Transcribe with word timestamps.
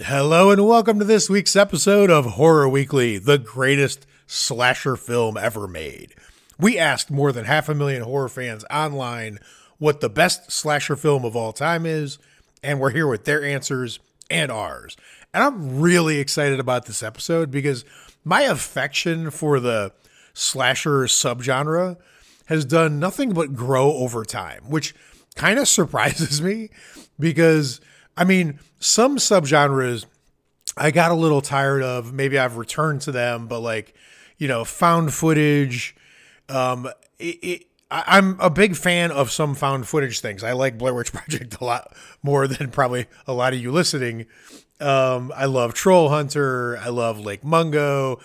Hello 0.00 0.50
and 0.50 0.66
welcome 0.66 0.98
to 0.98 1.06
this 1.06 1.30
week's 1.30 1.56
episode 1.56 2.10
of 2.10 2.32
Horror 2.32 2.68
Weekly, 2.68 3.16
the 3.16 3.38
greatest 3.38 4.06
slasher 4.26 4.94
film 4.94 5.38
ever 5.38 5.66
made. 5.66 6.14
We 6.60 6.78
asked 6.78 7.10
more 7.10 7.32
than 7.32 7.46
half 7.46 7.70
a 7.70 7.74
million 7.74 8.02
horror 8.02 8.28
fans 8.28 8.62
online 8.70 9.38
what 9.78 10.02
the 10.02 10.10
best 10.10 10.52
slasher 10.52 10.96
film 10.96 11.24
of 11.24 11.34
all 11.34 11.54
time 11.54 11.86
is, 11.86 12.18
and 12.62 12.78
we're 12.78 12.90
here 12.90 13.06
with 13.06 13.24
their 13.24 13.42
answers 13.42 13.98
and 14.28 14.52
ours. 14.52 14.98
And 15.32 15.42
I'm 15.42 15.80
really 15.80 16.18
excited 16.18 16.60
about 16.60 16.84
this 16.84 17.02
episode 17.02 17.50
because 17.50 17.86
my 18.22 18.42
affection 18.42 19.30
for 19.30 19.60
the 19.60 19.92
slasher 20.34 21.04
subgenre 21.04 21.96
has 22.48 22.66
done 22.66 23.00
nothing 23.00 23.32
but 23.32 23.54
grow 23.54 23.94
over 23.94 24.26
time, 24.26 24.64
which 24.68 24.94
kind 25.36 25.58
of 25.58 25.66
surprises 25.68 26.42
me 26.42 26.68
because 27.18 27.80
I 28.16 28.24
mean, 28.24 28.58
some 28.78 29.16
subgenres 29.18 30.06
I 30.76 30.90
got 30.90 31.10
a 31.10 31.14
little 31.14 31.40
tired 31.40 31.82
of. 31.82 32.12
Maybe 32.12 32.38
I've 32.38 32.56
returned 32.56 33.00
to 33.02 33.12
them, 33.12 33.46
but 33.46 33.60
like, 33.60 33.94
you 34.36 34.46
know, 34.46 34.64
found 34.64 35.14
footage. 35.14 35.96
Um, 36.48 36.88
it, 37.18 37.38
it, 37.42 37.66
I, 37.90 38.04
I'm 38.06 38.38
a 38.40 38.50
big 38.50 38.76
fan 38.76 39.10
of 39.10 39.30
some 39.30 39.54
found 39.54 39.88
footage 39.88 40.20
things. 40.20 40.44
I 40.44 40.52
like 40.52 40.76
Blair 40.76 40.92
Witch 40.94 41.12
Project 41.14 41.56
a 41.60 41.64
lot 41.64 41.96
more 42.22 42.46
than 42.46 42.70
probably 42.70 43.06
a 43.26 43.32
lot 43.32 43.54
of 43.54 43.60
you 43.60 43.72
listening. 43.72 44.26
Um, 44.78 45.32
I 45.34 45.46
love 45.46 45.72
Troll 45.72 46.10
Hunter. 46.10 46.76
I 46.78 46.90
love 46.90 47.18
Lake 47.18 47.42
Mungo. 47.42 48.20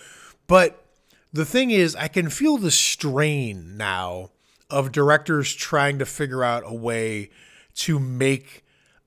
But 0.46 0.84
the 1.32 1.46
thing 1.46 1.70
is, 1.70 1.96
I 1.96 2.08
can 2.08 2.28
feel 2.28 2.58
the 2.58 2.70
strain 2.70 3.78
now 3.78 4.30
of 4.68 4.92
directors 4.92 5.54
trying 5.54 5.98
to 5.98 6.06
figure 6.06 6.44
out 6.44 6.64
a 6.66 6.74
way 6.74 7.30
to 7.74 7.98
make 7.98 8.61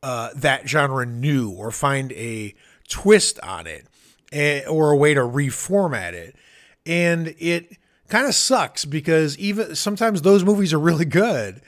uh, 0.05 0.30
that 0.36 0.70
genre 0.70 1.04
new 1.04 1.50
or 1.50 1.72
find 1.72 2.12
a 2.12 2.54
twist 2.88 3.40
on 3.40 3.66
it 3.66 3.88
eh, 4.32 4.62
or 4.70 4.91
a 4.91 4.96
way 4.96 5.16
to 5.16 5.22
reformat 5.22 6.13
it. 6.13 6.36
And 6.85 7.34
it 7.40 7.76
kind 8.07 8.27
of 8.27 8.35
sucks 8.35 8.85
because 8.85 9.35
even 9.40 9.74
sometimes 9.76 10.21
those 10.21 10.44
movies 10.44 10.74
are 10.74 10.79
really 10.79 11.05
good, 11.05 11.60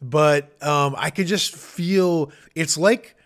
but 0.00 0.52
um, 0.62 0.94
I 0.96 1.10
could 1.10 1.26
just 1.26 1.52
feel 1.52 2.30
it's 2.54 2.78
like 2.78 3.16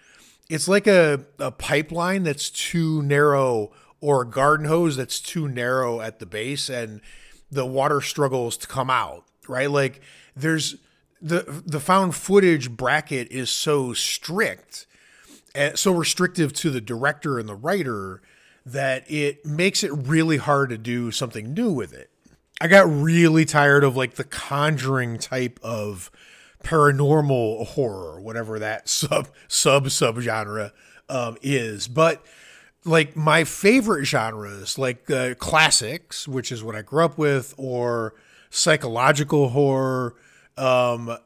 it's 0.49 0.67
like 0.67 0.87
a, 0.87 1.27
a 1.39 1.51
pipeline 1.51 2.23
that's 2.23 2.49
too 2.49 3.03
narrow 3.03 3.71
or 4.01 4.23
a 4.23 4.27
garden 4.27 4.65
hose 4.65 4.97
that's 4.97 5.21
too 5.21 5.47
narrow 5.47 6.01
at 6.01 6.21
the 6.21 6.27
base 6.27 6.71
and 6.71 7.03
the 7.51 7.67
water 7.67 8.01
struggles 8.01 8.57
to 8.57 8.67
come 8.67 8.89
out, 8.89 9.27
right? 9.47 9.71
Like 9.71 10.01
there's 10.35 10.77
the 11.25 11.63
the 11.65 11.81
found 11.81 12.15
footage 12.15 12.71
bracket 12.71 13.29
is 13.31 13.49
so 13.49 13.95
strict 13.95 14.87
and 15.55 15.79
so 15.79 15.91
restrictive 15.93 16.53
to 16.53 16.71
the 16.71 16.83
director 16.83 17.39
and 17.39 17.49
the 17.49 17.55
writer 17.55 18.21
that 18.67 19.11
it 19.11 19.45
makes 19.45 19.83
it 19.83 19.91
really 19.93 20.37
hard 20.37 20.69
to 20.69 20.79
do 20.79 21.11
something 21.11 21.55
new 21.55 21.73
with 21.73 21.95
it. 21.95 22.11
I 22.61 22.69
got 22.69 22.87
really 22.87 23.47
tired 23.47 23.85
of 23.85 23.97
like 23.97 24.15
the 24.15 24.25
conjuring 24.25 25.19
type 25.19 25.59
of 25.63 26.11
paranormal 26.63 27.69
horror, 27.69 28.21
whatever 28.21 28.59
that 28.59 28.89
sub 28.91 29.29
sub 29.49 29.91
sub 29.91 30.21
genre 30.21 30.73
um, 31.09 31.39
is. 31.41 31.89
But 31.89 32.23
like 32.85 33.17
my 33.17 33.45
favorite 33.45 34.05
genres, 34.05 34.79
like 34.79 35.11
uh, 35.11 35.35
classics, 35.37 36.29
which 36.29 36.53
is 36.53 36.63
what 36.63 36.77
I 36.77 36.83
grew 36.83 37.03
up 37.03 37.17
with, 37.17 37.55
or 37.57 38.15
psychological 38.51 39.49
horror, 39.49 40.15
um, 40.57 41.17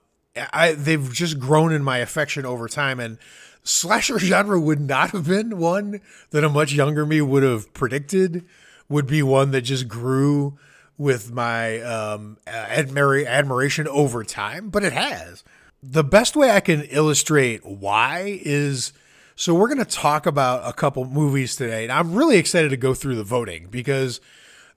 I 0.53 0.73
they've 0.73 1.13
just 1.13 1.39
grown 1.39 1.73
in 1.73 1.83
my 1.83 1.99
affection 1.99 2.47
over 2.47 2.69
time, 2.69 3.01
and 3.01 3.19
slasher 3.63 4.19
genre 4.19 4.61
would 4.61 4.81
not 4.81 5.11
have 5.11 5.27
been 5.27 5.59
one 5.59 6.01
that 6.31 6.45
a 6.45 6.49
much 6.49 6.73
younger 6.73 7.07
me 7.07 7.21
would 7.21 7.43
have 7.43 7.73
predicted. 7.75 8.45
Would 8.89 9.07
be 9.07 9.23
one 9.23 9.51
that 9.51 9.63
just 9.63 9.87
grew 9.87 10.59
with 10.97 11.31
my 11.31 11.79
um, 11.83 12.39
admir- 12.47 13.27
admiration 13.27 13.87
over 13.87 14.25
time, 14.25 14.71
but 14.71 14.83
it 14.83 14.95
has. 14.95 15.45
The 15.83 16.03
best 16.03 16.35
way 16.35 16.51
I 16.51 16.61
can 16.61 16.83
illustrate 16.85 17.65
why 17.65 18.41
is 18.43 18.93
so 19.37 19.55
we're 19.55 19.69
going 19.69 19.79
to 19.79 19.85
talk 19.85 20.27
about 20.27 20.69
a 20.69 20.73
couple 20.73 21.05
movies 21.05 21.55
today. 21.55 21.85
And 21.85 21.93
I'm 21.93 22.13
really 22.13 22.39
excited 22.39 22.71
to 22.71 22.77
go 22.77 22.93
through 22.93 23.15
the 23.15 23.23
voting 23.23 23.69
because 23.71 24.21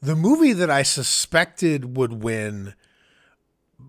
the 0.03 0.15
movie 0.15 0.53
that 0.53 0.69
I 0.69 0.83
suspected 0.83 1.97
would 1.97 2.21
win 2.21 2.75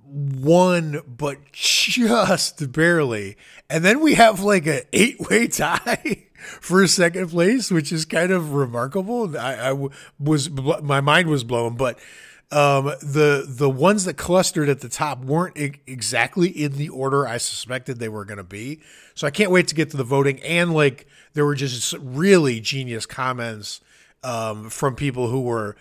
won, 0.05 1.01
but 1.07 1.53
just 1.53 2.73
barely. 2.73 3.37
And 3.71 3.85
then 3.85 4.01
we 4.01 4.15
have 4.15 4.41
like 4.41 4.67
an 4.67 4.83
eight 4.93 5.21
way 5.21 5.47
tie 5.47 6.27
for 6.61 6.87
second 6.87 7.31
place, 7.31 7.71
which 7.71 7.93
is 7.93 8.05
kind 8.05 8.31
of 8.33 8.53
remarkable. 8.53 9.37
I, 9.37 9.55
I 9.55 9.89
was, 10.19 10.51
my 10.51 11.01
mind 11.01 11.29
was 11.29 11.45
blown, 11.45 11.77
but 11.77 11.99
um, 12.53 12.85
the 13.01 13.47
the 13.49 13.71
ones 13.71 14.05
that 14.05 14.19
clustered 14.19 14.69
at 14.69 14.81
the 14.81 14.89
top 14.91 15.25
weren't 15.25 15.59
I- 15.59 15.81
exactly 15.87 16.49
in 16.49 16.73
the 16.73 16.91
order 16.91 17.27
I 17.27 17.39
suspected 17.39 17.99
they 17.99 18.11
were 18.11 18.27
going 18.27 18.37
to 18.37 18.45
be. 18.45 18.81
So 19.15 19.27
I 19.27 19.31
can't 19.31 19.51
wait 19.51 19.69
to 19.69 19.75
get 19.75 19.91
to 19.93 19.97
the 19.97 20.05
voting. 20.05 20.39
And 20.43 20.75
like 20.75 21.07
there 21.33 21.47
were 21.47 21.55
just 21.55 21.95
really 21.99 22.61
genius 22.61 23.07
comments 23.07 23.81
um, 24.23 24.69
from 24.69 24.97
people 24.97 25.29
who 25.29 25.41
were 25.41 25.77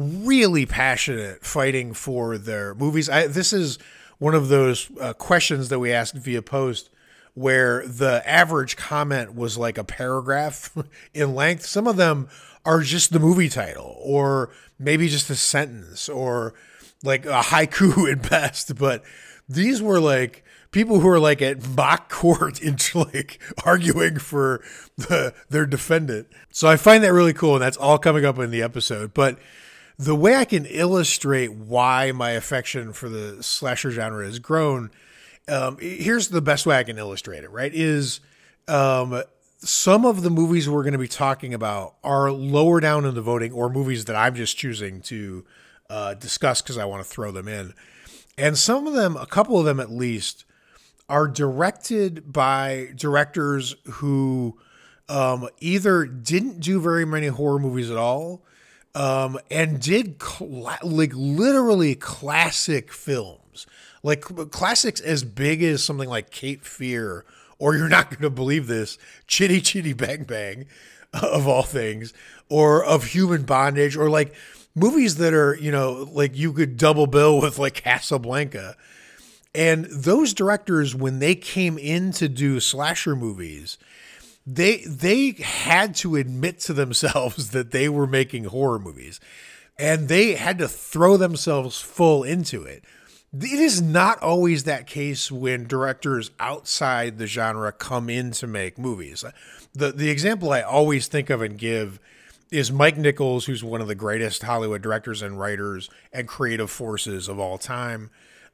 really 0.00 0.66
passionate 0.66 1.44
fighting 1.44 1.92
for 1.92 2.38
their 2.38 2.74
movies. 2.74 3.08
I, 3.08 3.26
this 3.26 3.52
is 3.52 3.78
one 4.18 4.34
of 4.34 4.48
those 4.48 4.90
uh, 5.00 5.12
questions 5.14 5.68
that 5.68 5.78
we 5.78 5.92
asked 5.92 6.14
via 6.14 6.42
post 6.42 6.90
where 7.34 7.86
the 7.86 8.22
average 8.28 8.76
comment 8.76 9.34
was 9.34 9.56
like 9.56 9.78
a 9.78 9.84
paragraph 9.84 10.76
in 11.14 11.34
length. 11.34 11.64
Some 11.64 11.86
of 11.86 11.96
them 11.96 12.28
are 12.64 12.80
just 12.80 13.12
the 13.12 13.20
movie 13.20 13.48
title 13.48 13.96
or 14.00 14.50
maybe 14.78 15.08
just 15.08 15.30
a 15.30 15.36
sentence 15.36 16.08
or 16.08 16.54
like 17.02 17.26
a 17.26 17.40
haiku 17.40 18.10
at 18.12 18.28
best. 18.28 18.76
But 18.76 19.02
these 19.48 19.82
were 19.82 20.00
like 20.00 20.44
people 20.70 21.00
who 21.00 21.08
are 21.08 21.20
like 21.20 21.42
at 21.42 21.66
mock 21.76 22.08
court 22.10 22.60
into 22.60 23.00
like 23.00 23.40
arguing 23.64 24.18
for 24.18 24.62
the, 24.96 25.34
their 25.48 25.66
defendant. 25.66 26.28
So 26.50 26.68
I 26.68 26.76
find 26.76 27.02
that 27.04 27.12
really 27.12 27.32
cool. 27.32 27.54
And 27.54 27.62
that's 27.62 27.76
all 27.76 27.98
coming 27.98 28.24
up 28.24 28.38
in 28.38 28.50
the 28.50 28.62
episode. 28.62 29.14
But 29.14 29.38
the 30.00 30.16
way 30.16 30.34
I 30.34 30.46
can 30.46 30.64
illustrate 30.64 31.52
why 31.52 32.10
my 32.12 32.30
affection 32.30 32.94
for 32.94 33.10
the 33.10 33.42
slasher 33.42 33.90
genre 33.90 34.24
has 34.24 34.38
grown, 34.38 34.90
um, 35.46 35.76
here's 35.78 36.28
the 36.28 36.40
best 36.40 36.64
way 36.64 36.78
I 36.78 36.84
can 36.84 36.96
illustrate 36.96 37.44
it, 37.44 37.50
right? 37.50 37.70
Is 37.74 38.20
um, 38.66 39.22
some 39.58 40.06
of 40.06 40.22
the 40.22 40.30
movies 40.30 40.70
we're 40.70 40.84
going 40.84 40.94
to 40.94 40.98
be 40.98 41.06
talking 41.06 41.52
about 41.52 41.96
are 42.02 42.32
lower 42.32 42.80
down 42.80 43.04
in 43.04 43.14
the 43.14 43.20
voting 43.20 43.52
or 43.52 43.68
movies 43.68 44.06
that 44.06 44.16
I'm 44.16 44.34
just 44.34 44.56
choosing 44.56 45.02
to 45.02 45.44
uh, 45.90 46.14
discuss 46.14 46.62
because 46.62 46.78
I 46.78 46.86
want 46.86 47.04
to 47.04 47.08
throw 47.08 47.30
them 47.30 47.46
in. 47.46 47.74
And 48.38 48.56
some 48.56 48.86
of 48.86 48.94
them, 48.94 49.18
a 49.18 49.26
couple 49.26 49.58
of 49.58 49.66
them 49.66 49.80
at 49.80 49.90
least, 49.90 50.46
are 51.10 51.28
directed 51.28 52.32
by 52.32 52.92
directors 52.94 53.76
who 53.84 54.58
um, 55.10 55.46
either 55.60 56.06
didn't 56.06 56.60
do 56.60 56.80
very 56.80 57.04
many 57.04 57.26
horror 57.26 57.58
movies 57.58 57.90
at 57.90 57.98
all 57.98 58.42
um, 58.94 59.38
and 59.50 59.80
did 59.80 60.22
cl- 60.22 60.78
like 60.82 61.12
literally 61.14 61.94
classic 61.94 62.92
films, 62.92 63.66
like 64.02 64.20
classics 64.20 65.00
as 65.00 65.24
big 65.24 65.62
as 65.62 65.82
something 65.82 66.08
like 66.08 66.30
Cape 66.30 66.64
Fear, 66.64 67.24
or 67.58 67.74
you're 67.74 67.88
not 67.88 68.10
going 68.10 68.22
to 68.22 68.30
believe 68.30 68.66
this, 68.66 68.98
Chitty 69.26 69.60
Chitty 69.60 69.92
Bang 69.92 70.24
Bang, 70.24 70.66
of 71.12 71.46
all 71.46 71.62
things, 71.62 72.12
or 72.48 72.84
of 72.84 73.06
Human 73.06 73.42
Bondage, 73.42 73.96
or 73.96 74.10
like 74.10 74.34
movies 74.74 75.16
that 75.16 75.34
are 75.34 75.54
you 75.54 75.70
know 75.70 76.08
like 76.12 76.36
you 76.36 76.52
could 76.52 76.76
double 76.76 77.06
bill 77.06 77.40
with 77.40 77.58
like 77.58 77.74
Casablanca. 77.74 78.76
And 79.52 79.86
those 79.86 80.32
directors, 80.32 80.94
when 80.94 81.18
they 81.18 81.34
came 81.34 81.76
in 81.76 82.12
to 82.12 82.28
do 82.28 82.60
slasher 82.60 83.16
movies, 83.16 83.78
they 84.46 84.78
they 84.78 85.32
had 85.32 85.94
to 85.96 86.16
admit 86.16 86.60
to 86.60 86.72
themselves 86.72 87.50
that 87.52 87.70
they 87.70 87.88
were 87.88 88.06
making 88.06 88.44
horror 88.44 88.78
movies 88.78 89.20
and 89.78 90.08
they 90.08 90.34
had 90.34 90.58
to 90.58 90.68
throw 90.68 91.16
themselves 91.16 91.80
full 91.80 92.22
into 92.22 92.62
it. 92.64 92.84
It 93.32 93.60
is 93.60 93.80
not 93.80 94.20
always 94.20 94.64
that 94.64 94.86
case 94.86 95.30
when 95.30 95.66
directors 95.66 96.32
outside 96.38 97.16
the 97.16 97.26
genre 97.26 97.72
come 97.72 98.10
in 98.10 98.32
to 98.32 98.46
make 98.46 98.78
movies. 98.78 99.24
The 99.72 99.92
the 99.92 100.10
example 100.10 100.52
i 100.52 100.62
always 100.62 101.06
think 101.06 101.30
of 101.30 101.40
and 101.42 101.56
give 101.56 102.00
is 102.50 102.72
Mike 102.72 102.96
Nichols, 102.96 103.46
who's 103.46 103.62
one 103.62 103.80
of 103.80 103.86
the 103.86 103.94
greatest 103.94 104.42
Hollywood 104.42 104.82
directors 104.82 105.22
and 105.22 105.38
writers 105.38 105.88
and 106.12 106.26
creative 106.26 106.68
forces 106.68 107.28
of 107.28 107.38
all 107.38 107.58
time 107.58 108.10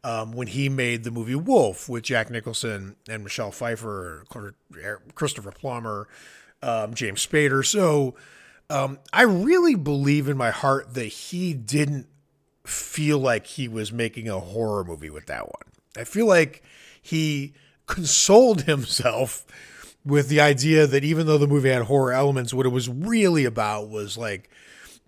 um, 0.06 0.30
when 0.30 0.46
he 0.46 0.68
made 0.68 1.02
the 1.02 1.10
movie 1.10 1.34
Wolf 1.34 1.88
with 1.88 2.04
Jack 2.04 2.30
Nicholson 2.30 2.94
and 3.08 3.24
Michelle 3.24 3.50
Pfeiffer, 3.50 4.24
Christopher 5.16 5.50
Plummer, 5.50 6.06
um, 6.62 6.94
James 6.94 7.26
Spader. 7.26 7.66
So 7.66 8.14
um, 8.70 9.00
I 9.12 9.22
really 9.22 9.74
believe 9.74 10.28
in 10.28 10.36
my 10.36 10.52
heart 10.52 10.94
that 10.94 11.06
he 11.06 11.54
didn't 11.54 12.06
feel 12.64 13.18
like 13.18 13.48
he 13.48 13.66
was 13.66 13.92
making 13.92 14.28
a 14.28 14.38
horror 14.38 14.84
movie 14.84 15.10
with 15.10 15.26
that 15.26 15.46
one. 15.46 15.72
I 15.96 16.04
feel 16.04 16.26
like 16.26 16.62
he 17.02 17.54
consoled 17.86 18.62
himself 18.62 19.44
with 20.04 20.28
the 20.28 20.40
idea 20.40 20.86
that 20.86 21.02
even 21.02 21.26
though 21.26 21.38
the 21.38 21.48
movie 21.48 21.70
had 21.70 21.82
horror 21.82 22.12
elements, 22.12 22.54
what 22.54 22.64
it 22.64 22.68
was 22.68 22.88
really 22.88 23.44
about 23.44 23.88
was 23.88 24.16
like 24.16 24.48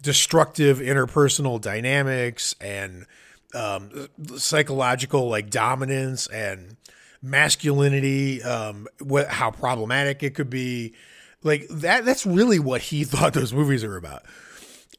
destructive 0.03 0.79
interpersonal 0.79 1.61
dynamics 1.61 2.57
and 2.61 3.07
um, 3.55 4.09
psychological 4.37 5.29
like 5.29 5.51
dominance 5.51 6.27
and 6.29 6.77
masculinity, 7.23 8.43
um, 8.43 8.87
what 9.01 9.29
how 9.29 9.51
problematic 9.51 10.23
it 10.23 10.35
could 10.35 10.51
be. 10.51 10.95
Like 11.43 11.67
that 11.71 12.05
that's 12.05 12.27
really 12.27 12.59
what 12.59 12.83
he 12.83 13.05
thought 13.05 13.33
those 13.33 13.53
movies 13.53 13.85
are 13.85 13.97
about. 13.97 14.25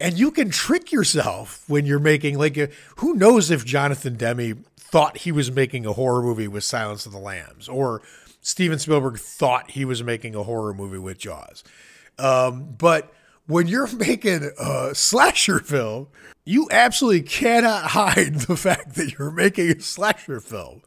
And 0.01 0.17
you 0.17 0.31
can 0.31 0.49
trick 0.49 0.93
yourself 0.93 1.65
when 1.67 1.85
you're 1.85 1.99
making 1.99 2.37
like 2.37 2.57
a, 2.57 2.69
who 2.97 3.15
knows 3.15 3.51
if 3.51 3.65
Jonathan 3.65 4.15
Demme 4.15 4.63
thought 4.77 5.17
he 5.17 5.31
was 5.31 5.51
making 5.51 5.85
a 5.85 5.91
horror 5.91 6.21
movie 6.21 6.47
with 6.47 6.63
Silence 6.63 7.05
of 7.05 7.11
the 7.11 7.19
Lambs 7.19 7.67
or 7.67 8.01
Steven 8.41 8.79
Spielberg 8.79 9.19
thought 9.19 9.71
he 9.71 9.83
was 9.83 10.01
making 10.01 10.35
a 10.35 10.43
horror 10.43 10.73
movie 10.73 10.97
with 10.97 11.17
Jaws. 11.17 11.65
Um, 12.17 12.75
but 12.77 13.13
when 13.49 13.67
you're 13.67 13.91
making 13.95 14.51
a 14.59 14.93
slasher 14.93 15.59
film, 15.59 16.07
you 16.45 16.67
absolutely 16.71 17.23
cannot 17.23 17.83
hide 17.91 18.35
the 18.35 18.55
fact 18.55 18.93
that 18.95 19.17
you're 19.17 19.31
making 19.31 19.71
a 19.71 19.81
slasher 19.81 20.39
film. 20.39 20.83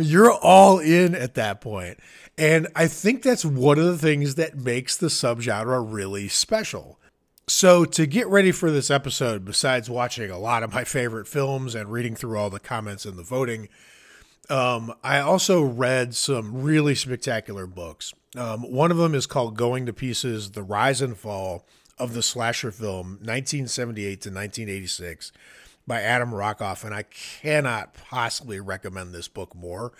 You're 0.00 0.32
all 0.32 0.78
in 0.78 1.14
at 1.14 1.34
that 1.34 1.60
point. 1.60 1.98
And 2.36 2.68
I 2.76 2.86
think 2.86 3.22
that's 3.22 3.44
one 3.44 3.78
of 3.78 3.86
the 3.86 3.98
things 3.98 4.36
that 4.36 4.56
makes 4.56 4.96
the 4.96 5.08
subgenre 5.08 5.84
really 5.92 6.28
special. 6.28 7.00
So, 7.48 7.86
to 7.86 8.06
get 8.06 8.28
ready 8.28 8.52
for 8.52 8.70
this 8.70 8.90
episode, 8.90 9.44
besides 9.44 9.88
watching 9.88 10.30
a 10.30 10.38
lot 10.38 10.62
of 10.62 10.74
my 10.74 10.84
favorite 10.84 11.26
films 11.26 11.74
and 11.74 11.90
reading 11.90 12.14
through 12.14 12.38
all 12.38 12.50
the 12.50 12.60
comments 12.60 13.06
and 13.06 13.16
the 13.16 13.22
voting, 13.22 13.70
um, 14.50 14.92
I 15.02 15.20
also 15.20 15.62
read 15.62 16.14
some 16.14 16.62
really 16.62 16.94
spectacular 16.94 17.66
books. 17.66 18.12
Um, 18.36 18.70
one 18.70 18.90
of 18.90 18.98
them 18.98 19.14
is 19.14 19.26
called 19.26 19.56
Going 19.56 19.86
to 19.86 19.94
Pieces 19.94 20.50
The 20.50 20.62
Rise 20.62 21.00
and 21.00 21.16
Fall 21.16 21.64
of 21.98 22.14
the 22.14 22.22
Slasher 22.22 22.70
Film, 22.70 23.18
1978 23.20 24.20
to 24.20 24.28
1986 24.30 25.32
by 25.86 26.02
Adam 26.02 26.30
Rockoff, 26.30 26.84
and 26.84 26.94
I 26.94 27.02
cannot 27.04 27.94
possibly 27.94 28.60
recommend 28.60 29.14
this 29.14 29.26
book 29.26 29.54
more. 29.54 29.92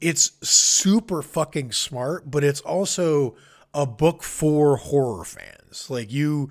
It's 0.00 0.32
super 0.46 1.22
fucking 1.22 1.72
smart, 1.72 2.30
but 2.30 2.44
it's 2.44 2.60
also 2.60 3.36
a 3.72 3.86
book 3.86 4.22
for 4.22 4.76
horror 4.76 5.24
fans. 5.24 5.88
Like 5.88 6.12
you, 6.12 6.50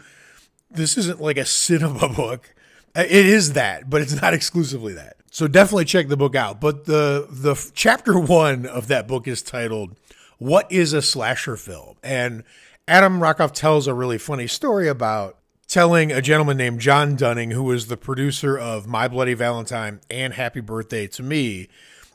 this 0.69 0.98
isn't 0.98 1.22
like 1.22 1.38
a 1.38 1.45
cinema 1.45 2.10
book. 2.16 2.54
It 2.95 3.12
is 3.12 3.54
that, 3.54 3.89
but 3.89 4.01
it's 4.01 4.22
not 4.22 4.34
exclusively 4.34 4.94
that. 4.94 5.18
So 5.31 5.48
definitely 5.48 5.86
check 5.86 6.10
the 6.10 6.18
book 6.18 6.36
out. 6.36 6.60
But 6.60 6.86
the 6.86 7.27
the 7.30 7.56
chapter 7.74 8.19
one 8.19 8.66
of 8.66 8.88
that 8.88 9.07
book 9.07 9.27
is 9.27 9.42
titled 9.42 9.95
"What 10.39 10.69
is 10.69 10.92
a 10.92 11.01
slasher 11.01 11.56
film?" 11.56 11.95
and 12.04 12.44
Adam 12.88 13.19
Rockoff 13.19 13.54
tells 13.54 13.88
a 13.88 13.94
really 13.94 14.18
funny 14.18 14.48
story 14.48 14.88
about 14.88 15.38
telling 15.68 16.12
a 16.12 16.22
gentleman 16.22 16.57
named 16.57 16.81
John 16.81 17.16
Dunning, 17.16 17.51
who 17.51 17.63
was 17.63 17.88
the 17.88 17.98
producer 17.98 18.57
of 18.57 18.88
My 18.88 19.07
Bloody 19.07 19.33
Valentine 19.33 20.01
and 20.10 20.33
Happy 20.33 20.60
Birthday 20.60 21.07
to 21.07 21.24
Me, 21.24 21.69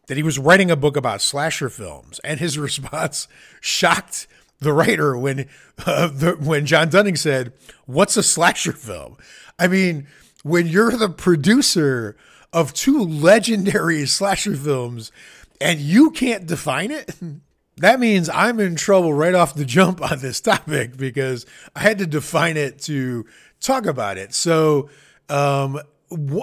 that 0.09 0.17
he 0.17 0.23
was 0.23 0.39
writing 0.39 0.71
a 0.71 0.77
book 0.77 0.97
about 0.97 1.23
slasher 1.23 1.71
films, 1.71 2.19
and 2.25 2.41
his 2.41 2.59
response 2.59 3.29
shocked 3.61 4.27
the 4.59 4.73
writer 4.73 5.17
when 5.17 5.49
uh, 5.85 6.09
the, 6.09 6.33
when 6.33 6.67
John 6.67 6.89
Dunning 6.89 7.17
said, 7.17 7.53
"What's 7.87 8.17
a 8.17 8.23
slasher 8.23 8.73
film?" 8.73 9.17
I 9.59 9.69
mean, 9.69 10.07
when 10.43 10.67
you're 10.67 10.93
the 10.93 11.09
producer 11.09 12.17
of 12.53 12.75
two 12.75 13.03
legendary 13.03 14.07
slasher 14.07 14.57
films 14.57 15.13
and 15.61 15.81
you 15.81 16.11
can't 16.11 16.47
define 16.47 16.91
it, 16.91 17.15
that 17.79 18.01
means 18.01 18.29
I'm 18.29 18.59
in 18.59 18.75
trouble 18.75 19.13
right 19.13 19.35
off 19.35 19.55
the 19.55 19.65
jump 19.65 20.01
on 20.11 20.19
this 20.21 20.41
topic 20.41 20.97
because 20.97 21.47
I 21.75 21.81
had 21.81 21.99
to 21.99 22.07
define 22.07 22.57
it 22.57 22.81
to 22.83 23.27
talk 23.61 23.87
about 23.87 24.19
it. 24.19 24.35
So 24.35 24.89
um, 25.29 25.81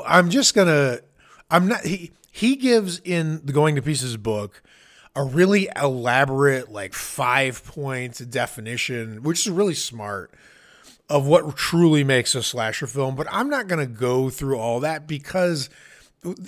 I'm 0.05 0.29
just 0.29 0.53
gonna. 0.53 0.99
I'm 1.49 1.67
not. 1.67 1.85
He 1.85 2.11
he 2.31 2.55
gives 2.55 2.99
in 2.99 3.41
the 3.43 3.53
Going 3.53 3.75
to 3.75 3.81
Pieces 3.81 4.17
book 4.17 4.61
a 5.15 5.23
really 5.23 5.69
elaborate, 5.75 6.71
like 6.71 6.93
five 6.93 7.63
point 7.63 8.29
definition, 8.29 9.23
which 9.23 9.45
is 9.45 9.51
really 9.51 9.75
smart 9.75 10.33
of 11.09 11.27
what 11.27 11.55
truly 11.55 12.03
makes 12.03 12.33
a 12.35 12.43
slasher 12.43 12.87
film. 12.87 13.15
But 13.15 13.27
I'm 13.31 13.49
not 13.49 13.67
gonna 13.67 13.85
go 13.87 14.29
through 14.29 14.57
all 14.57 14.79
that 14.81 15.07
because 15.07 15.69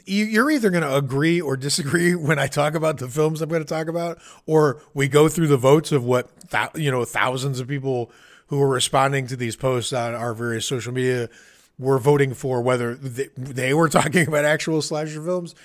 you're 0.05 0.51
either 0.51 0.69
going 0.69 0.83
to 0.83 0.95
agree 0.95 1.41
or 1.41 1.57
disagree 1.57 2.15
when 2.15 2.39
I 2.39 2.47
talk 2.47 2.75
about 2.75 2.97
the 2.97 3.07
films 3.07 3.41
I'm 3.41 3.49
going 3.49 3.63
to 3.63 3.67
talk 3.67 3.87
about, 3.87 4.19
or 4.45 4.81
we 4.93 5.07
go 5.07 5.27
through 5.29 5.47
the 5.47 5.57
votes 5.57 5.91
of 5.91 6.03
what 6.03 6.29
you 6.75 6.91
know 6.91 7.05
thousands 7.05 7.59
of 7.59 7.67
people 7.67 8.11
who 8.47 8.61
are 8.61 8.69
responding 8.69 9.27
to 9.27 9.35
these 9.35 9.55
posts 9.55 9.91
on 9.93 10.13
our 10.13 10.33
various 10.33 10.65
social 10.65 10.93
media 10.93 11.29
were 11.77 11.97
voting 11.97 12.33
for 12.33 12.61
whether 12.61 12.95
they, 12.95 13.73
were 13.73 13.89
talking 13.89 14.27
about 14.27 14.45
actual 14.45 14.81
slasher 14.81 15.23
films. 15.23 15.55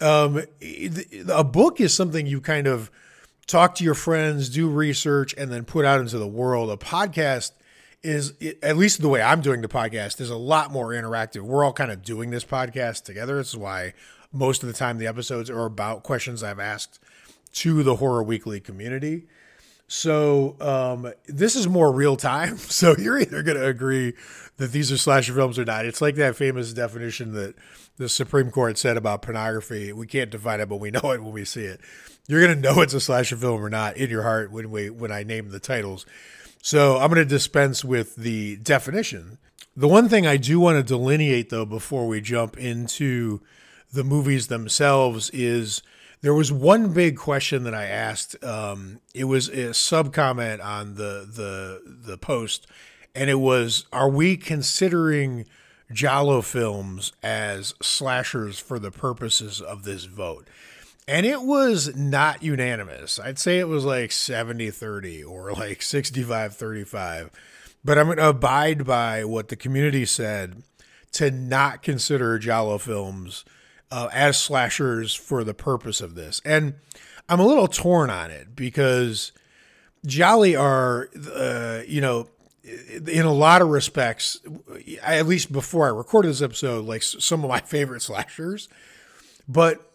Um, 0.00 0.44
a 1.28 1.42
book 1.42 1.80
is 1.80 1.92
something 1.92 2.26
you 2.26 2.40
kind 2.40 2.66
of 2.66 2.90
talk 3.46 3.74
to 3.76 3.84
your 3.84 3.94
friends, 3.94 4.48
do 4.48 4.68
research, 4.68 5.34
and 5.36 5.50
then 5.50 5.64
put 5.64 5.84
out 5.84 6.00
into 6.00 6.18
the 6.18 6.28
world. 6.28 6.70
A 6.70 6.76
podcast 6.76 7.52
is, 8.02 8.32
at 8.62 8.76
least 8.76 9.00
the 9.00 9.08
way 9.08 9.20
I'm 9.20 9.40
doing 9.40 9.60
the 9.60 9.68
podcast, 9.68 10.20
is 10.20 10.30
a 10.30 10.36
lot 10.36 10.70
more 10.70 10.88
interactive. 10.88 11.42
We're 11.42 11.64
all 11.64 11.72
kind 11.72 11.90
of 11.90 12.02
doing 12.02 12.30
this 12.30 12.44
podcast 12.44 13.04
together. 13.04 13.38
Is 13.38 13.56
why 13.56 13.94
most 14.32 14.62
of 14.62 14.68
the 14.68 14.72
time 14.72 14.98
the 14.98 15.06
episodes 15.06 15.50
are 15.50 15.64
about 15.64 16.02
questions 16.02 16.42
I've 16.42 16.60
asked 16.60 17.00
to 17.54 17.82
the 17.82 17.96
Horror 17.96 18.22
Weekly 18.22 18.60
community. 18.60 19.26
So 19.88 20.56
um, 20.60 21.12
this 21.26 21.56
is 21.56 21.66
more 21.66 21.90
real 21.90 22.16
time. 22.16 22.58
So 22.68 22.94
you're 22.96 23.18
either 23.18 23.42
going 23.42 23.56
to 23.56 23.66
agree 23.66 24.12
that 24.58 24.72
these 24.72 24.92
are 24.92 24.98
slasher 24.98 25.32
films 25.32 25.58
or 25.58 25.64
not. 25.64 25.86
It's 25.86 26.00
like 26.00 26.16
that 26.16 26.36
famous 26.36 26.72
definition 26.72 27.32
that 27.32 27.54
the 27.96 28.08
Supreme 28.08 28.50
Court 28.50 28.78
said 28.78 28.96
about 28.96 29.22
pornography. 29.22 29.92
We 29.92 30.06
can't 30.06 30.30
define 30.30 30.60
it, 30.60 30.68
but 30.68 30.76
we 30.76 30.90
know 30.92 31.10
it 31.12 31.22
when 31.22 31.32
we 31.32 31.44
see 31.44 31.64
it. 31.64 31.80
You're 32.28 32.42
going 32.42 32.54
to 32.54 32.60
know 32.60 32.82
it's 32.82 32.94
a 32.94 33.00
slasher 33.00 33.36
film 33.36 33.64
or 33.64 33.70
not 33.70 33.96
in 33.96 34.10
your 34.10 34.22
heart 34.22 34.52
when 34.52 34.70
we 34.70 34.90
when 34.90 35.10
I 35.10 35.22
name 35.22 35.48
the 35.48 35.58
titles. 35.58 36.04
So 36.62 36.98
I'm 36.98 37.08
going 37.08 37.16
to 37.16 37.24
dispense 37.24 37.84
with 37.84 38.16
the 38.16 38.56
definition. 38.56 39.38
The 39.76 39.88
one 39.88 40.08
thing 40.08 40.26
I 40.26 40.36
do 40.36 40.58
want 40.58 40.76
to 40.76 40.82
delineate 40.82 41.50
though 41.50 41.64
before 41.64 42.06
we 42.06 42.20
jump 42.20 42.56
into 42.56 43.40
the 43.92 44.04
movies 44.04 44.48
themselves 44.48 45.30
is 45.30 45.82
there 46.20 46.34
was 46.34 46.50
one 46.50 46.92
big 46.92 47.16
question 47.16 47.62
that 47.64 47.74
I 47.74 47.86
asked. 47.86 48.42
Um, 48.44 49.00
it 49.14 49.24
was 49.24 49.48
a 49.48 49.72
sub 49.72 50.12
comment 50.12 50.60
on 50.60 50.94
the 50.94 51.28
the 51.32 51.80
the 51.86 52.18
post, 52.18 52.66
and 53.14 53.30
it 53.30 53.36
was: 53.36 53.86
Are 53.92 54.08
we 54.08 54.36
considering 54.36 55.46
Giallo 55.92 56.42
films 56.42 57.12
as 57.22 57.74
slashers 57.80 58.58
for 58.58 58.78
the 58.78 58.90
purposes 58.90 59.60
of 59.60 59.84
this 59.84 60.04
vote? 60.04 60.48
And 61.08 61.24
it 61.24 61.40
was 61.40 61.96
not 61.96 62.42
unanimous. 62.42 63.18
I'd 63.18 63.38
say 63.38 63.58
it 63.58 63.66
was 63.66 63.86
like 63.86 64.12
70 64.12 64.70
30 64.70 65.24
or 65.24 65.52
like 65.52 65.80
65 65.80 66.54
35. 66.54 67.30
But 67.82 67.96
I'm 67.96 68.06
going 68.06 68.18
to 68.18 68.28
abide 68.28 68.84
by 68.84 69.24
what 69.24 69.48
the 69.48 69.56
community 69.56 70.04
said 70.04 70.62
to 71.12 71.30
not 71.30 71.82
consider 71.82 72.38
Giallo 72.38 72.76
films 72.76 73.46
uh, 73.90 74.10
as 74.12 74.38
slashers 74.38 75.14
for 75.14 75.44
the 75.44 75.54
purpose 75.54 76.02
of 76.02 76.14
this. 76.14 76.42
And 76.44 76.74
I'm 77.26 77.40
a 77.40 77.46
little 77.46 77.68
torn 77.68 78.10
on 78.10 78.30
it 78.30 78.54
because 78.54 79.32
Giallo 80.04 80.60
are, 80.60 81.08
uh, 81.32 81.80
you 81.88 82.02
know, 82.02 82.28
in 82.64 83.24
a 83.24 83.32
lot 83.32 83.62
of 83.62 83.68
respects, 83.68 84.40
at 85.02 85.26
least 85.26 85.50
before 85.52 85.86
I 85.86 85.90
recorded 85.90 86.28
this 86.28 86.42
episode, 86.42 86.84
like 86.84 87.02
some 87.02 87.44
of 87.44 87.48
my 87.48 87.60
favorite 87.64 88.02
slashers. 88.02 88.68
But 89.48 89.87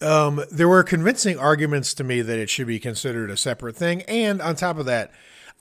um, 0.00 0.42
there 0.50 0.68
were 0.68 0.82
convincing 0.82 1.38
arguments 1.38 1.94
to 1.94 2.04
me 2.04 2.22
that 2.22 2.38
it 2.38 2.48
should 2.48 2.66
be 2.66 2.78
considered 2.78 3.30
a 3.30 3.36
separate 3.36 3.76
thing. 3.76 4.02
And 4.02 4.40
on 4.40 4.56
top 4.56 4.78
of 4.78 4.86
that, 4.86 5.10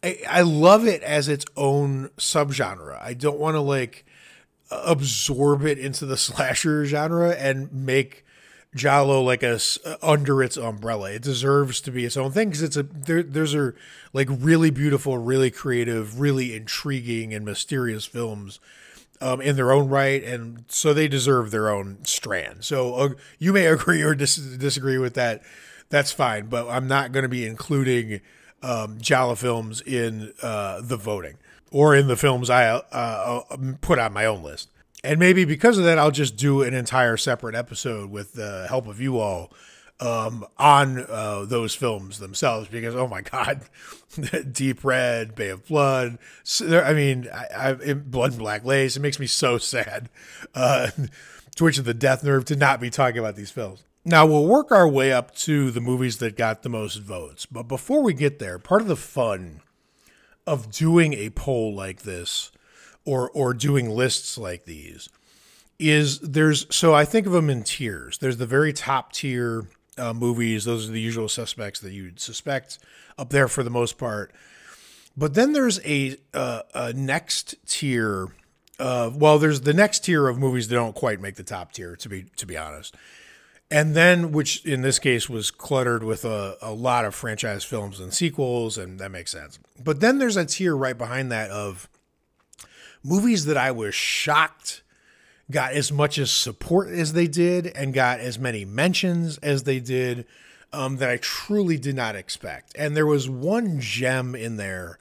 I, 0.03 0.19
I 0.29 0.41
love 0.41 0.87
it 0.87 1.03
as 1.03 1.27
its 1.27 1.45
own 1.57 2.09
subgenre. 2.17 3.01
I 3.01 3.13
don't 3.13 3.39
want 3.39 3.55
to 3.55 3.61
like 3.61 4.05
absorb 4.71 5.65
it 5.65 5.77
into 5.77 6.05
the 6.05 6.17
slasher 6.17 6.85
genre 6.85 7.31
and 7.31 7.71
make 7.73 8.25
Giallo 8.75 9.21
like 9.21 9.41
a 9.41 9.59
under 10.01 10.43
its 10.43 10.55
umbrella. 10.55 11.11
It 11.11 11.23
deserves 11.23 11.81
to 11.81 11.91
be 11.91 12.05
its 12.05 12.15
own 12.15 12.31
thing 12.31 12.49
because 12.49 12.61
it's 12.61 12.77
a 12.77 12.83
there. 12.83 13.23
There's 13.23 13.55
are 13.55 13.75
like 14.13 14.27
really 14.29 14.69
beautiful, 14.69 15.17
really 15.17 15.49
creative, 15.49 16.19
really 16.19 16.55
intriguing 16.55 17.33
and 17.33 17.43
mysterious 17.43 18.05
films 18.05 18.59
um, 19.21 19.41
in 19.41 19.55
their 19.55 19.71
own 19.71 19.89
right, 19.89 20.23
and 20.23 20.63
so 20.67 20.93
they 20.93 21.07
deserve 21.07 21.51
their 21.51 21.69
own 21.69 22.03
strand. 22.03 22.63
So 22.63 22.95
uh, 22.95 23.09
you 23.37 23.53
may 23.53 23.65
agree 23.67 24.01
or 24.01 24.15
dis- 24.15 24.35
disagree 24.35 24.97
with 24.97 25.13
that. 25.15 25.41
That's 25.89 26.11
fine, 26.11 26.47
but 26.47 26.67
I'm 26.69 26.87
not 26.87 27.11
going 27.11 27.23
to 27.23 27.29
be 27.29 27.45
including 27.45 28.21
um, 28.61 28.99
Giallo 29.01 29.35
films 29.35 29.81
in 29.81 30.33
uh, 30.41 30.81
the 30.81 30.97
voting 30.97 31.37
or 31.71 31.95
in 31.95 32.07
the 32.07 32.15
films 32.15 32.49
I 32.49 32.67
uh, 32.67 32.81
uh, 32.91 33.57
put 33.81 33.99
on 33.99 34.13
my 34.13 34.25
own 34.25 34.43
list. 34.43 34.69
And 35.03 35.19
maybe 35.19 35.45
because 35.45 35.77
of 35.77 35.85
that, 35.85 35.97
I'll 35.97 36.11
just 36.11 36.35
do 36.35 36.61
an 36.61 36.73
entire 36.73 37.15
separate 37.15 37.55
episode 37.55 38.11
with 38.11 38.33
the 38.33 38.65
help 38.67 38.87
of 38.87 38.99
you 38.99 39.17
all 39.19 39.51
um, 39.99 40.45
on 40.57 41.05
uh, 41.09 41.45
those 41.45 41.75
films 41.75 42.19
themselves 42.19 42.69
because 42.69 42.95
oh 42.95 43.07
my 43.07 43.21
god, 43.21 43.61
Deep 44.51 44.83
Red, 44.83 45.35
Bay 45.35 45.49
of 45.49 45.65
Blood. 45.67 46.17
I 46.61 46.93
mean, 46.93 47.27
I, 47.33 47.69
I, 47.71 47.93
Blood 47.93 48.31
and 48.31 48.39
Black 48.39 48.63
Lace. 48.65 48.95
It 48.95 49.01
makes 49.01 49.19
me 49.19 49.27
so 49.27 49.57
sad. 49.57 50.09
Uh, 50.55 50.91
Twitch 51.55 51.77
of 51.77 51.85
the 51.85 51.93
Death 51.93 52.23
Nerve 52.23 52.45
to 52.45 52.55
not 52.55 52.79
be 52.79 52.89
talking 52.89 53.19
about 53.19 53.35
these 53.35 53.51
films. 53.51 53.83
Now 54.05 54.25
we'll 54.25 54.45
work 54.45 54.71
our 54.71 54.87
way 54.87 55.11
up 55.11 55.35
to 55.37 55.71
the 55.71 55.81
movies 55.81 56.17
that 56.17 56.37
got 56.37 56.63
the 56.63 56.69
most 56.69 56.97
votes, 56.97 57.45
but 57.45 57.63
before 57.63 58.01
we 58.01 58.13
get 58.13 58.39
there, 58.39 58.57
part 58.57 58.81
of 58.81 58.87
the 58.87 58.95
fun 58.95 59.61
of 60.47 60.71
doing 60.71 61.13
a 61.13 61.29
poll 61.31 61.75
like 61.75 62.03
this 62.03 62.51
or 63.05 63.29
or 63.31 63.53
doing 63.53 63.89
lists 63.89 64.37
like 64.37 64.65
these 64.65 65.09
is 65.77 66.19
there's 66.19 66.65
so 66.73 66.93
I 66.93 67.05
think 67.05 67.27
of 67.27 67.33
them 67.33 67.49
in 67.49 67.63
tiers. 67.63 68.17
There's 68.17 68.37
the 68.37 68.45
very 68.45 68.73
top 68.73 69.11
tier 69.11 69.67
uh, 69.99 70.13
movies; 70.13 70.65
those 70.65 70.89
are 70.89 70.91
the 70.91 71.01
usual 71.01 71.29
suspects 71.29 71.79
that 71.81 71.91
you'd 71.91 72.19
suspect 72.19 72.79
up 73.17 73.29
there 73.29 73.47
for 73.47 73.63
the 73.63 73.69
most 73.69 73.97
part. 73.97 74.31
But 75.15 75.33
then 75.33 75.53
there's 75.53 75.79
a 75.85 76.17
uh, 76.33 76.61
a 76.73 76.93
next 76.93 77.55
tier. 77.67 78.29
Uh, 78.79 79.11
well, 79.13 79.37
there's 79.37 79.61
the 79.61 79.73
next 79.73 80.05
tier 80.05 80.27
of 80.27 80.37
movies 80.37 80.69
that 80.69 80.75
don't 80.75 80.95
quite 80.95 81.19
make 81.19 81.35
the 81.35 81.43
top 81.43 81.73
tier, 81.73 81.95
to 81.97 82.09
be 82.09 82.25
to 82.37 82.45
be 82.45 82.57
honest. 82.57 82.95
And 83.71 83.95
then, 83.95 84.31
which 84.31 84.65
in 84.65 84.81
this 84.81 84.97
case 84.97 85.29
was 85.29 85.51
cluttered 85.51 86.03
with 86.03 86.25
a, 86.25 86.57
a 86.59 86.71
lot 86.71 87.05
of 87.05 87.13
franchise 87.13 87.63
films 87.63 87.99
and 87.99 88.11
sequels, 88.11 88.79
and 88.79 88.99
that 88.99 89.11
makes 89.11 89.31
sense. 89.31 89.59
But 89.83 89.99
then 89.99 90.17
there's 90.17 90.37
a 90.37 90.45
tier 90.45 90.75
right 90.75 90.97
behind 90.97 91.31
that 91.31 91.51
of 91.51 91.87
movies 93.03 93.45
that 93.45 93.57
I 93.57 93.71
was 93.71 93.93
shocked 93.93 94.81
got 95.51 95.73
as 95.73 95.91
much 95.91 96.17
as 96.17 96.31
support 96.31 96.89
as 96.89 97.13
they 97.13 97.27
did 97.27 97.67
and 97.67 97.93
got 97.93 98.19
as 98.19 98.37
many 98.37 98.65
mentions 98.65 99.37
as 99.39 99.63
they 99.63 99.79
did 99.79 100.25
um, 100.71 100.97
that 100.97 101.09
I 101.09 101.17
truly 101.17 101.77
did 101.77 101.95
not 101.95 102.15
expect. 102.15 102.73
And 102.77 102.95
there 102.95 103.05
was 103.05 103.29
one 103.29 103.79
gem 103.79 104.35
in 104.35 104.57
there 104.57 104.99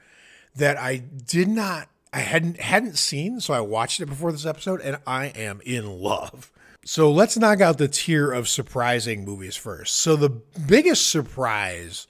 that 0.57 0.79
I 0.79 0.97
did 0.97 1.49
not, 1.49 1.89
I 2.13 2.21
hadn't 2.21 2.59
hadn't 2.59 2.97
seen, 2.97 3.41
so 3.41 3.53
I 3.53 3.61
watched 3.61 4.01
it 4.01 4.07
before 4.07 4.33
this 4.33 4.47
episode, 4.47 4.81
and 4.81 4.99
I 5.07 5.27
am 5.27 5.61
in 5.65 6.01
love. 6.01 6.51
So 6.85 7.11
let's 7.11 7.37
knock 7.37 7.61
out 7.61 7.77
the 7.77 7.89
tier 7.89 8.33
of 8.33 8.49
surprising 8.49 9.25
movies 9.25 9.57
first. 9.57 9.97
So 9.97 10.17
the 10.17 10.31
biggest 10.31 11.11
surprise 11.11 12.07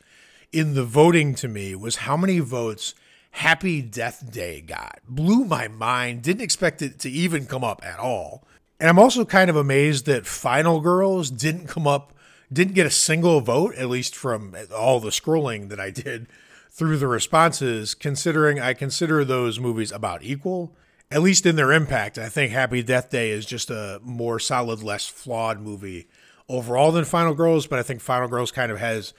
in 0.53 0.75
the 0.75 0.85
voting 0.85 1.35
to 1.37 1.49
me 1.49 1.75
was 1.75 1.97
how 1.97 2.17
many 2.17 2.39
votes 2.39 2.95
Happy 3.31 3.83
Death 3.83 4.33
Day 4.33 4.61
got. 4.61 5.01
Blew 5.09 5.45
my 5.45 5.69
mind. 5.69 6.23
Didn't 6.23 6.43
expect 6.43 6.83
it 6.83 6.99
to 7.01 7.11
even 7.11 7.47
come 7.47 7.65
up 7.65 7.85
at 7.85 7.99
all. 7.99 8.45
And 8.81 8.89
I'm 8.89 8.99
also 8.99 9.25
kind 9.25 9.51
of 9.51 9.57
amazed 9.57 10.07
that 10.07 10.27
Final 10.27 10.81
Girls 10.81 11.31
didn't 11.31 11.67
come 11.67 11.87
up, 11.87 12.13
didn't 12.53 12.75
get 12.75 12.87
a 12.87 12.91
single 12.91 13.41
vote, 13.41 13.75
at 13.77 13.89
least 13.89 14.15
from 14.15 14.55
all 14.75 15.01
the 15.01 15.11
scrolling 15.11 15.69
that 15.69 15.81
I 15.81 15.91
did 15.91 16.29
through 16.71 16.99
the 16.99 17.09
responses, 17.09 17.95
considering 17.95 18.61
I 18.61 18.73
consider 18.73 19.25
those 19.25 19.59
movies 19.59 19.91
about 19.91 20.23
equal, 20.23 20.77
at 21.11 21.23
least 21.23 21.45
in 21.45 21.57
their 21.57 21.73
impact. 21.73 22.19
I 22.19 22.29
think 22.29 22.53
Happy 22.53 22.83
Death 22.85 23.11
Day 23.11 23.31
is 23.31 23.47
just 23.47 23.69
a 23.71 24.01
more 24.05 24.39
solid, 24.39 24.83
less 24.83 25.09
flawed 25.09 25.61
movie 25.61 26.07
overall 26.49 26.93
than 26.93 27.05
Final 27.05 27.35
Girls, 27.35 27.67
but 27.67 27.81
I 27.81 27.83
think 27.83 28.01
Final 28.01 28.29
Girls 28.29 28.53
kind 28.53 28.71
of 28.71 28.79
has 28.79 29.13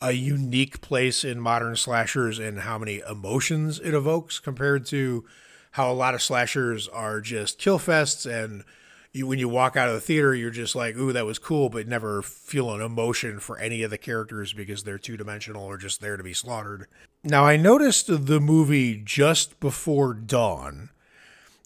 a 0.00 0.12
unique 0.12 0.80
place 0.80 1.24
in 1.24 1.40
modern 1.40 1.76
slashers 1.76 2.38
and 2.38 2.60
how 2.60 2.78
many 2.78 3.00
emotions 3.08 3.78
it 3.80 3.94
evokes 3.94 4.38
compared 4.38 4.84
to 4.86 5.24
how 5.72 5.90
a 5.90 5.94
lot 5.94 6.14
of 6.14 6.22
slashers 6.22 6.86
are 6.88 7.20
just 7.20 7.58
kill 7.58 7.78
fests 7.78 8.30
and 8.30 8.64
you, 9.12 9.26
when 9.26 9.38
you 9.38 9.48
walk 9.48 9.76
out 9.76 9.88
of 9.88 9.94
the 9.94 10.00
theater 10.00 10.34
you're 10.34 10.50
just 10.50 10.74
like 10.74 10.96
ooh 10.96 11.12
that 11.12 11.24
was 11.24 11.38
cool 11.38 11.68
but 11.68 11.88
never 11.88 12.20
feel 12.22 12.72
an 12.72 12.80
emotion 12.80 13.38
for 13.38 13.58
any 13.58 13.82
of 13.82 13.90
the 13.90 13.98
characters 13.98 14.52
because 14.52 14.82
they're 14.82 14.98
two-dimensional 14.98 15.64
or 15.64 15.76
just 15.76 16.00
there 16.00 16.16
to 16.16 16.22
be 16.22 16.34
slaughtered. 16.34 16.86
Now 17.22 17.44
i 17.44 17.56
noticed 17.56 18.26
the 18.26 18.40
movie 18.40 19.00
just 19.02 19.58
before 19.60 20.14
dawn 20.14 20.90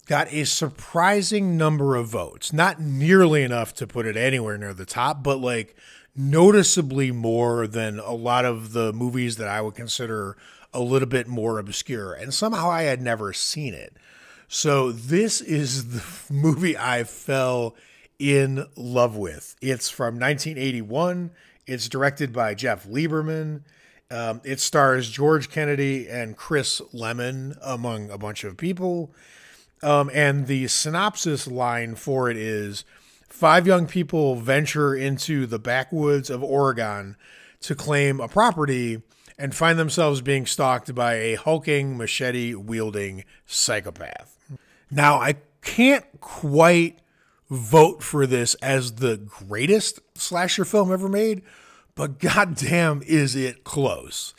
got 0.05 0.31
a 0.33 0.43
surprising 0.43 1.55
number 1.55 1.95
of 1.95 2.07
votes. 2.07 2.51
Not 2.51 2.81
nearly 2.81 3.43
enough 3.43 3.75
to 3.75 3.85
put 3.85 4.07
it 4.07 4.17
anywhere 4.17 4.57
near 4.57 4.73
the 4.73 4.85
top 4.85 5.23
but 5.23 5.39
like 5.39 5.75
noticeably 6.19 7.13
more 7.13 7.65
than 7.65 7.97
a 7.97 8.11
lot 8.11 8.43
of 8.43 8.73
the 8.73 8.91
movies 8.91 9.37
that 9.37 9.47
I 9.47 9.61
would 9.61 9.73
consider 9.73 10.35
a 10.73 10.81
little 10.81 11.07
bit 11.07 11.29
more 11.29 11.57
obscure. 11.57 12.13
And 12.13 12.33
somehow 12.33 12.69
I 12.69 12.83
had 12.83 13.01
never 13.01 13.31
seen 13.31 13.73
it. 13.73 13.95
So 14.49 14.91
this 14.91 15.39
is 15.39 15.91
the 16.27 16.33
movie 16.33 16.77
I 16.77 17.05
fell 17.05 17.75
in 18.19 18.65
love 18.75 19.15
with. 19.15 19.55
It's 19.61 19.89
from 19.89 20.19
1981. 20.19 21.31
It's 21.65 21.87
directed 21.87 22.33
by 22.33 22.53
Jeff 22.53 22.85
Lieberman. 22.85 23.61
Um, 24.11 24.41
it 24.43 24.59
stars 24.59 25.09
George 25.09 25.49
Kennedy 25.49 26.09
and 26.09 26.35
Chris 26.35 26.81
Lemmon, 26.93 27.57
among 27.61 28.09
a 28.09 28.17
bunch 28.17 28.43
of 28.43 28.57
people. 28.57 29.13
Um, 29.81 30.11
and 30.13 30.47
the 30.47 30.67
synopsis 30.67 31.47
line 31.47 31.95
for 31.95 32.29
it 32.29 32.35
is 32.35 32.83
five 33.29 33.65
young 33.65 33.87
people 33.87 34.35
venture 34.35 34.95
into 34.95 35.45
the 35.45 35.59
backwoods 35.59 36.29
of 36.29 36.43
Oregon 36.43 37.15
to 37.61 37.75
claim 37.75 38.19
a 38.19 38.27
property 38.27 39.01
and 39.37 39.55
find 39.55 39.79
themselves 39.79 40.21
being 40.21 40.45
stalked 40.45 40.93
by 40.93 41.13
a 41.13 41.35
hulking, 41.35 41.97
machete 41.97 42.53
wielding 42.55 43.23
psychopath. 43.45 44.37
Now, 44.91 45.15
I 45.15 45.35
can't 45.61 46.05
quite 46.19 46.99
vote 47.49 48.03
for 48.03 48.27
this 48.27 48.55
as 48.55 48.95
the 48.95 49.17
greatest 49.17 50.01
slasher 50.15 50.65
film 50.65 50.91
ever 50.91 51.07
made, 51.07 51.41
but 51.95 52.19
goddamn, 52.19 53.01
is 53.05 53.35
it 53.35 53.63
close. 53.63 54.33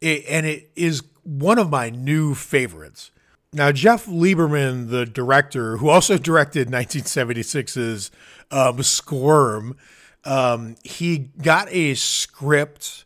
It, 0.00 0.24
and 0.28 0.46
it 0.46 0.70
is 0.74 1.02
one 1.22 1.58
of 1.58 1.70
my 1.70 1.90
new 1.90 2.34
favorites. 2.34 3.10
Now, 3.52 3.72
Jeff 3.72 4.06
Lieberman, 4.06 4.90
the 4.90 5.06
director, 5.06 5.78
who 5.78 5.88
also 5.88 6.18
directed 6.18 6.68
1976's 6.68 8.10
um, 8.50 8.82
Squirm, 8.82 9.76
um, 10.24 10.76
he 10.82 11.18
got 11.18 11.68
a 11.70 11.94
script 11.94 13.04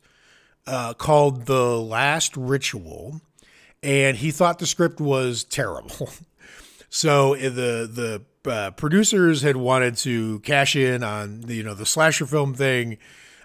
uh, 0.66 0.94
called 0.94 1.46
The 1.46 1.78
Last 1.78 2.36
Ritual, 2.36 3.20
and 3.82 4.16
he 4.16 4.30
thought 4.30 4.58
the 4.58 4.66
script 4.66 5.00
was 5.00 5.44
terrible. 5.50 6.10
so 6.88 7.34
uh, 7.34 7.38
the 7.38 8.22
the 8.44 8.50
uh, 8.50 8.70
producers 8.70 9.42
had 9.42 9.56
wanted 9.56 9.96
to 9.98 10.40
cash 10.40 10.74
in 10.74 11.02
on 11.02 11.44
you 11.48 11.62
know 11.62 11.74
the 11.74 11.86
slasher 11.86 12.26
film 12.26 12.54
thing. 12.54 12.98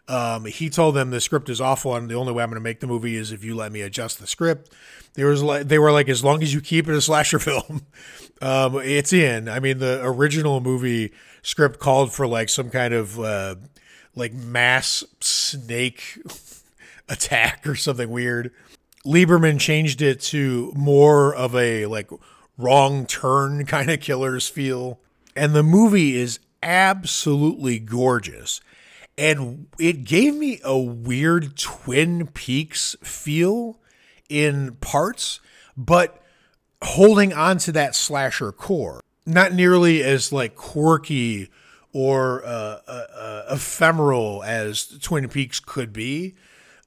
Um, 0.08 0.46
he 0.46 0.70
told 0.70 0.96
them 0.96 1.10
the 1.10 1.20
script 1.20 1.50
is 1.50 1.60
awful, 1.60 1.96
and 1.96 2.10
the 2.10 2.16
only 2.16 2.32
way 2.32 2.44
I'm 2.44 2.50
going 2.50 2.58
to 2.58 2.64
make 2.64 2.80
the 2.80 2.88
movie 2.88 3.16
is 3.16 3.32
if 3.32 3.44
you 3.44 3.56
let 3.56 3.72
me 3.72 3.82
adjust 3.82 4.20
the 4.20 4.28
script. 4.28 4.72
There 5.16 5.28
was 5.28 5.42
like 5.42 5.68
they 5.68 5.80
were 5.80 5.92
like, 5.92 6.10
as 6.10 6.24
long 6.24 6.44
as 6.44 6.54
you 6.54 6.62
keep 6.62 6.88
it 6.88 6.96
a 6.96 7.02
slasher 7.02 7.40
film, 7.40 7.86
um, 8.42 8.76
it's 8.76 9.14
in. 9.14 9.50
I 9.50 9.60
mean, 9.60 9.80
the 9.80 10.02
original 10.04 10.62
movie 10.62 11.12
script 11.42 11.80
called 11.80 12.14
for 12.14 12.28
like 12.28 12.50
some 12.50 12.70
kind 12.70 12.94
of 12.94 13.20
uh, 13.20 13.56
like 14.16 14.34
mass 14.34 15.04
snake 15.22 16.20
attack 17.10 17.66
or 17.66 17.76
something 17.76 18.10
weird. 18.10 18.52
Lieberman 19.06 19.60
changed 19.60 20.02
it 20.02 20.20
to 20.20 20.74
more 20.76 21.34
of 21.34 21.56
a 21.56 21.86
like 21.86 22.10
wrong 22.58 23.06
turn 23.06 23.66
kind 23.68 23.90
of 23.90 24.00
killers 24.02 24.48
feel. 24.48 25.00
And 25.36 25.54
the 25.54 25.64
movie 25.64 26.16
is 26.16 26.40
absolutely 26.64 27.80
gorgeous. 27.80 28.62
And 29.18 29.68
it 29.80 30.04
gave 30.04 30.36
me 30.36 30.60
a 30.64 30.78
weird 30.78 31.58
Twin 31.58 32.28
Peaks 32.28 32.96
feel 33.02 33.80
in 34.30 34.76
parts, 34.82 35.40
but 35.78 36.22
holding 36.82 37.32
on 37.34 37.58
to 37.60 37.72
that 37.72 37.96
slasher 37.96 38.52
core. 38.52 39.02
Not 39.26 39.54
nearly 39.54 40.04
as 40.04 40.32
like 40.32 40.56
quirky 40.56 41.50
or 41.94 42.46
uh, 42.46 42.80
uh, 42.88 43.06
uh, 43.16 43.44
ephemeral 43.52 44.44
as 44.44 44.86
Twin 45.00 45.30
Peaks 45.30 45.60
could 45.60 45.94
be. 45.94 46.36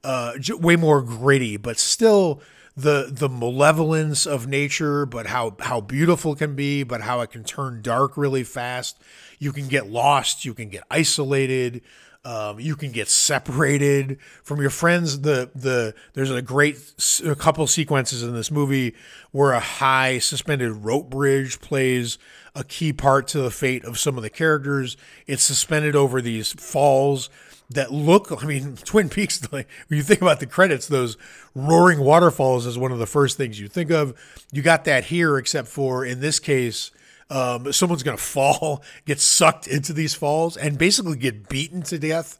Uh, 0.03 0.33
way 0.51 0.75
more 0.77 1.01
gritty, 1.01 1.57
but 1.57 1.77
still 1.77 2.41
the 2.77 3.09
the 3.11 3.27
malevolence 3.27 4.25
of 4.25 4.47
nature, 4.47 5.05
but 5.05 5.25
how 5.25 5.57
how 5.59 5.81
beautiful 5.81 6.35
can 6.35 6.55
be, 6.55 6.83
but 6.83 7.01
how 7.01 7.19
it 7.19 7.31
can 7.31 7.43
turn 7.43 7.81
dark 7.81 8.15
really 8.15 8.43
fast. 8.43 8.97
You 9.39 9.51
can 9.51 9.67
get 9.67 9.89
lost. 9.89 10.45
You 10.45 10.53
can 10.53 10.69
get 10.69 10.83
isolated. 10.89 11.81
Um, 12.25 12.59
you 12.59 12.75
can 12.75 12.91
get 12.91 13.07
separated 13.07 14.19
from 14.43 14.59
your 14.59 14.69
friends. 14.69 15.21
The 15.21 15.51
the 15.55 15.95
there's 16.13 16.31
a 16.31 16.41
great 16.41 16.77
a 17.25 17.35
couple 17.35 17.65
sequences 17.65 18.23
in 18.23 18.33
this 18.33 18.51
movie 18.51 18.93
where 19.31 19.53
a 19.53 19.61
high 19.61 20.19
suspended 20.19 20.71
rope 20.71 21.09
bridge 21.09 21.61
plays 21.61 22.17
a 22.53 22.65
key 22.65 22.91
part 22.91 23.27
to 23.29 23.39
the 23.39 23.51
fate 23.51 23.85
of 23.85 23.97
some 23.97 24.17
of 24.17 24.23
the 24.23 24.29
characters. 24.29 24.97
It's 25.27 25.43
suspended 25.43 25.95
over 25.95 26.21
these 26.21 26.51
falls 26.53 27.29
that 27.69 27.91
look. 27.91 28.43
I 28.43 28.45
mean, 28.45 28.75
Twin 28.83 29.07
Peaks. 29.07 29.41
Like 29.51 29.69
when 29.87 29.97
you 29.97 30.03
think 30.03 30.21
about 30.21 30.41
the 30.41 30.45
credits, 30.45 30.87
those 30.87 31.15
roaring 31.55 32.01
waterfalls 32.01 32.65
is 32.65 32.77
one 32.77 32.91
of 32.91 32.99
the 32.99 33.07
first 33.07 33.37
things 33.37 33.59
you 33.61 33.69
think 33.69 33.91
of. 33.91 34.13
You 34.51 34.61
got 34.61 34.83
that 34.85 35.05
here, 35.05 35.37
except 35.37 35.69
for 35.69 36.03
in 36.03 36.19
this 36.19 36.39
case 36.39 36.91
um, 37.29 37.71
someone's 37.71 38.03
going 38.03 38.17
to 38.17 38.23
fall, 38.23 38.83
get 39.05 39.19
sucked 39.19 39.67
into 39.67 39.93
these 39.93 40.15
falls, 40.15 40.57
and 40.57 40.77
basically 40.77 41.17
get 41.17 41.49
beaten 41.49 41.81
to 41.83 41.99
death 41.99 42.37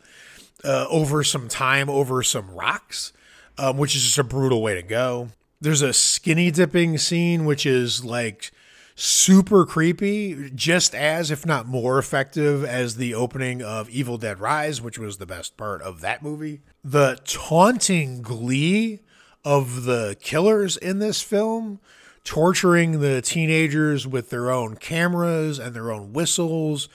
uh, 0.64 0.88
over 0.90 1.24
some 1.24 1.48
time 1.48 1.90
over 1.90 2.24
some 2.24 2.50
rocks, 2.52 3.14
um, 3.58 3.78
which 3.78 3.96
is 3.96 4.04
just 4.04 4.18
a 4.18 4.24
brutal 4.24 4.62
way 4.62 4.76
to 4.76 4.82
go. 4.82 5.30
There's 5.62 5.82
a 5.82 5.94
skinny 5.94 6.52
dipping 6.52 6.98
scene, 6.98 7.46
which 7.46 7.66
is 7.66 8.04
like 8.04 8.52
super 8.96 9.66
creepy, 9.66 10.52
just 10.54 10.94
as, 10.94 11.32
if 11.32 11.46
not 11.46 11.66
more 11.66 11.98
effective, 11.98 12.64
as 12.64 12.98
the 12.98 13.14
opening 13.14 13.62
of 13.62 13.90
Evil 13.90 14.18
Dead 14.18 14.40
Rise, 14.40 14.82
which 14.82 15.00
was 15.00 15.18
the 15.18 15.26
best 15.26 15.56
part 15.56 15.82
of 15.82 16.02
that 16.02 16.22
movie. 16.22 16.62
The 16.84 17.20
taunting 17.24 18.22
glee 18.22 19.00
of 19.46 19.84
the 19.84 20.18
killers 20.20 20.76
in 20.76 21.00
this 21.00 21.22
film, 21.22 21.80
torturing 22.24 23.00
the 23.00 23.22
teenagers 23.22 24.08
with 24.08 24.30
their 24.30 24.52
own 24.52 24.76
cameras 24.76 25.60
and 25.60 25.74
their 25.74 25.92
own 25.92 26.14
whistles, 26.14 26.90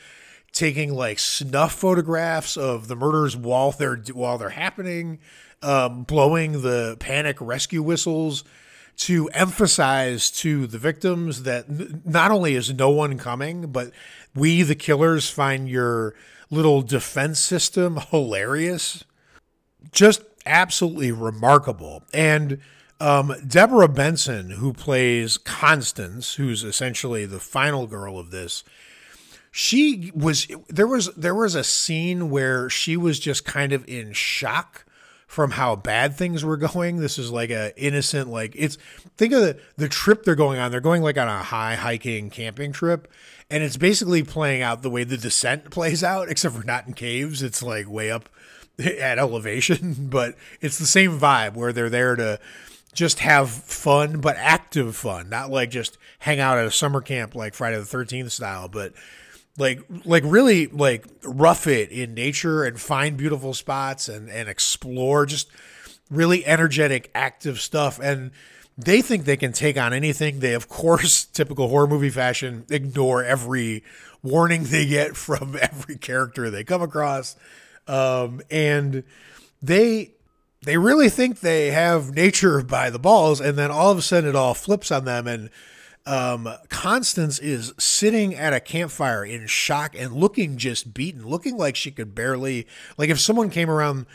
taking 0.53 0.95
like 0.95 1.19
snuff 1.19 1.73
photographs 1.73 2.57
of 2.57 2.89
the 2.89 2.97
murders 2.97 3.37
while 3.37 3.73
they're 3.73 3.97
while 4.13 4.39
they're 4.39 4.51
happening, 4.51 5.19
um, 5.63 6.05
blowing 6.05 6.63
the 6.63 6.97
panic 7.01 7.37
rescue 7.41 7.83
whistles 7.83 8.45
to 8.97 9.29
emphasize 9.31 10.31
to 10.31 10.67
the 10.67 10.79
victims 10.79 11.43
that 11.43 11.69
n- 11.69 12.03
not 12.05 12.31
only 12.31 12.55
is 12.55 12.73
no 12.73 12.91
one 12.91 13.19
coming, 13.19 13.73
but 13.73 13.91
we, 14.35 14.63
the 14.63 14.75
killers, 14.75 15.29
find 15.29 15.69
your 15.69 16.15
little 16.51 16.83
defense 16.83 17.41
system 17.41 17.99
hilarious. 18.11 19.05
Just 19.91 20.23
absolutely 20.47 21.11
remarkable. 21.11 22.05
And 22.13 22.61
um, 23.05 23.35
Deborah 23.47 23.89
Benson, 23.89 24.49
who 24.53 24.73
plays 24.73 25.37
Constance, 25.37 26.37
who's 26.37 26.65
essentially 26.65 27.27
the 27.27 27.39
final 27.39 27.87
girl 27.87 28.19
of 28.19 28.31
this, 28.31 28.65
she 29.51 30.11
was 30.15 30.49
there 30.71 30.87
was 30.87 31.15
there 31.15 31.35
was 31.35 31.55
a 31.55 31.63
scene 31.63 32.31
where 32.31 32.71
she 32.71 32.97
was 32.97 33.21
just 33.21 33.45
kind 33.45 33.75
of 33.75 33.87
in 33.87 34.15
shock 34.15 34.87
from 35.27 35.51
how 35.51 35.77
bad 35.77 36.17
things 36.17 36.47
were 36.47 36.57
going. 36.57 36.97
This 36.97 37.19
is 37.19 37.31
like 37.31 37.51
a 37.51 37.79
innocent 37.79 38.31
like 38.31 38.55
it's 38.57 38.79
think 39.19 39.35
of 39.35 39.43
the 39.43 39.61
the 39.77 39.89
trip 39.91 40.25
they're 40.25 40.35
going 40.35 40.59
on. 40.59 40.71
They're 40.71 40.81
going 40.81 41.03
like 41.03 41.19
on 41.19 41.29
a 41.29 41.43
high 41.43 41.75
hiking 41.75 42.31
camping 42.31 42.73
trip 42.73 43.13
and 43.51 43.63
it's 43.63 43.77
basically 43.77 44.23
playing 44.23 44.63
out 44.63 44.81
the 44.83 44.91
way 44.91 45.05
the 45.05 45.19
descent 45.19 45.71
plays 45.71 46.03
out 46.03 46.31
except 46.31 46.55
for 46.55 46.65
not 46.65 46.87
in 46.87 46.95
caves. 46.95 47.43
It's 47.43 47.63
like 47.63 47.87
way 47.87 48.11
up 48.11 48.31
at 48.79 49.19
elevation, 49.19 49.95
but 50.09 50.37
it's 50.63 50.79
the 50.79 50.87
same 50.87 51.21
vibe 51.21 51.53
where 51.53 51.73
they're 51.73 51.91
there 51.91 52.17
to 52.17 52.41
just 52.95 53.19
have 53.21 53.51
fun, 53.51 54.21
but 54.21 54.37
active 54.37 54.97
fun, 54.97 55.29
not 55.29 55.51
like 55.51 55.71
just 55.71 55.99
hang 56.21 56.41
out 56.41 56.59
at 56.59 56.67
a 56.67 56.71
summer 56.71 57.01
camp 57.01 57.35
like 57.35 57.55
Friday 57.55 57.77
the 57.77 57.83
13th 57.83 58.31
style, 58.31 58.69
but 58.69 58.93
like 59.59 59.81
like 60.05 60.23
really 60.27 60.67
like 60.67 61.07
rough 61.23 61.67
it 61.67 61.91
in 61.91 62.15
nature 62.15 62.65
and 62.65 62.81
find 62.81 63.17
beautiful 63.17 63.55
spots 63.55 64.09
and 64.09 64.29
and 64.29 64.49
explore 64.49 65.27
just 65.27 65.49
really 66.11 66.45
energetic 66.45 67.11
active 67.15 67.61
stuff. 67.61 68.01
And 68.01 68.33
they 68.77 69.03
think 69.03 69.25
they 69.25 69.37
can 69.37 69.53
take 69.53 69.77
on 69.77 69.93
anything. 69.93 70.41
They 70.41 70.55
of 70.55 70.69
course 70.69 71.25
typical 71.33 71.69
horror 71.69 71.87
movie 71.87 72.11
fashion 72.11 72.65
ignore 72.71 73.23
every 73.25 73.85
warning 74.23 74.65
they 74.65 74.87
get 74.87 75.17
from 75.17 75.57
every 75.61 75.97
character 75.97 76.51
they 76.51 76.65
come 76.65 76.83
across. 76.83 77.37
Um, 77.87 78.41
and 78.51 79.05
they 79.63 80.14
they 80.65 80.77
really 80.77 81.09
think 81.09 81.41
they 81.41 81.71
have 81.71 82.15
nature 82.15 82.63
by 82.63 82.91
the 82.91 82.99
balls 82.99 83.41
and 83.41 83.57
then 83.57 83.71
all 83.71 83.91
of 83.91 83.99
a 83.99 84.03
sudden 84.03 84.31
it 84.31 84.37
all 84.37 84.55
flips 84.55 84.91
on 84.91 85.05
them 85.05 85.27
and 85.27 85.51
um, 86.07 86.49
Constance 86.69 87.39
is 87.39 87.73
sitting 87.79 88.35
at 88.35 88.53
a 88.53 88.61
campfire 88.61 89.25
in 89.25 89.47
shock 89.47 89.95
and 89.99 90.13
looking 90.13 90.59
just 90.59 90.93
beaten, 90.93 91.27
looking 91.27 91.57
like 91.57 91.77
she 91.77 91.91
could 91.91 92.15
barely, 92.15 92.67
like 92.99 93.09
if 93.09 93.19
someone 93.19 93.49
came 93.49 93.71
around 93.71 94.07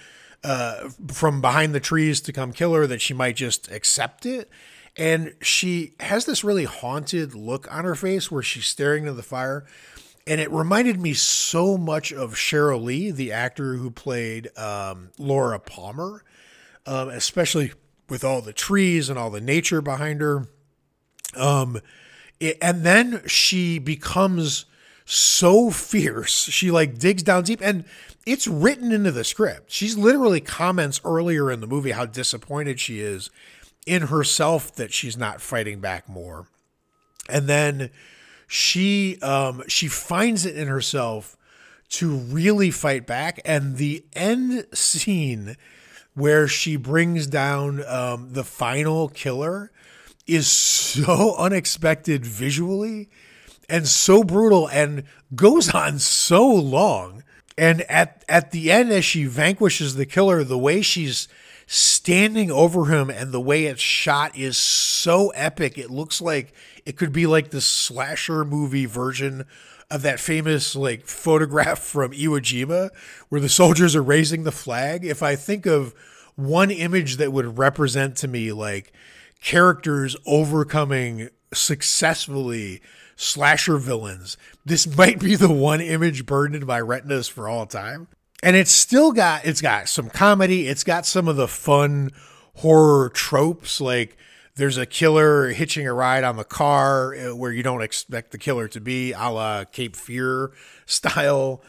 uh, 0.44 0.90
from 1.08 1.42
behind 1.42 1.74
the 1.74 1.80
trees 1.80 2.22
to 2.22 2.34
come 2.34 2.54
kill 2.54 2.74
her, 2.74 2.86
that 2.86 3.02
she 3.02 3.14
might 3.14 3.36
just 3.36 3.72
accept 3.72 4.26
it. 4.26 4.50
And 4.98 5.34
she 5.42 5.94
has 6.00 6.26
this 6.26 6.44
really 6.44 6.66
haunted 6.66 7.34
look 7.34 7.72
on 7.74 7.86
her 7.86 7.96
face 7.96 8.30
where 8.30 8.44
she's 8.44 8.66
staring 8.66 9.04
into 9.04 9.14
the 9.14 9.24
fire. 9.24 9.66
And 10.28 10.40
it 10.40 10.52
reminded 10.52 11.00
me 11.00 11.14
so 11.14 11.78
much 11.78 12.12
of 12.14 12.36
Sheryl 12.36 12.84
Lee, 12.84 13.10
the 13.10 13.32
actor 13.32 13.76
who 13.76 13.90
played 13.90 14.56
um, 14.58 15.10
Laura 15.18 15.60
Palmer, 15.60 16.24
um, 16.90 17.10
especially 17.10 17.72
with 18.10 18.24
all 18.24 18.42
the 18.42 18.52
trees 18.52 19.10
and 19.10 19.20
all 19.20 19.30
the 19.30 19.40
nature 19.40 19.80
behind 19.80 20.22
her. 20.22 20.48
Um, 21.36 21.80
it, 22.40 22.58
and 22.62 22.84
then 22.84 23.22
she 23.28 23.78
becomes 23.78 24.66
so 25.06 25.70
fierce. 25.70 26.46
She 26.46 26.72
like 26.72 26.98
digs 26.98 27.22
down 27.22 27.44
deep 27.44 27.62
and 27.62 27.86
it's 28.26 28.48
written 28.48 28.92
into 28.92 29.12
the 29.12 29.24
script. 29.24 29.72
She's 29.72 29.98
literally 29.98 30.42
comments 30.42 31.00
earlier 31.06 31.52
in 31.52 31.62
the 31.62 31.68
movie 31.68 31.92
how 31.92 32.08
disappointed 32.08 32.80
she 32.80 33.00
is 33.00 33.30
in 33.86 34.04
herself 34.04 34.74
that 34.76 34.92
she's 34.92 35.16
not 35.16 35.42
fighting 35.42 35.80
back 35.80 36.10
more. 36.10 36.48
And 37.30 37.48
then 37.48 37.92
she 38.48 39.20
um 39.22 39.62
she 39.68 39.88
finds 39.88 40.44
it 40.44 40.58
in 40.58 40.68
herself 40.68 41.38
to 41.90 42.16
really 42.16 42.72
fight 42.72 43.06
back 43.06 43.40
and 43.46 43.78
the 43.78 44.04
end 44.14 44.66
scene 44.74 45.56
where 46.20 46.48
she 46.48 46.76
brings 46.76 47.28
down 47.28 47.84
um 47.88 48.34
the 48.34 48.44
final 48.44 49.10
killer 49.10 49.72
is 50.28 50.48
so 50.48 51.36
unexpected 51.40 52.26
visually 52.26 53.10
and 53.68 53.88
so 53.88 54.24
brutal 54.24 54.68
and 54.70 55.04
goes 55.36 55.74
on 55.74 56.00
so 56.00 56.48
long. 56.48 57.24
And 57.58 57.82
at 57.84 58.24
at 58.30 58.52
the 58.52 58.72
end, 58.72 58.92
as 58.92 59.06
she 59.06 59.26
vanquishes 59.26 59.96
the 59.96 60.06
killer, 60.06 60.44
the 60.44 60.58
way 60.58 60.82
she's 60.82 61.28
standing 61.68 62.50
over 62.50 62.86
him 62.86 63.10
and 63.10 63.32
the 63.32 63.40
way 63.40 63.66
it's 63.66 63.82
shot 63.82 64.36
is 64.36 64.58
so 64.58 65.30
epic. 65.30 65.78
It 65.78 65.92
looks 65.92 66.20
like 66.22 66.54
it 66.86 66.98
could 66.98 67.12
be 67.12 67.28
like 67.28 67.52
the 67.52 67.62
slasher 67.62 68.44
movie 68.44 68.86
version 68.86 69.46
of 69.92 70.02
that 70.04 70.20
famous 70.20 70.76
like 70.76 71.06
photograph 71.06 71.80
from 71.80 72.12
Iwo 72.12 72.40
Jima 72.40 72.90
where 73.30 73.42
the 73.42 73.50
soldiers 73.50 73.96
are 73.96 74.04
raising 74.04 74.44
the 74.44 74.52
flag. 74.52 75.06
If 75.06 75.24
I 75.24 75.36
think 75.36 75.66
of 75.66 75.94
one 76.36 76.72
image 76.72 77.18
that 77.18 77.34
would 77.34 77.58
represent 77.58 78.16
to 78.18 78.28
me 78.28 78.52
like 78.52 78.94
characters 79.42 80.16
overcoming 80.26 81.30
successfully 81.54 82.82
slasher 83.16 83.78
villains. 83.78 84.38
This 84.66 84.88
might 84.98 85.20
be 85.20 85.36
the 85.36 85.52
one 85.52 85.82
image 85.82 86.26
burned 86.26 86.56
into 86.56 86.68
my 86.68 86.80
retinas 86.80 87.28
for 87.28 87.48
all 87.48 87.66
time. 87.66 88.08
And 88.42 88.56
it's 88.56 88.72
still 88.72 89.12
got 89.12 89.46
it's 89.46 89.62
got 89.62 89.90
some 89.90 90.10
comedy, 90.10 90.68
it's 90.68 90.86
got 90.86 91.06
some 91.06 91.28
of 91.28 91.36
the 91.36 91.48
fun 91.48 92.12
horror 92.56 93.10
tropes 93.10 93.82
like 93.82 94.18
there's 94.60 94.78
a 94.78 94.86
killer 94.86 95.48
hitching 95.50 95.88
a 95.88 95.94
ride 95.94 96.26
on 96.26 96.36
the 96.36 96.44
car 96.44 97.16
uh, 97.16 97.34
where 97.36 97.52
you 97.52 97.64
don't 97.64 97.82
expect 97.82 98.32
the 98.32 98.38
killer 98.38 98.68
to 98.68 98.82
be, 98.82 99.14
a 99.14 99.30
la 99.30 99.64
Cape 99.64 99.96
Fear 99.96 100.52
style. 100.86 101.64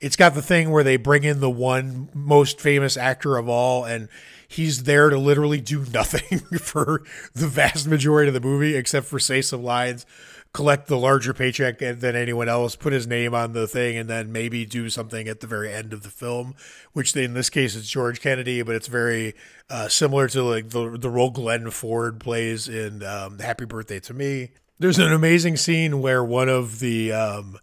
It's 0.00 0.16
got 0.16 0.34
the 0.34 0.40
thing 0.40 0.70
where 0.70 0.84
they 0.84 0.96
bring 0.96 1.24
in 1.24 1.40
the 1.40 1.50
one 1.50 2.08
most 2.14 2.60
famous 2.60 2.96
actor 2.96 3.36
of 3.36 3.48
all 3.48 3.84
and 3.84 4.08
he's 4.48 4.84
there 4.84 5.10
to 5.10 5.18
literally 5.18 5.60
do 5.60 5.84
nothing 5.92 6.38
for 6.58 7.02
the 7.34 7.48
vast 7.48 7.86
majority 7.86 8.28
of 8.28 8.34
the 8.34 8.40
movie 8.40 8.76
except 8.76 9.06
for 9.06 9.18
say 9.18 9.42
some 9.42 9.62
lines 9.62 10.06
collect 10.52 10.88
the 10.88 10.98
larger 10.98 11.32
paycheck 11.32 11.78
than 11.78 12.16
anyone 12.16 12.48
else, 12.48 12.74
put 12.74 12.92
his 12.92 13.06
name 13.06 13.34
on 13.34 13.52
the 13.52 13.68
thing, 13.68 13.96
and 13.96 14.10
then 14.10 14.32
maybe 14.32 14.66
do 14.66 14.90
something 14.90 15.28
at 15.28 15.40
the 15.40 15.46
very 15.46 15.72
end 15.72 15.92
of 15.92 16.02
the 16.02 16.08
film. 16.08 16.54
Which 16.92 17.14
in 17.16 17.34
this 17.34 17.50
case 17.50 17.76
it's 17.76 17.88
George 17.88 18.20
Kennedy, 18.20 18.62
but 18.62 18.74
it's 18.74 18.88
very 18.88 19.34
uh, 19.68 19.88
similar 19.88 20.28
to 20.28 20.42
like 20.42 20.70
the 20.70 20.96
the 20.98 21.10
role 21.10 21.30
Glenn 21.30 21.70
Ford 21.70 22.20
plays 22.20 22.68
in 22.68 23.02
um, 23.02 23.38
Happy 23.38 23.64
Birthday 23.64 24.00
to 24.00 24.14
Me. 24.14 24.50
There's 24.78 24.98
an 24.98 25.12
amazing 25.12 25.56
scene 25.56 26.00
where 26.00 26.24
one 26.24 26.48
of 26.48 26.80
the 26.80 27.12
um, 27.12 27.58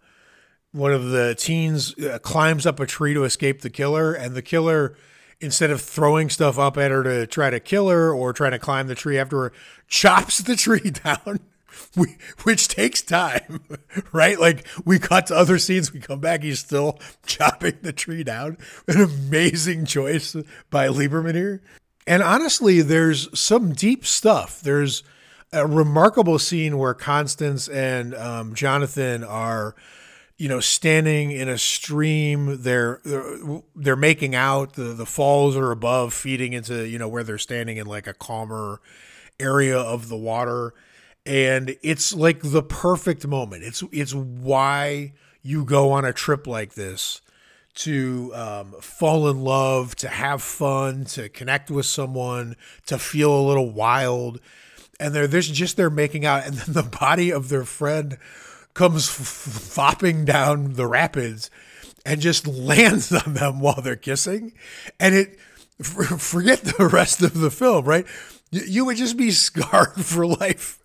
one 0.72 0.92
of 0.92 1.10
the 1.10 1.34
teens 1.34 1.98
uh, 1.98 2.18
climbs 2.20 2.66
up 2.66 2.80
a 2.80 2.86
tree 2.86 3.14
to 3.14 3.24
escape 3.24 3.60
the 3.60 3.70
killer, 3.70 4.14
and 4.14 4.34
the 4.34 4.42
killer 4.42 4.96
instead 5.40 5.70
of 5.70 5.80
throwing 5.80 6.28
stuff 6.28 6.58
up 6.58 6.76
at 6.76 6.90
her 6.90 7.02
to 7.04 7.26
try 7.26 7.48
to 7.48 7.60
kill 7.60 7.88
her 7.88 8.12
or 8.12 8.32
trying 8.32 8.50
to 8.50 8.58
climb 8.58 8.88
the 8.88 8.94
tree 8.94 9.18
after 9.18 9.44
her, 9.44 9.52
chops 9.88 10.38
the 10.38 10.56
tree 10.56 10.90
down. 11.04 11.40
which 12.42 12.68
takes 12.68 13.02
time, 13.02 13.60
right? 14.12 14.38
Like 14.38 14.66
we 14.84 14.98
cut 14.98 15.26
to 15.26 15.36
other 15.36 15.58
scenes, 15.58 15.92
we 15.92 16.00
come 16.00 16.20
back, 16.20 16.42
he's 16.42 16.60
still 16.60 16.98
chopping 17.26 17.78
the 17.82 17.92
tree 17.92 18.24
down. 18.24 18.58
An 18.86 19.00
amazing 19.00 19.86
choice 19.86 20.36
by 20.70 20.88
Lieberman 20.88 21.34
here. 21.34 21.62
And 22.06 22.22
honestly, 22.22 22.80
there's 22.80 23.28
some 23.38 23.72
deep 23.72 24.06
stuff. 24.06 24.60
There's 24.60 25.02
a 25.52 25.66
remarkable 25.66 26.38
scene 26.38 26.78
where 26.78 26.94
Constance 26.94 27.68
and 27.68 28.14
um, 28.14 28.54
Jonathan 28.54 29.24
are 29.24 29.74
you 30.38 30.48
know, 30.48 30.60
standing 30.60 31.32
in 31.32 31.48
a 31.48 31.58
stream. 31.58 32.62
They're 32.62 33.00
they're 33.74 33.96
making 33.96 34.36
out. 34.36 34.74
The 34.74 34.94
the 34.94 35.04
falls 35.04 35.56
are 35.56 35.72
above, 35.72 36.14
feeding 36.14 36.52
into 36.52 36.86
you 36.86 36.96
know 36.96 37.08
where 37.08 37.24
they're 37.24 37.38
standing 37.38 37.76
in 37.76 37.88
like 37.88 38.06
a 38.06 38.14
calmer 38.14 38.80
area 39.40 39.78
of 39.78 40.08
the 40.08 40.16
water, 40.16 40.74
and 41.28 41.76
it's 41.82 42.14
like 42.14 42.40
the 42.40 42.62
perfect 42.62 43.26
moment. 43.26 43.62
It's 43.62 43.84
it's 43.92 44.14
why 44.14 45.12
you 45.42 45.62
go 45.62 45.92
on 45.92 46.06
a 46.06 46.12
trip 46.12 46.46
like 46.46 46.72
this 46.72 47.20
to 47.74 48.32
um, 48.34 48.72
fall 48.80 49.28
in 49.28 49.42
love, 49.42 49.94
to 49.96 50.08
have 50.08 50.42
fun, 50.42 51.04
to 51.04 51.28
connect 51.28 51.70
with 51.70 51.84
someone, 51.84 52.56
to 52.86 52.98
feel 52.98 53.38
a 53.38 53.46
little 53.46 53.70
wild. 53.70 54.40
And 54.98 55.14
they're, 55.14 55.26
they're 55.26 55.42
just 55.42 55.76
they're 55.76 55.90
making 55.90 56.24
out, 56.24 56.46
and 56.46 56.54
then 56.54 56.74
the 56.74 56.90
body 56.98 57.30
of 57.30 57.50
their 57.50 57.64
friend 57.64 58.16
comes 58.72 59.08
flopping 59.10 60.24
down 60.24 60.72
the 60.72 60.86
rapids 60.86 61.50
and 62.06 62.22
just 62.22 62.46
lands 62.46 63.12
on 63.12 63.34
them 63.34 63.60
while 63.60 63.82
they're 63.82 63.96
kissing. 63.96 64.54
And 64.98 65.14
it 65.14 65.38
forget 65.82 66.62
the 66.62 66.88
rest 66.90 67.22
of 67.22 67.38
the 67.38 67.50
film, 67.50 67.84
right? 67.84 68.06
You 68.50 68.86
would 68.86 68.96
just 68.96 69.18
be 69.18 69.30
scarred 69.30 70.06
for 70.06 70.26
life 70.26 70.78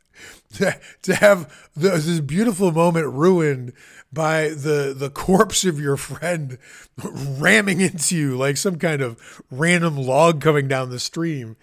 to, 0.54 0.80
to 1.04 1.16
have 1.16 1.70
the, 1.76 1.90
this 1.90 2.20
beautiful 2.20 2.72
moment 2.72 3.08
ruined 3.08 3.74
by 4.12 4.50
the 4.50 4.94
the 4.96 5.10
corpse 5.10 5.66
of 5.66 5.80
your 5.80 5.98
friend 5.98 6.58
ramming 7.04 7.82
into 7.82 8.16
you 8.16 8.38
like 8.38 8.58
some 8.58 8.78
kind 8.78 9.02
of 9.02 9.42
random 9.50 9.98
log 9.98 10.42
coming 10.42 10.68
down 10.68 10.90
the 10.90 11.00
stream. 11.00 11.56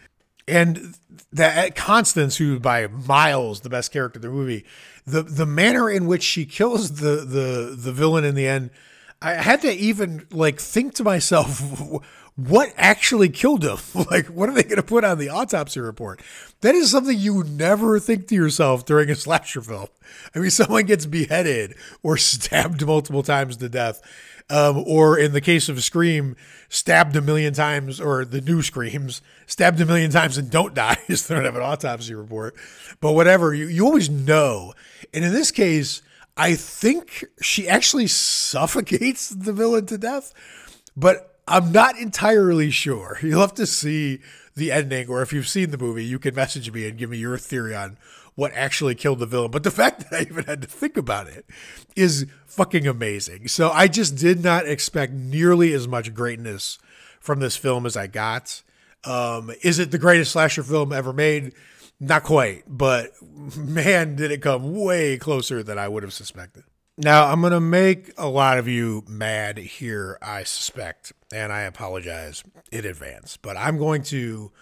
And 0.49 0.97
that 1.33 1.77
Constance, 1.77 2.39
who 2.39 2.59
by 2.59 2.89
miles 2.89 3.61
the 3.61 3.71
best 3.71 3.93
character 3.93 4.19
in 4.19 4.23
the 4.23 4.31
movie, 4.31 4.65
the 5.07 5.23
the 5.23 5.47
manner 5.47 5.89
in 5.89 6.07
which 6.07 6.25
she 6.25 6.45
kills 6.45 7.01
the 7.01 7.25
the 7.25 7.77
the 7.79 7.93
villain 7.93 8.25
in 8.25 8.35
the 8.35 8.49
end, 8.49 8.71
I 9.23 9.35
had 9.35 9.63
to 9.63 9.73
even 9.73 10.27
like 10.33 10.61
think 10.61 10.95
to 10.95 11.05
myself, 11.05 11.63
what 12.49 12.73
actually 12.77 13.29
killed 13.29 13.65
him? 13.65 13.79
Like, 14.11 14.27
what 14.27 14.49
are 14.49 14.53
they 14.53 14.63
going 14.63 14.77
to 14.77 14.83
put 14.83 15.05
on 15.05 15.19
the 15.19 15.29
autopsy 15.29 15.79
report? 15.79 16.21
That 16.63 16.75
is 16.75 16.91
something 16.91 17.17
you 17.17 17.35
would 17.35 17.51
never 17.51 18.01
think 18.01 18.27
to 18.29 18.35
yourself 18.35 18.85
during 18.85 19.11
a 19.11 19.15
slasher 19.17 19.61
film. 19.61 19.89
I 20.35 20.39
mean, 20.39 20.51
someone 20.51 20.85
gets 20.85 21.07
beheaded 21.07 21.75
or 22.03 22.17
stabbed 22.17 22.85
multiple 22.85 23.23
times 23.23 23.57
to 23.59 23.69
death. 23.69 24.01
Um, 24.49 24.83
or 24.85 25.17
in 25.17 25.33
the 25.33 25.41
case 25.41 25.69
of 25.69 25.83
Scream, 25.85 26.35
stabbed 26.69 27.15
a 27.15 27.21
million 27.21 27.55
times, 27.55 28.01
or 28.01 28.25
the 28.25 28.41
new 28.41 28.63
Screams, 28.63 29.23
stabbed 29.47 29.81
a 29.81 29.87
million 29.87 30.11
times 30.11 30.39
and 30.39 30.51
don't 30.51 30.75
die, 30.75 30.97
they 31.09 31.15
don't 31.15 31.45
have 31.45 31.55
an 31.55 31.63
autopsy 31.63 32.15
report. 32.15 32.57
But 33.01 33.13
whatever, 33.13 33.55
you, 33.55 33.69
you 33.69 33.87
always 33.87 34.11
know. 34.11 34.75
And 35.15 35.25
in 35.25 35.33
this 35.33 35.53
case, 35.53 36.03
I 36.37 36.57
think 36.57 37.25
she 37.41 37.69
actually 37.69 38.09
suffocates 38.09 39.29
the 39.29 39.53
villain 39.53 39.87
to 39.87 39.99
death. 39.99 40.35
But 40.97 41.30
I'm 41.47 41.73
not 41.73 41.99
entirely 41.99 42.71
sure. 42.71 43.19
You'll 43.23 43.41
have 43.41 43.55
to 43.55 43.67
see 43.67 44.21
the 44.55 44.73
ending, 44.73 45.09
or 45.09 45.23
if 45.23 45.33
you've 45.33 45.49
seen 45.49 45.71
the 45.71 45.79
movie, 45.79 46.05
you 46.05 46.19
can 46.19 46.35
message 46.35 46.71
me 46.73 46.87
and 46.87 46.99
give 46.99 47.11
me 47.11 47.19
your 47.19 47.39
theory 47.39 47.75
on 47.75 47.97
what 48.35 48.53
actually 48.55 48.95
killed 48.95 49.19
the 49.19 49.27
villain. 49.27 49.51
But 49.51 49.65
the 49.65 49.71
fact 49.71 50.11
that 50.11 50.17
I 50.17 50.23
even 50.23 50.45
had 50.45 50.63
to 50.63 50.69
think 50.69 50.97
about 50.97 51.29
it 51.29 51.47
is 51.97 52.27
fucking 52.47 52.87
amazing. 52.87 53.49
So 53.49 53.71
I 53.71 53.89
just 53.89 54.17
did 54.17 54.43
not 54.43 54.67
expect 54.67 55.13
nearly 55.13 55.73
as 55.73 55.87
much 55.89 56.15
greatness 56.15 56.79
from 57.21 57.41
this 57.41 57.57
film 57.57 57.87
as 57.87 57.97
I 57.97 58.07
got. 58.07 58.63
Um, 59.05 59.51
is 59.63 59.79
it 59.79 59.91
the 59.91 59.99
greatest 59.99 60.33
slasher 60.33 60.63
film 60.63 60.93
ever 60.93 61.13
made? 61.13 61.53
Not 62.01 62.25
quite, 62.25 62.65
but 62.67 63.13
man, 63.57 64.17
did 64.17 64.31
it 64.31 64.43
come 64.43 64.75
way 64.75 65.19
closer 65.19 65.63
than 65.63 65.79
I 65.79 65.89
would 65.89 66.03
have 66.03 66.13
suspected. 66.13 66.65
Now, 66.97 67.27
I'm 67.27 67.41
going 67.41 67.53
to 67.53 67.61
make 67.61 68.13
a 68.19 68.29
lot 68.29 68.59
of 68.59 68.69
you 68.69 69.05
mad 69.09 69.57
here, 69.57 70.19
I 70.21 70.45
suspect, 70.45 71.13
and 71.33 71.53
I 71.53 71.63
apologize 71.63 72.43
in 72.71 72.85
advance, 72.85 73.37
but 73.37 73.57
I'm 73.57 73.79
going 73.79 74.03
to 74.05 74.53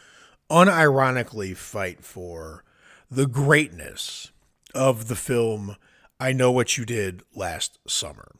unironically 0.50 1.56
fight 1.56 2.02
for 2.02 2.64
the 3.10 3.26
greatness 3.26 4.32
of 4.74 5.08
the 5.08 5.16
film 5.16 5.76
I 6.20 6.32
Know 6.32 6.50
What 6.52 6.76
You 6.76 6.84
Did 6.84 7.22
last 7.34 7.78
summer. 7.86 8.32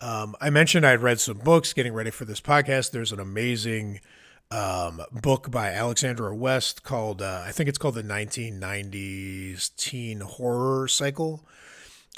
Um, 0.00 0.36
I 0.40 0.50
mentioned 0.50 0.86
I'd 0.86 1.02
read 1.02 1.20
some 1.20 1.38
books 1.38 1.72
getting 1.72 1.92
ready 1.92 2.10
for 2.10 2.24
this 2.24 2.40
podcast. 2.40 2.92
There's 2.92 3.12
an 3.12 3.20
amazing 3.20 4.00
um, 4.50 5.02
book 5.10 5.50
by 5.50 5.70
Alexandra 5.70 6.34
West 6.34 6.82
called, 6.82 7.20
uh, 7.20 7.42
I 7.44 7.52
think 7.52 7.68
it's 7.68 7.78
called 7.78 7.96
the 7.96 8.02
1990s 8.02 9.74
Teen 9.76 10.20
Horror 10.20 10.88
Cycle 10.88 11.44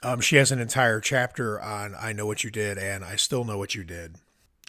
um, 0.03 0.21
she 0.21 0.37
has 0.37 0.51
an 0.51 0.61
entire 0.61 1.01
chapter 1.01 1.61
on 1.61 1.95
I 2.01 2.13
Know 2.13 2.27
What 2.27 2.43
You 2.43 2.51
Did 2.51 2.79
and 2.79 3.05
I 3.05 3.17
Still 3.17 3.45
Know 3.45 3.59
What 3.59 3.75
You 3.75 3.85
Did. 3.85 4.17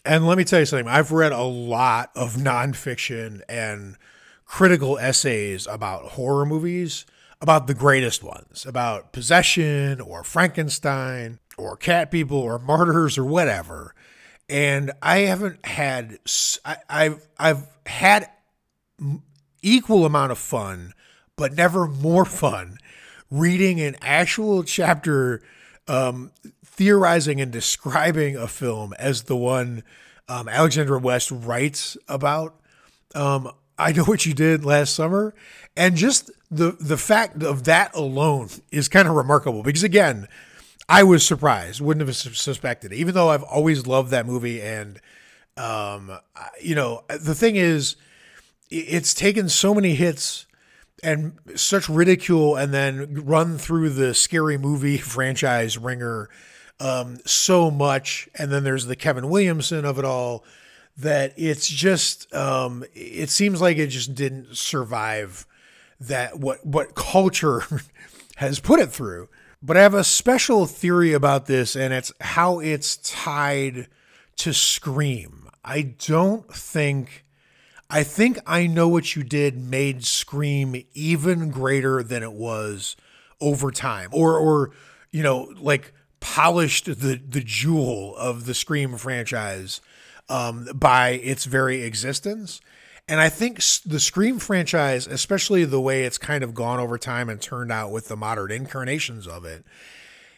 And 0.03 0.25
let 0.25 0.37
me 0.37 0.43
tell 0.43 0.59
you 0.59 0.65
something 0.65 0.87
I've 0.87 1.11
read 1.11 1.31
a 1.31 1.43
lot 1.43 2.11
of 2.15 2.35
nonfiction 2.35 3.41
and 3.47 3.97
critical 4.45 4.97
essays 4.97 5.67
about 5.67 6.03
horror 6.03 6.45
movies, 6.45 7.05
about 7.39 7.67
the 7.67 7.73
greatest 7.73 8.23
ones, 8.23 8.65
about 8.65 9.13
possession 9.13 10.01
or 10.01 10.23
Frankenstein 10.23 11.39
or 11.57 11.77
cat 11.77 12.09
people 12.09 12.37
or 12.37 12.57
martyrs 12.57 13.17
or 13.17 13.25
whatever. 13.25 13.93
And 14.49 14.91
I 15.01 15.19
haven't 15.19 15.65
had, 15.65 16.17
I, 16.65 16.77
I've, 16.89 17.27
I've 17.39 17.67
had 17.85 18.29
equal 19.61 20.05
amount 20.05 20.31
of 20.31 20.39
fun, 20.39 20.93
but 21.35 21.53
never 21.53 21.87
more 21.87 22.25
fun 22.25 22.77
reading 23.29 23.79
an 23.79 23.95
actual 24.01 24.63
chapter 24.63 25.41
um, 25.87 26.31
theorizing 26.71 27.41
and 27.41 27.51
describing 27.51 28.35
a 28.35 28.47
film 28.47 28.93
as 28.97 29.23
the 29.23 29.35
one 29.35 29.83
um, 30.27 30.47
Alexandra 30.47 30.97
West 30.99 31.29
writes 31.31 31.97
about. 32.07 32.55
Um, 33.13 33.51
I 33.77 33.91
know 33.91 34.03
what 34.03 34.25
you 34.25 34.33
did 34.33 34.63
last 34.63 34.95
summer, 34.95 35.33
and 35.75 35.95
just 35.95 36.31
the 36.49 36.71
the 36.79 36.97
fact 36.97 37.43
of 37.43 37.63
that 37.65 37.93
alone 37.95 38.49
is 38.71 38.87
kind 38.87 39.07
of 39.07 39.15
remarkable 39.15 39.63
because 39.63 39.83
again, 39.83 40.27
I 40.87 41.03
was 41.03 41.25
surprised, 41.25 41.81
wouldn't 41.81 42.05
have 42.05 42.15
suspected, 42.15 42.91
it, 42.91 42.97
even 42.97 43.13
though 43.13 43.29
I've 43.29 43.43
always 43.43 43.87
loved 43.87 44.11
that 44.11 44.25
movie. 44.25 44.61
And 44.61 44.99
um, 45.57 46.19
you 46.61 46.75
know, 46.75 47.03
the 47.07 47.35
thing 47.35 47.55
is, 47.55 47.95
it's 48.69 49.13
taken 49.13 49.49
so 49.49 49.73
many 49.73 49.95
hits 49.95 50.45
and 51.03 51.33
such 51.55 51.89
ridicule 51.89 52.55
and 52.55 52.73
then 52.73 53.25
run 53.25 53.57
through 53.57 53.89
the 53.89 54.13
scary 54.13 54.57
movie 54.57 54.97
franchise 55.15 55.77
ringer 55.77 56.29
um, 56.81 57.19
so 57.25 57.69
much 57.69 58.27
and 58.35 58.51
then 58.51 58.63
there's 58.63 58.85
the 58.85 58.95
kevin 58.95 59.29
williamson 59.29 59.85
of 59.85 59.99
it 59.99 60.05
all 60.05 60.43
that 60.97 61.33
it's 61.37 61.67
just 61.67 62.33
um, 62.33 62.83
it 62.93 63.29
seems 63.29 63.61
like 63.61 63.77
it 63.77 63.87
just 63.87 64.13
didn't 64.15 64.55
survive 64.55 65.45
that 65.99 66.39
what 66.39 66.65
what 66.65 66.95
culture 66.95 67.63
has 68.37 68.59
put 68.59 68.79
it 68.79 68.89
through 68.89 69.29
but 69.61 69.77
i 69.77 69.81
have 69.81 69.93
a 69.93 70.03
special 70.03 70.65
theory 70.65 71.13
about 71.13 71.45
this 71.45 71.75
and 71.75 71.93
it's 71.93 72.11
how 72.21 72.59
it's 72.59 72.97
tied 72.97 73.87
to 74.35 74.53
scream 74.53 75.47
i 75.63 75.81
don't 75.81 76.51
think 76.53 77.23
I 77.93 78.03
think 78.03 78.39
I 78.47 78.67
Know 78.67 78.87
What 78.87 79.17
You 79.17 79.23
Did 79.23 79.57
made 79.57 80.05
Scream 80.05 80.81
even 80.93 81.51
greater 81.51 82.01
than 82.01 82.23
it 82.23 82.31
was 82.31 82.95
over 83.41 83.69
time. 83.69 84.09
Or 84.13 84.37
or 84.37 84.71
you 85.11 85.21
know, 85.21 85.53
like 85.59 85.93
polished 86.21 86.85
the 86.85 87.19
the 87.27 87.43
jewel 87.43 88.15
of 88.15 88.45
the 88.45 88.53
Scream 88.53 88.97
franchise 88.97 89.81
um, 90.29 90.69
by 90.73 91.09
its 91.09 91.43
very 91.43 91.83
existence. 91.83 92.61
And 93.07 93.19
I 93.19 93.27
think 93.27 93.57
the 93.85 93.99
Scream 93.99 94.39
franchise, 94.39 95.07
especially 95.07 95.65
the 95.65 95.81
way 95.81 96.03
it's 96.03 96.17
kind 96.17 96.43
of 96.43 96.53
gone 96.53 96.79
over 96.79 96.97
time 96.97 97.27
and 97.27 97.41
turned 97.41 97.71
out 97.71 97.91
with 97.91 98.07
the 98.07 98.15
modern 98.15 98.51
incarnations 98.51 99.27
of 99.27 99.43
it, 99.43 99.65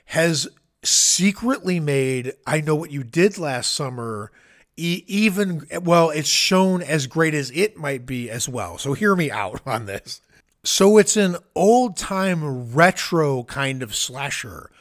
has 0.05 0.47
secretly 0.81 1.79
made 1.79 2.33
I 2.47 2.61
Know 2.61 2.75
What 2.75 2.91
You 2.91 3.03
Did 3.03 3.37
last 3.37 3.73
summer 3.73 4.31
even 4.75 5.67
well, 5.83 6.09
it's 6.09 6.29
shown 6.29 6.81
as 6.81 7.05
great 7.05 7.33
as 7.33 7.51
it 7.51 7.77
might 7.77 8.05
be 8.05 8.29
as 8.29 8.49
well. 8.49 8.77
So 8.77 8.93
hear 8.93 9.15
me 9.15 9.29
out 9.29 9.61
on 9.67 9.85
this. 9.85 10.21
So 10.63 10.97
it's 10.97 11.17
an 11.17 11.35
old 11.55 11.97
time 11.97 12.73
retro 12.73 13.43
kind 13.43 13.83
of 13.83 13.93
slasher 13.93 14.71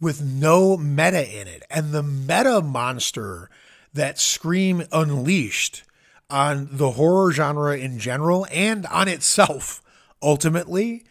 with 0.00 0.22
no 0.22 0.76
meta 0.76 1.40
in 1.40 1.46
it. 1.46 1.62
And 1.70 1.92
the 1.92 2.02
meta 2.02 2.60
monster 2.62 3.50
that 3.92 4.18
Scream 4.18 4.84
unleashed 4.92 5.82
on 6.28 6.68
the 6.70 6.92
horror 6.92 7.32
genre 7.32 7.76
in 7.76 7.98
general 7.98 8.46
and 8.50 8.86
on 8.86 9.08
itself 9.08 9.82
ultimately 10.22 11.04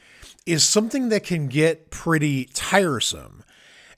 is 0.45 0.63
something 0.67 1.10
that 1.10 1.23
can 1.23 1.47
get 1.47 1.91
pretty 1.91 2.45
tiresome. 2.54 3.43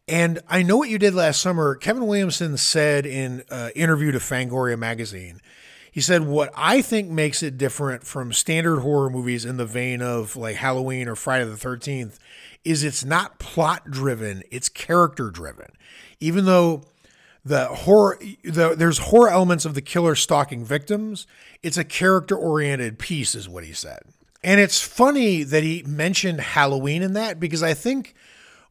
And 0.08 0.40
I 0.50 0.64
know 0.64 0.78
what 0.78 0.90
you 0.90 0.98
did 0.98 1.14
last 1.14 1.42
summer. 1.42 1.76
Kevin 1.76 2.08
Williamson 2.08 2.58
said 2.58 3.06
in 3.06 3.44
an 3.50 3.72
interview 3.76 4.12
to 4.12 4.20
Fangoria 4.20 4.78
magazine, 4.78 5.42
he 5.92 6.02
said, 6.02 6.26
What 6.26 6.52
I 6.56 6.82
think 6.82 7.10
makes 7.10 7.44
it 7.44 7.58
different 7.58 8.06
from 8.06 8.34
standard 8.34 8.80
horror 8.80 9.10
movies 9.10 9.46
in 9.46 9.58
the 9.58 9.66
vein 9.66 10.02
of 10.02 10.36
like 10.36 10.56
Halloween 10.56 11.08
or 11.08 11.16
Friday 11.16 11.46
the 11.46 11.56
13th 11.56 12.18
is 12.64 12.84
it's 12.84 13.04
not 13.04 13.40
plot 13.40 13.90
driven, 13.90 14.44
it's 14.52 14.70
character 14.70 15.30
driven. 15.30 15.68
Even 16.20 16.46
though 16.46 16.84
the 17.44 17.66
horror 17.66 18.20
the, 18.44 18.76
there's 18.76 19.00
horror 19.00 19.30
elements 19.30 19.66
of 19.66 19.74
the 19.74 19.82
killer 19.82 20.16
stalking 20.16 20.64
victims, 20.64 21.26
it's 21.64 21.78
a 21.78 21.84
character 21.84 22.36
oriented 22.36 23.00
piece, 23.00 23.36
is 23.36 23.50
what 23.50 23.64
he 23.64 23.74
said. 23.74 24.00
And 24.44 24.60
it's 24.60 24.82
funny 24.82 25.44
that 25.44 25.64
he 25.64 25.84
mentioned 25.86 26.42
Halloween 26.42 27.02
in 27.02 27.14
that 27.14 27.40
because 27.40 27.62
I 27.62 27.74
think 27.74 28.16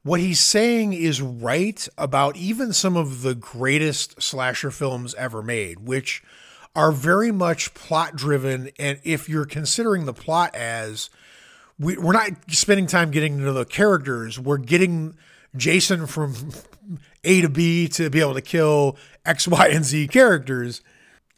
what 0.02 0.20
he's 0.20 0.40
saying 0.40 0.92
is 0.92 1.20
right 1.20 1.86
about 1.98 2.36
even 2.36 2.72
some 2.72 2.96
of 2.96 3.22
the 3.22 3.34
greatest 3.34 4.20
slasher 4.20 4.70
films 4.70 5.14
ever 5.14 5.42
made, 5.42 5.80
which 5.80 6.22
are 6.74 6.92
very 6.92 7.30
much 7.30 7.74
plot 7.74 8.16
driven. 8.16 8.70
And 8.78 8.98
if 9.04 9.28
you're 9.28 9.44
considering 9.44 10.06
the 10.06 10.12
plot 10.12 10.54
as 10.54 11.10
we, 11.80 11.96
we're 11.96 12.12
not 12.12 12.30
spending 12.48 12.86
time 12.86 13.10
getting 13.10 13.38
into 13.38 13.52
the 13.52 13.64
characters, 13.64 14.38
we're 14.38 14.58
getting 14.58 15.16
Jason 15.56 16.06
from 16.06 16.34
A 17.24 17.40
to 17.40 17.48
B 17.48 17.88
to 17.88 18.10
be 18.10 18.20
able 18.20 18.34
to 18.34 18.42
kill 18.42 18.96
X, 19.24 19.48
Y, 19.48 19.68
and 19.68 19.84
Z 19.84 20.08
characters. 20.08 20.82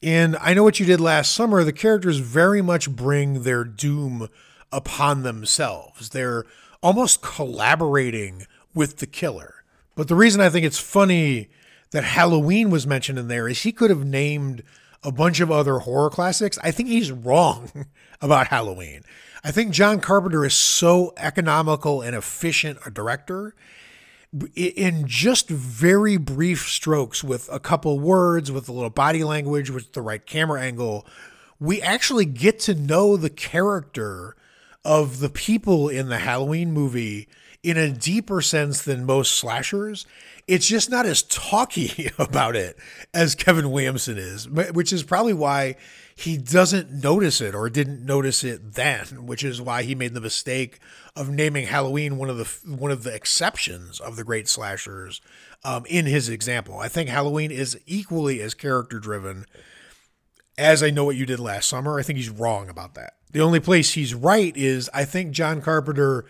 And 0.02 0.36
I 0.40 0.52
know 0.52 0.64
what 0.64 0.80
you 0.80 0.84
did 0.84 1.00
last 1.00 1.32
summer. 1.32 1.62
The 1.62 1.72
characters 1.72 2.18
very 2.18 2.60
much 2.60 2.90
bring 2.90 3.44
their 3.44 3.62
doom 3.62 4.28
upon 4.72 5.22
themselves. 5.22 6.08
They're 6.10 6.44
almost 6.82 7.22
collaborating 7.22 8.46
with 8.74 8.96
the 8.98 9.06
killer. 9.06 9.62
But 9.94 10.08
the 10.08 10.16
reason 10.16 10.40
I 10.40 10.48
think 10.48 10.66
it's 10.66 10.78
funny 10.78 11.50
that 11.92 12.02
Halloween 12.02 12.70
was 12.70 12.86
mentioned 12.86 13.18
in 13.18 13.28
there 13.28 13.48
is 13.48 13.62
he 13.62 13.70
could 13.70 13.90
have 13.90 14.04
named 14.04 14.64
a 15.02 15.12
bunch 15.12 15.40
of 15.40 15.50
other 15.50 15.80
horror 15.80 16.10
classics. 16.10 16.58
I 16.62 16.70
think 16.70 16.88
he's 16.88 17.12
wrong 17.12 17.70
about 18.20 18.48
Halloween. 18.48 19.02
I 19.44 19.50
think 19.50 19.72
John 19.72 20.00
Carpenter 20.00 20.44
is 20.44 20.54
so 20.54 21.12
economical 21.16 22.00
and 22.00 22.14
efficient 22.14 22.78
a 22.86 22.90
director 22.90 23.54
in 24.54 25.06
just 25.06 25.48
very 25.48 26.16
brief 26.16 26.68
strokes 26.68 27.22
with 27.22 27.48
a 27.52 27.60
couple 27.60 27.98
words, 28.00 28.50
with 28.50 28.68
a 28.68 28.72
little 28.72 28.90
body 28.90 29.24
language, 29.24 29.68
with 29.68 29.92
the 29.92 30.00
right 30.00 30.24
camera 30.24 30.62
angle, 30.62 31.06
we 31.60 31.82
actually 31.82 32.24
get 32.24 32.58
to 32.60 32.74
know 32.74 33.16
the 33.16 33.30
character 33.30 34.34
of 34.84 35.20
the 35.20 35.28
people 35.28 35.88
in 35.88 36.08
the 36.08 36.18
Halloween 36.18 36.72
movie 36.72 37.28
in 37.62 37.76
a 37.76 37.90
deeper 37.90 38.42
sense 38.42 38.82
than 38.82 39.06
most 39.06 39.34
slashers. 39.34 40.04
It's 40.48 40.66
just 40.66 40.90
not 40.90 41.06
as 41.06 41.22
talky 41.22 42.10
about 42.18 42.56
it 42.56 42.76
as 43.14 43.34
Kevin 43.34 43.70
Williamson 43.70 44.18
is, 44.18 44.48
which 44.48 44.92
is 44.92 45.02
probably 45.02 45.32
why 45.32 45.76
he 46.14 46.36
doesn't 46.36 46.90
notice 46.90 47.40
it 47.40 47.54
or 47.54 47.70
didn't 47.70 48.04
notice 48.04 48.42
it 48.44 48.74
then, 48.74 49.06
which 49.26 49.44
is 49.44 49.62
why 49.62 49.82
he 49.82 49.94
made 49.94 50.14
the 50.14 50.20
mistake 50.20 50.80
of 51.14 51.30
naming 51.30 51.66
Halloween 51.66 52.16
one 52.16 52.30
of 52.30 52.38
the 52.38 52.76
one 52.76 52.90
of 52.90 53.04
the 53.04 53.14
exceptions 53.14 54.00
of 54.00 54.16
the 54.16 54.24
great 54.24 54.48
slashers 54.48 55.20
um, 55.64 55.84
in 55.86 56.06
his 56.06 56.28
example. 56.28 56.78
I 56.78 56.88
think 56.88 57.08
Halloween 57.08 57.50
is 57.50 57.78
equally 57.86 58.40
as 58.40 58.54
character 58.54 58.98
driven 58.98 59.46
as 60.58 60.82
I 60.82 60.90
know 60.90 61.04
what 61.04 61.16
you 61.16 61.24
did 61.24 61.40
last 61.40 61.68
summer. 61.68 61.98
I 61.98 62.02
think 62.02 62.18
he's 62.18 62.28
wrong 62.28 62.68
about 62.68 62.94
that. 62.94 63.14
The 63.30 63.40
only 63.40 63.60
place 63.60 63.92
he's 63.92 64.14
right 64.14 64.54
is 64.56 64.90
I 64.92 65.04
think 65.04 65.32
John 65.32 65.62
Carpenter 65.62 66.26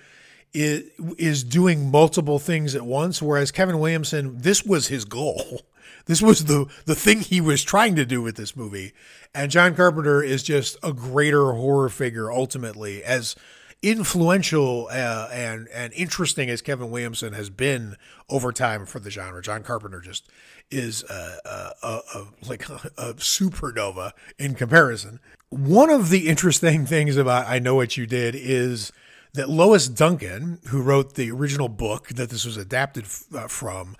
is 0.54 0.90
is 1.18 1.44
doing 1.44 1.90
multiple 1.90 2.38
things 2.38 2.74
at 2.74 2.82
once, 2.82 3.22
whereas 3.22 3.50
Kevin 3.50 3.78
Williamson, 3.78 4.38
this 4.38 4.64
was 4.64 4.88
his 4.88 5.04
goal. 5.04 5.62
This 6.06 6.20
was 6.20 6.46
the 6.46 6.66
the 6.84 6.96
thing 6.96 7.20
he 7.20 7.40
was 7.40 7.62
trying 7.62 7.94
to 7.94 8.04
do 8.04 8.20
with 8.22 8.34
this 8.34 8.56
movie. 8.56 8.92
And 9.32 9.52
John 9.52 9.76
Carpenter 9.76 10.20
is 10.20 10.42
just 10.42 10.76
a 10.82 10.92
greater 10.92 11.52
horror 11.52 11.88
figure 11.88 12.32
ultimately 12.32 13.04
as 13.04 13.36
influential 13.82 14.88
uh, 14.90 15.28
and 15.32 15.68
and 15.74 15.92
interesting 15.92 16.48
as 16.48 16.62
Kevin 16.62 16.90
Williamson 16.90 17.32
has 17.32 17.50
been 17.50 17.96
over 18.28 18.52
time 18.52 18.86
for 18.86 19.00
the 19.00 19.10
genre. 19.10 19.42
John 19.42 19.62
Carpenter 19.62 20.00
just 20.00 20.28
is 20.70 21.04
a, 21.04 21.38
a, 21.44 21.72
a, 21.82 22.00
a 22.14 22.26
like 22.48 22.68
a 22.98 23.14
supernova 23.14 24.12
in 24.38 24.54
comparison. 24.54 25.20
One 25.50 25.90
of 25.90 26.08
the 26.08 26.28
interesting 26.28 26.86
things 26.86 27.16
about 27.16 27.46
I 27.46 27.58
Know 27.58 27.74
What 27.74 27.96
You 27.96 28.06
Did 28.06 28.34
is 28.34 28.90
that 29.34 29.48
Lois 29.48 29.88
Duncan, 29.88 30.58
who 30.68 30.82
wrote 30.82 31.14
the 31.14 31.30
original 31.30 31.68
book 31.68 32.08
that 32.08 32.30
this 32.30 32.44
was 32.44 32.56
adapted 32.56 33.06
uh, 33.34 33.48
from, 33.48 33.96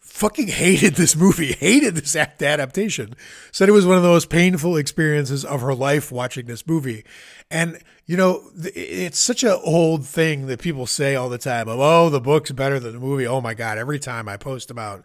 fucking 0.00 0.48
hated 0.48 0.94
this 0.94 1.16
movie, 1.16 1.52
hated 1.58 1.96
this 1.96 2.14
adaptation, 2.14 3.14
said 3.50 3.68
it 3.68 3.72
was 3.72 3.86
one 3.86 3.96
of 3.96 4.02
the 4.02 4.08
most 4.08 4.30
painful 4.30 4.76
experiences 4.76 5.44
of 5.44 5.60
her 5.60 5.74
life 5.74 6.12
watching 6.12 6.46
this 6.46 6.66
movie. 6.66 7.04
And, 7.50 7.78
you 8.06 8.16
know, 8.16 8.50
it's 8.56 9.18
such 9.18 9.42
an 9.42 9.58
old 9.64 10.06
thing 10.06 10.46
that 10.46 10.60
people 10.60 10.86
say 10.86 11.14
all 11.14 11.28
the 11.28 11.38
time 11.38 11.68
of, 11.68 11.78
oh, 11.80 12.10
the 12.10 12.20
book's 12.20 12.52
better 12.52 12.78
than 12.78 12.92
the 12.92 13.00
movie. 13.00 13.26
Oh 13.26 13.40
my 13.40 13.54
God. 13.54 13.78
Every 13.78 13.98
time 13.98 14.28
I 14.28 14.36
post 14.36 14.70
about 14.70 15.04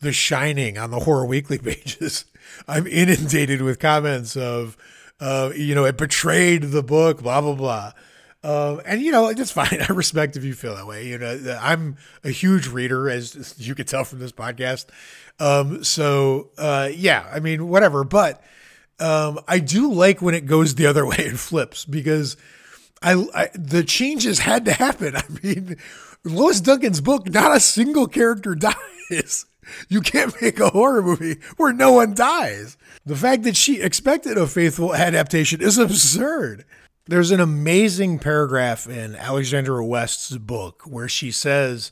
The 0.00 0.12
Shining 0.12 0.76
on 0.76 0.90
the 0.90 1.00
Horror 1.00 1.26
Weekly 1.26 1.58
pages, 1.62 2.24
I'm 2.68 2.86
inundated 2.86 3.62
with 3.62 3.78
comments 3.78 4.36
of, 4.36 4.76
uh, 5.20 5.52
you 5.54 5.74
know, 5.74 5.84
it 5.84 5.96
betrayed 5.96 6.64
the 6.64 6.82
book, 6.82 7.22
blah, 7.22 7.40
blah, 7.40 7.54
blah. 7.54 7.92
Um, 8.42 8.80
and 8.86 9.02
you 9.02 9.12
know, 9.12 9.28
it's 9.28 9.50
fine. 9.50 9.80
I 9.88 9.92
respect 9.92 10.36
if 10.36 10.44
you 10.44 10.54
feel 10.54 10.76
that 10.76 10.86
way. 10.86 11.06
You 11.06 11.18
know, 11.18 11.58
I'm 11.60 11.96
a 12.24 12.30
huge 12.30 12.68
reader, 12.68 13.08
as 13.08 13.54
you 13.58 13.74
can 13.74 13.86
tell 13.86 14.04
from 14.04 14.18
this 14.18 14.32
podcast. 14.32 14.86
Um, 15.38 15.84
so 15.84 16.50
uh, 16.58 16.90
yeah, 16.94 17.28
I 17.32 17.40
mean, 17.40 17.68
whatever. 17.68 18.04
But 18.04 18.42
um, 18.98 19.40
I 19.48 19.58
do 19.58 19.92
like 19.92 20.22
when 20.22 20.34
it 20.34 20.46
goes 20.46 20.74
the 20.74 20.86
other 20.86 21.06
way 21.06 21.26
and 21.26 21.38
flips 21.40 21.84
because 21.84 22.36
I, 23.02 23.26
I 23.34 23.48
the 23.54 23.84
changes 23.84 24.40
had 24.40 24.64
to 24.66 24.72
happen. 24.72 25.16
I 25.16 25.24
mean, 25.42 25.76
Lois 26.24 26.60
Duncan's 26.60 27.00
book, 27.00 27.28
not 27.28 27.56
a 27.56 27.60
single 27.60 28.06
character 28.06 28.54
dies. 28.54 29.46
You 29.88 30.00
can't 30.00 30.34
make 30.42 30.58
a 30.58 30.70
horror 30.70 31.02
movie 31.02 31.36
where 31.56 31.72
no 31.72 31.92
one 31.92 32.14
dies. 32.14 32.76
The 33.06 33.14
fact 33.14 33.44
that 33.44 33.56
she 33.56 33.80
expected 33.80 34.36
a 34.36 34.46
faithful 34.46 34.94
adaptation 34.94 35.60
is 35.60 35.78
absurd. 35.78 36.64
There's 37.10 37.32
an 37.32 37.40
amazing 37.40 38.20
paragraph 38.20 38.88
in 38.88 39.16
Alexandra 39.16 39.84
West's 39.84 40.36
book 40.36 40.84
where 40.86 41.08
she 41.08 41.32
says, 41.32 41.90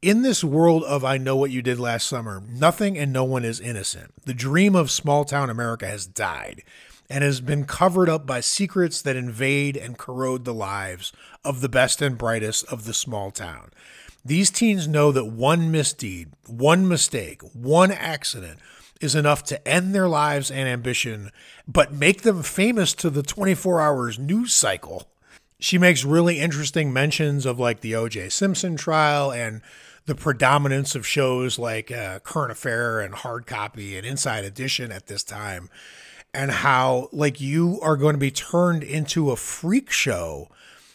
In 0.00 0.22
this 0.22 0.44
world 0.44 0.84
of 0.84 1.04
I 1.04 1.18
Know 1.18 1.34
What 1.34 1.50
You 1.50 1.62
Did 1.62 1.80
Last 1.80 2.06
Summer, 2.06 2.40
nothing 2.48 2.96
and 2.96 3.12
no 3.12 3.24
one 3.24 3.44
is 3.44 3.58
innocent. 3.58 4.12
The 4.24 4.32
dream 4.32 4.76
of 4.76 4.92
small 4.92 5.24
town 5.24 5.50
America 5.50 5.88
has 5.88 6.06
died 6.06 6.62
and 7.10 7.24
has 7.24 7.40
been 7.40 7.64
covered 7.64 8.08
up 8.08 8.24
by 8.24 8.38
secrets 8.38 9.02
that 9.02 9.16
invade 9.16 9.76
and 9.76 9.98
corrode 9.98 10.44
the 10.44 10.54
lives 10.54 11.12
of 11.44 11.60
the 11.60 11.68
best 11.68 12.00
and 12.00 12.16
brightest 12.16 12.64
of 12.66 12.84
the 12.84 12.94
small 12.94 13.32
town. 13.32 13.72
These 14.24 14.52
teens 14.52 14.86
know 14.86 15.10
that 15.10 15.24
one 15.24 15.72
misdeed, 15.72 16.28
one 16.46 16.86
mistake, 16.86 17.42
one 17.52 17.90
accident 17.90 18.60
is 19.02 19.14
enough 19.14 19.42
to 19.44 19.68
end 19.68 19.94
their 19.94 20.08
lives 20.08 20.50
and 20.50 20.68
ambition, 20.68 21.30
but 21.66 21.92
make 21.92 22.22
them 22.22 22.42
famous 22.42 22.92
to 22.94 23.10
the 23.10 23.22
24 23.22 23.80
hours 23.80 24.18
news 24.18 24.54
cycle. 24.54 25.08
She 25.58 25.78
makes 25.78 26.04
really 26.04 26.40
interesting 26.40 26.92
mentions 26.92 27.46
of 27.46 27.58
like 27.58 27.80
the 27.80 27.94
O.J. 27.94 28.30
Simpson 28.30 28.76
trial 28.76 29.32
and 29.32 29.60
the 30.06 30.14
predominance 30.14 30.94
of 30.94 31.06
shows 31.06 31.58
like 31.58 31.90
uh, 31.90 32.18
Current 32.20 32.52
Affair 32.52 33.00
and 33.00 33.14
Hard 33.14 33.46
Copy 33.46 33.96
and 33.96 34.06
Inside 34.06 34.44
Edition 34.44 34.90
at 34.90 35.06
this 35.06 35.22
time, 35.22 35.70
and 36.34 36.50
how 36.50 37.08
like 37.12 37.40
you 37.40 37.78
are 37.80 37.96
going 37.96 38.14
to 38.14 38.18
be 38.18 38.32
turned 38.32 38.82
into 38.82 39.30
a 39.30 39.36
freak 39.36 39.90
show. 39.90 40.48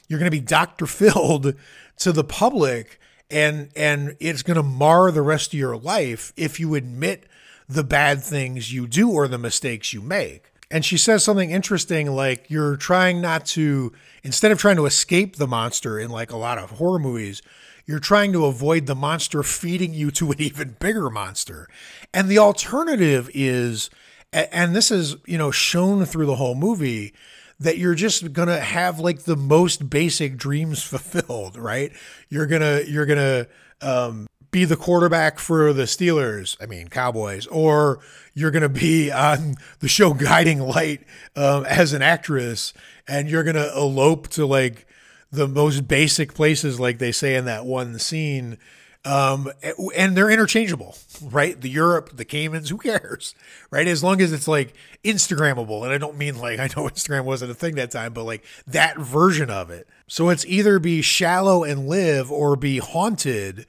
You're 0.10 0.20
going 0.20 0.32
to 0.32 0.38
be 0.38 0.44
Dr. 0.44 0.86
Phil'd 0.86 1.56
to 1.98 2.12
the 2.12 2.24
public 2.24 3.00
and 3.30 3.70
and 3.76 4.16
it's 4.20 4.42
going 4.42 4.56
to 4.56 4.64
mar 4.64 5.12
the 5.12 5.22
rest 5.22 5.54
of 5.54 5.60
your 5.60 5.78
life 5.78 6.32
if 6.38 6.60
you 6.60 6.76
admit 6.76 7.26
the 7.68 7.84
bad 7.84 8.24
things 8.24 8.74
you 8.74 8.88
do 8.88 9.12
or 9.12 9.28
the 9.28 9.38
mistakes 9.38 9.94
you 9.94 10.02
make. 10.02 10.52
And 10.70 10.84
she 10.84 10.98
says 10.98 11.24
something 11.24 11.52
interesting 11.52 12.12
like 12.12 12.50
you're 12.50 12.76
trying 12.76 13.22
not 13.22 13.46
to, 13.48 13.94
instead 14.24 14.52
of 14.52 14.60
trying 14.60 14.76
to 14.78 14.86
escape 14.86 15.38
the 15.38 15.48
monster 15.48 15.98
in 15.98 16.10
like 16.10 16.32
a 16.32 16.38
lot 16.38 16.58
of 16.58 16.72
horror 16.72 17.00
movies, 17.00 17.42
you're 17.86 18.00
trying 18.00 18.34
to 18.34 18.46
avoid 18.46 18.86
the 18.86 18.96
monster 18.96 19.44
feeding 19.44 19.94
you 19.94 20.12
to 20.12 20.32
an 20.32 20.42
even 20.42 20.76
bigger 20.80 21.10
monster. 21.10 21.70
And 22.14 22.28
the 22.28 22.40
alternative 22.40 23.30
is, 23.34 23.90
and 24.34 24.76
this 24.76 24.92
is, 24.92 25.16
you 25.26 25.38
know, 25.38 25.52
shown 25.52 26.06
through 26.06 26.26
the 26.26 26.36
whole 26.36 26.56
movie, 26.56 27.14
that 27.60 27.78
you're 27.78 27.96
just 27.96 28.34
gonna 28.34 28.60
have 28.60 29.00
like 29.00 29.24
the 29.24 29.38
most 29.38 29.90
basic 29.90 30.38
dreams 30.38 30.84
fulfilled, 30.84 31.58
right? 31.58 31.92
You're 32.30 32.46
gonna, 32.46 32.82
you're 32.86 33.06
gonna, 33.06 33.48
um, 33.82 34.28
be 34.58 34.66
the 34.66 34.76
quarterback 34.76 35.38
for 35.38 35.72
the 35.72 35.84
Steelers, 35.84 36.58
I 36.60 36.66
mean, 36.66 36.88
Cowboys, 36.88 37.46
or 37.46 38.00
you're 38.34 38.50
going 38.50 38.64
to 38.64 38.70
be 38.70 39.12
on 39.12 39.54
the 39.82 39.88
show 39.88 40.16
Guiding 40.16 40.60
Light 40.60 41.02
um, 41.36 41.64
as 41.66 41.94
an 41.94 42.02
actress 42.02 42.74
and 43.08 43.30
you're 43.30 43.44
going 43.44 43.56
to 43.56 43.72
elope 43.78 44.30
to 44.30 44.48
like 44.48 44.88
the 45.32 45.48
most 45.48 45.88
basic 45.88 46.34
places, 46.34 46.80
like 46.80 46.98
they 46.98 47.12
say 47.12 47.36
in 47.36 47.46
that 47.46 47.68
one 47.68 48.00
scene. 48.00 48.58
Um, 49.06 49.52
and 49.96 50.18
they're 50.18 50.32
interchangeable, 50.32 50.98
right? 51.22 51.62
The 51.62 51.70
Europe, 51.70 52.18
the 52.18 52.26
Caymans, 52.26 52.70
who 52.72 52.80
cares, 52.80 53.36
right? 53.70 53.88
As 53.88 54.04
long 54.04 54.22
as 54.22 54.34
it's 54.34 54.48
like 54.48 54.74
Instagrammable. 55.04 55.84
And 55.84 55.94
I 55.94 56.00
don't 56.00 56.18
mean 56.18 56.40
like, 56.40 56.58
I 56.60 56.66
know 56.66 56.90
Instagram 56.90 57.26
wasn't 57.26 57.52
a 57.52 57.54
thing 57.54 57.76
that 57.76 57.92
time, 57.92 58.12
but 58.12 58.24
like 58.24 58.44
that 58.66 58.98
version 58.98 59.52
of 59.52 59.70
it. 59.70 59.88
So 60.08 60.30
it's 60.30 60.46
either 60.48 60.80
be 60.80 61.04
shallow 61.04 61.64
and 61.64 61.88
live 61.88 62.32
or 62.32 62.56
be 62.56 62.80
haunted 62.80 63.68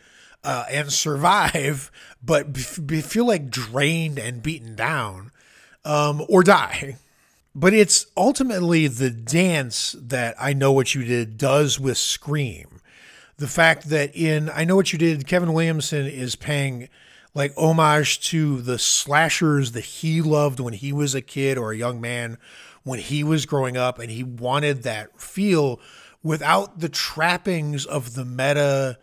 uh, 0.49 0.65
and 0.71 0.93
survive, 0.93 1.91
but 2.23 2.53
be, 2.53 3.01
feel 3.01 3.27
like 3.27 3.51
drained 3.51 4.19
and 4.19 4.43
beaten 4.43 4.75
down, 4.75 5.31
um, 5.85 6.25
or 6.29 6.43
die. 6.43 6.97
But 7.55 7.75
it's 7.75 8.07
ultimately 8.17 8.87
the 8.87 9.11
dance 9.11 9.95
that 9.99 10.37
I 10.39 10.53
Know 10.53 10.73
What 10.73 10.95
You 10.95 11.05
Did 11.05 11.37
does 11.39 11.79
with 11.79 11.99
Scream 11.99 12.79
the 13.39 13.49
fact 13.49 13.89
that 13.89 14.15
in 14.15 14.51
I 14.51 14.65
Know 14.65 14.77
What 14.77 14.93
You 14.93 14.99
Did, 14.99 15.27
Kevin 15.27 15.53
Williamson 15.53 16.07
is 16.07 16.37
paying 16.37 16.89
like 17.35 17.57
homage 17.57 18.21
to 18.29 18.61
the 18.61 18.79
slashers 18.79 19.73
that 19.73 19.85
he 19.85 20.21
loved 20.21 20.61
when 20.61 20.75
he 20.75 20.93
was 20.93 21.15
a 21.15 21.23
kid 21.23 21.57
or 21.57 21.71
a 21.71 21.77
young 21.77 22.01
man 22.01 22.37
when 22.83 22.99
he 22.99 23.23
was 23.23 23.47
growing 23.47 23.77
up 23.77 23.99
and 23.99 24.11
he 24.11 24.25
wanted 24.25 24.83
that 24.83 25.21
feel 25.21 25.79
without 26.23 26.81
the 26.81 26.89
trappings 26.89 27.87
of 27.87 28.15
the 28.15 28.25
meta 28.25 28.99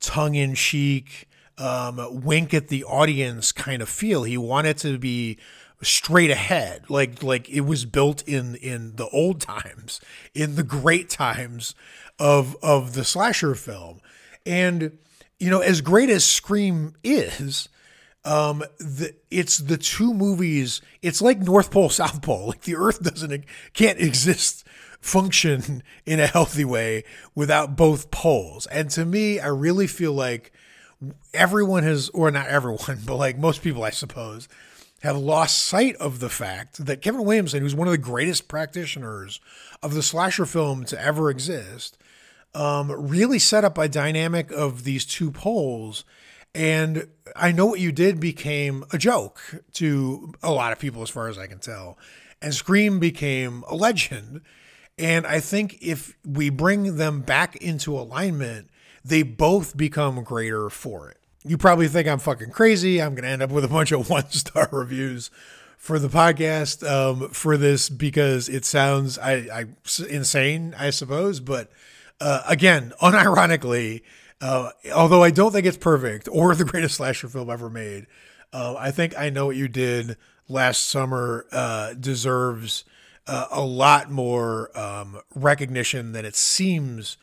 tongue-in-cheek 0.00 1.28
um, 1.58 2.22
wink 2.24 2.52
at 2.52 2.68
the 2.68 2.84
audience 2.84 3.52
kind 3.52 3.82
of 3.82 3.88
feel. 3.88 4.24
He 4.24 4.36
wanted 4.36 4.78
to 4.78 4.98
be 4.98 5.38
straight 5.82 6.30
ahead. 6.30 6.88
Like 6.88 7.22
like 7.22 7.48
it 7.48 7.62
was 7.62 7.84
built 7.84 8.26
in 8.26 8.56
in 8.56 8.96
the 8.96 9.08
old 9.08 9.40
times 9.40 10.00
in 10.34 10.54
the 10.56 10.62
great 10.62 11.10
times 11.10 11.74
of 12.18 12.56
of 12.62 12.94
the 12.94 13.04
slasher 13.04 13.54
film. 13.54 14.00
And 14.44 14.98
you 15.38 15.50
know 15.50 15.60
as 15.60 15.80
great 15.80 16.10
as 16.10 16.24
scream 16.24 16.94
is 17.04 17.68
um 18.24 18.64
the 18.78 19.14
it's 19.30 19.58
the 19.58 19.76
two 19.76 20.12
movies 20.12 20.80
it's 21.02 21.22
like 21.22 21.38
north 21.38 21.70
pole 21.70 21.90
south 21.90 22.22
pole. 22.22 22.46
Like 22.48 22.62
the 22.62 22.76
earth 22.76 23.02
doesn't 23.02 23.44
can't 23.72 24.00
exist 24.00 24.64
function 25.06 25.82
in 26.06 26.20
a 26.20 26.26
healthy 26.26 26.64
way 26.64 27.04
without 27.34 27.76
both 27.76 28.10
poles 28.10 28.66
and 28.66 28.90
to 28.90 29.04
me 29.04 29.38
i 29.40 29.46
really 29.46 29.86
feel 29.86 30.12
like 30.12 30.52
everyone 31.34 31.82
has 31.82 32.08
or 32.10 32.30
not 32.30 32.46
everyone 32.48 32.98
but 33.06 33.16
like 33.16 33.38
most 33.38 33.62
people 33.62 33.84
i 33.84 33.90
suppose 33.90 34.48
have 35.02 35.16
lost 35.16 35.58
sight 35.58 35.94
of 35.96 36.20
the 36.20 36.30
fact 36.30 36.84
that 36.84 37.02
kevin 37.02 37.24
williamson 37.24 37.60
who's 37.60 37.74
one 37.74 37.86
of 37.86 37.92
the 37.92 37.98
greatest 37.98 38.48
practitioners 38.48 39.40
of 39.82 39.94
the 39.94 40.02
slasher 40.02 40.46
film 40.46 40.84
to 40.84 41.00
ever 41.00 41.30
exist 41.30 41.98
um, 42.54 42.90
really 42.90 43.38
set 43.38 43.64
up 43.64 43.76
a 43.76 43.86
dynamic 43.86 44.50
of 44.50 44.84
these 44.84 45.04
two 45.04 45.30
poles 45.30 46.04
and 46.56 47.06
I 47.36 47.52
know 47.52 47.66
what 47.66 47.80
you 47.80 47.92
did 47.92 48.18
became 48.18 48.82
a 48.90 48.96
joke 48.96 49.62
to 49.74 50.32
a 50.42 50.50
lot 50.50 50.72
of 50.72 50.78
people, 50.78 51.02
as 51.02 51.10
far 51.10 51.28
as 51.28 51.36
I 51.36 51.46
can 51.46 51.58
tell. 51.58 51.98
And 52.40 52.54
Scream 52.54 52.98
became 52.98 53.62
a 53.68 53.74
legend. 53.74 54.40
And 54.98 55.26
I 55.26 55.40
think 55.40 55.78
if 55.82 56.16
we 56.24 56.48
bring 56.48 56.96
them 56.96 57.20
back 57.20 57.56
into 57.56 57.98
alignment, 57.98 58.70
they 59.04 59.22
both 59.22 59.76
become 59.76 60.22
greater 60.24 60.70
for 60.70 61.10
it. 61.10 61.18
You 61.44 61.58
probably 61.58 61.86
think 61.86 62.08
I'm 62.08 62.18
fucking 62.18 62.50
crazy. 62.50 63.00
I'm 63.00 63.14
going 63.14 63.24
to 63.24 63.30
end 63.30 63.42
up 63.42 63.50
with 63.50 63.64
a 63.64 63.68
bunch 63.68 63.92
of 63.92 64.08
one 64.10 64.30
star 64.30 64.68
reviews 64.72 65.30
for 65.76 65.98
the 65.98 66.08
podcast 66.08 66.88
um, 66.88 67.28
for 67.28 67.56
this 67.56 67.88
because 67.88 68.48
it 68.48 68.64
sounds 68.64 69.18
I, 69.18 69.32
I 69.52 69.64
insane, 70.08 70.74
I 70.78 70.90
suppose. 70.90 71.40
But 71.40 71.70
uh, 72.20 72.42
again, 72.48 72.92
unironically, 73.00 74.02
uh, 74.40 74.70
although 74.94 75.22
I 75.22 75.30
don't 75.30 75.52
think 75.52 75.66
it's 75.66 75.76
perfect 75.76 76.28
or 76.32 76.54
the 76.54 76.64
greatest 76.64 76.96
slasher 76.96 77.28
film 77.28 77.50
ever 77.50 77.70
made, 77.70 78.06
uh, 78.52 78.74
I 78.78 78.90
think 78.90 79.16
I 79.16 79.30
Know 79.30 79.46
What 79.46 79.56
You 79.56 79.68
Did 79.68 80.16
last 80.48 80.86
summer 80.86 81.46
uh, 81.52 81.94
deserves 81.94 82.84
uh, 83.26 83.46
a 83.50 83.60
lot 83.60 84.10
more 84.10 84.76
um, 84.78 85.20
recognition 85.34 86.12
than 86.12 86.24
it 86.24 86.36
seems 86.36 87.16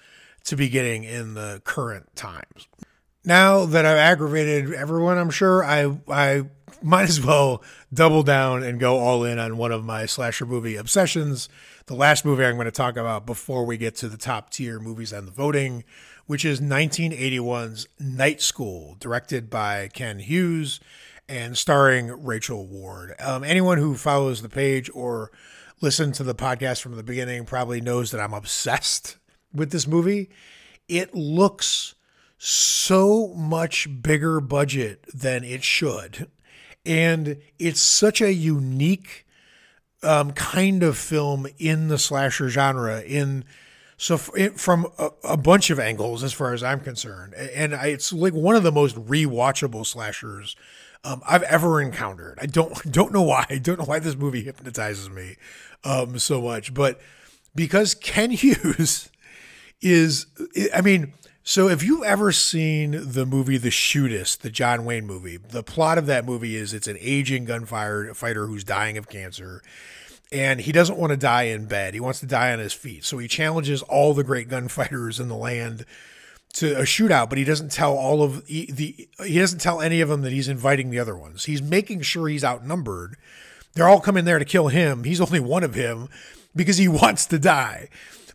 to 0.46 0.56
be 0.56 0.70
getting 0.70 1.04
in 1.04 1.34
the 1.34 1.62
current 1.64 2.16
times. 2.16 2.68
Now 3.26 3.66
that 3.66 3.86
I've 3.86 3.98
aggravated 3.98 4.74
everyone, 4.74 5.18
I'm 5.18 5.30
sure 5.30 5.64
I 5.64 5.98
I 6.10 6.44
might 6.82 7.08
as 7.08 7.24
well 7.24 7.64
double 7.94 8.24
down 8.24 8.64
and 8.64 8.80
go 8.80 9.00
all 9.00 9.24
in 9.24 9.40
on 9.40 9.58
one 9.58 9.72
of 9.72 9.86
my 9.86 10.06
slasher 10.06 10.46
movie 10.46 10.76
obsessions. 10.76 11.48
The 11.86 11.96
last 11.96 12.26
movie 12.26 12.44
I'm 12.44 12.56
going 12.56 12.66
to 12.66 12.72
talk 12.72 12.98
about 12.98 13.26
before 13.26 13.66
we 13.66 13.78
get 13.78 13.96
to 13.98 14.10
the 14.10 14.18
top 14.18 14.50
tier 14.50 14.80
movies 14.80 15.14
and 15.14 15.28
the 15.28 15.32
voting, 15.32 15.86
which 16.26 16.44
is 16.44 16.60
1981's 16.60 17.88
Night 18.00 18.42
School, 18.42 18.98
directed 19.00 19.50
by 19.50 19.90
Ken 19.94 20.20
Hughes 20.20 20.82
and 21.30 21.58
starring 21.58 22.26
Rachel 22.26 22.66
Ward. 22.66 23.16
Um, 23.20 23.44
anyone 23.44 23.78
who 23.78 23.96
follows 23.96 24.42
the 24.42 24.50
page 24.50 24.90
or 24.94 25.32
listened 25.84 26.16
to 26.16 26.24
the 26.24 26.34
podcast 26.34 26.82
from 26.82 26.96
the 26.96 27.04
beginning 27.04 27.44
probably 27.44 27.82
knows 27.82 28.12
that 28.12 28.22
I'm 28.22 28.34
obsessed 28.34 29.18
with 29.54 29.72
this 29.72 29.86
movie. 29.86 30.30
It 30.88 31.14
looks 31.14 31.94
so 32.38 33.34
much 33.36 33.90
bigger 34.02 34.40
budget 34.40 35.06
than 35.14 35.44
it 35.44 35.62
should. 35.62 36.32
And 36.86 37.38
it's 37.60 37.82
such 37.82 38.22
a 38.22 38.34
unique 38.34 39.26
um, 40.02 40.32
kind 40.32 40.84
of 40.84 40.98
film 40.98 41.48
in 41.58 41.90
the 41.90 41.98
slasher 41.98 42.48
genre. 42.48 43.02
In 43.02 43.44
so 43.98 44.18
from 44.18 44.88
a, 44.98 45.10
a, 45.26 45.38
bunch 45.38 45.70
of 45.70 45.80
angles, 45.80 46.24
as 46.24 46.32
far 46.32 46.54
as 46.54 46.64
I'm 46.64 46.80
concerned, 46.80 47.34
and 47.34 47.76
I, 47.76 47.88
it's 47.88 48.12
like 48.12 48.34
one 48.34 48.56
of 48.56 48.64
the 48.64 48.72
most 48.72 48.96
rewatchable 48.96 49.86
slashers 49.86 50.56
um, 51.04 51.22
I've 51.28 51.44
ever 51.44 51.82
encountered. 51.82 52.40
I 52.42 52.46
don't 52.46 52.92
don't 52.92 53.14
know 53.14 53.22
why. 53.22 53.46
I 53.50 53.58
don't 53.58 53.80
know 53.80 53.86
why 53.86 54.00
this 54.00 54.16
movie 54.16 54.44
hypnotizes 54.44 55.10
me 55.10 55.38
um, 55.84 56.18
so 56.20 56.42
much, 56.42 56.74
but 56.74 57.00
because 57.56 57.94
Ken 57.94 58.32
Hughes 58.32 59.10
is, 59.82 60.28
I 60.74 60.82
mean. 60.82 61.14
So, 61.46 61.68
if 61.68 61.84
you've 61.84 62.06
ever 62.06 62.32
seen 62.32 62.92
the 63.12 63.26
movie 63.26 63.58
The 63.58 63.68
Shootist, 63.68 64.38
the 64.38 64.50
John 64.50 64.86
Wayne 64.86 65.06
movie, 65.06 65.36
the 65.36 65.62
plot 65.62 65.98
of 65.98 66.06
that 66.06 66.24
movie 66.24 66.56
is 66.56 66.74
it's 66.74 66.88
an 66.88 66.96
aging 67.02 67.44
gunfire 67.44 68.14
fighter 68.14 68.48
who's 68.48 68.64
dying 68.64 68.98
of 68.98 69.10
cancer, 69.10 69.62
and 70.32 70.62
he 70.62 70.72
doesn't 70.72 70.98
want 70.98 71.12
to 71.12 71.18
die 71.18 71.44
in 71.44 71.66
bed. 71.66 71.94
He 71.94 72.00
wants 72.00 72.22
to 72.22 72.26
die 72.26 72.54
on 72.54 72.60
his 72.60 72.72
feet. 72.72 73.04
So 73.04 73.18
he 73.18 73.28
challenges 73.28 73.82
all 73.82 74.14
the 74.14 74.24
great 74.24 74.48
gunfighters 74.48 75.20
in 75.20 75.28
the 75.28 75.36
land 75.36 75.86
to 76.54 76.80
a 76.80 76.84
shootout, 76.84 77.30
but 77.30 77.38
he 77.38 77.44
doesn't 77.44 77.72
tell 77.72 77.98
all 77.98 78.24
of 78.24 78.46
the 78.48 79.08
he 79.24 79.40
doesn't 79.40 79.60
tell 79.60 79.82
any 79.82 80.02
of 80.02 80.10
them 80.10 80.22
that 80.22 80.32
he's 80.32 80.48
inviting 80.48 80.90
the 80.90 81.00
other 81.00 81.18
ones. 81.18 81.46
He's 81.46 81.62
making 81.62 82.02
sure 82.02 82.28
he's 82.28 82.44
outnumbered. 82.44 83.16
They're 83.74 83.90
all 83.90 84.02
coming 84.02 84.26
there 84.26 84.40
to 84.40 84.46
kill 84.46 84.68
him. 84.68 85.04
He's 85.04 85.22
only 85.22 85.40
one 85.40 85.64
of 85.64 85.74
him 85.74 86.10
because 86.56 86.78
he 86.78 86.88
wants 86.90 87.26
to 87.28 87.40
die. 87.40 87.90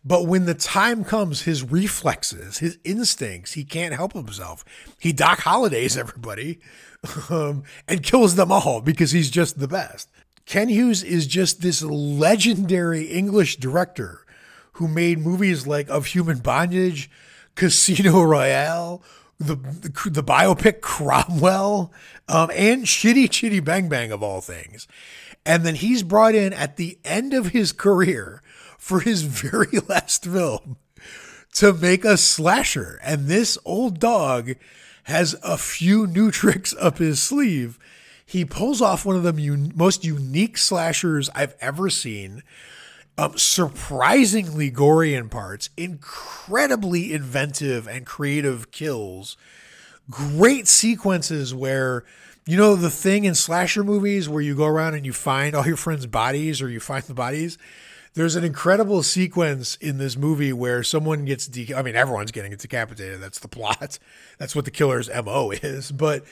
But 0.05 0.27
when 0.27 0.47
the 0.47 0.55
time 0.55 1.05
comes, 1.05 1.43
his 1.43 1.63
reflexes, 1.63 2.59
his 2.59 2.79
instincts, 2.85 3.53
he 3.53 3.65
can't 3.65 3.95
help 3.95 4.13
himself. 4.13 4.65
He 4.99 5.13
Doc 5.13 5.41
Hollidays 5.41 5.97
everybody 5.97 6.61
um, 7.31 7.65
and 7.87 8.03
kills 8.03 8.37
them 8.37 8.53
all 8.53 8.81
because 8.81 9.11
he's 9.11 9.31
just 9.31 9.59
the 9.59 9.69
best. 9.69 10.09
Ken 10.47 10.69
Hughes 10.69 11.03
is 11.03 11.27
just 11.27 11.61
this 11.61 11.83
legendary 11.83 13.05
English 13.05 13.57
director 13.57 14.25
who 14.73 14.89
made 14.89 15.19
movies 15.19 15.67
like 15.67 15.91
Of 15.91 16.07
Human 16.07 16.39
Bondage, 16.39 17.11
Casino 17.55 18.23
Royale, 18.23 19.03
the 19.39 19.57
the, 19.57 20.11
the 20.11 20.23
biopic 20.23 20.81
Cromwell, 20.81 21.93
um, 22.29 22.51
and 22.55 22.85
Shitty 22.85 23.31
Chitty 23.31 23.61
Bang 23.61 23.89
Bang 23.89 24.11
of 24.11 24.23
all 24.23 24.41
things. 24.41 24.89
And 25.49 25.65
then 25.65 25.75
he's 25.75 26.05
brought 26.05 26.37
in 26.37 26.53
at 26.53 26.77
the 26.77 26.99
end 27.05 27.35
of 27.35 27.49
his 27.49 27.73
career 27.73 28.41
for 28.79 29.01
his 29.01 29.23
very 29.23 29.81
last 29.89 30.25
film 30.25 30.77
to 31.55 31.73
make 31.73 32.05
a 32.05 32.17
slasher. 32.17 33.01
And 33.03 33.27
this 33.27 33.59
old 33.65 33.99
dog 33.99 34.53
has 35.05 35.35
a 35.43 35.59
few 35.59 36.07
new 36.07 36.31
tricks 36.41 36.73
up 36.79 36.99
his 36.99 37.21
sleeve 37.21 37.81
he 38.29 38.45
pulls 38.45 38.83
off 38.83 39.07
one 39.07 39.17
of 39.17 39.23
the 39.23 39.43
un- 39.51 39.73
most 39.75 40.05
unique 40.05 40.59
slashers 40.59 41.31
I've 41.35 41.55
ever 41.63 41.89
seen. 41.89 42.43
Um, 43.17 43.39
surprisingly 43.39 44.71
gory 44.71 45.15
in 45.15 45.31
parts, 45.31 45.71
incredibly 45.79 47.15
inventive 47.15 47.89
and 47.89 48.05
creative 48.05 48.71
kills, 48.71 49.39
great 50.11 50.69
sequences 50.69 51.55
where 51.55 52.05
you 52.49 52.57
know 52.57 52.77
the 52.77 52.89
thing 52.89 53.27
in 53.27 53.35
slasher 53.35 53.85
movies 53.85 54.27
where 54.27 54.41
you 54.41 54.57
go 54.57 54.65
around 54.65 54.95
and 54.95 55.05
you 55.05 55.13
find 55.13 55.55
all 55.55 55.67
your 55.67 55.77
friends' 55.77 56.07
bodies 56.07 56.63
or 56.63 56.71
you 56.71 56.81
find 56.81 57.05
the 57.05 57.13
bodies. 57.13 57.59
There's 58.15 58.37
an 58.37 58.43
incredible 58.43 59.03
sequence 59.03 59.75
in 59.83 59.99
this 59.99 60.17
movie 60.17 60.55
where 60.55 60.83
someone 60.83 61.27
gets 61.27 61.47
de- 61.47 61.75
I 61.75 61.83
mean 61.83 61.95
everyone's 61.95 62.31
getting 62.31 62.57
decapitated. 62.57 63.21
That's 63.21 63.39
the 63.39 63.49
plot. 63.49 63.99
That's 64.39 64.57
what 64.57 64.65
the 64.65 64.71
killer's 64.71 65.11
MO 65.11 65.51
is. 65.51 65.93
But 65.93 66.25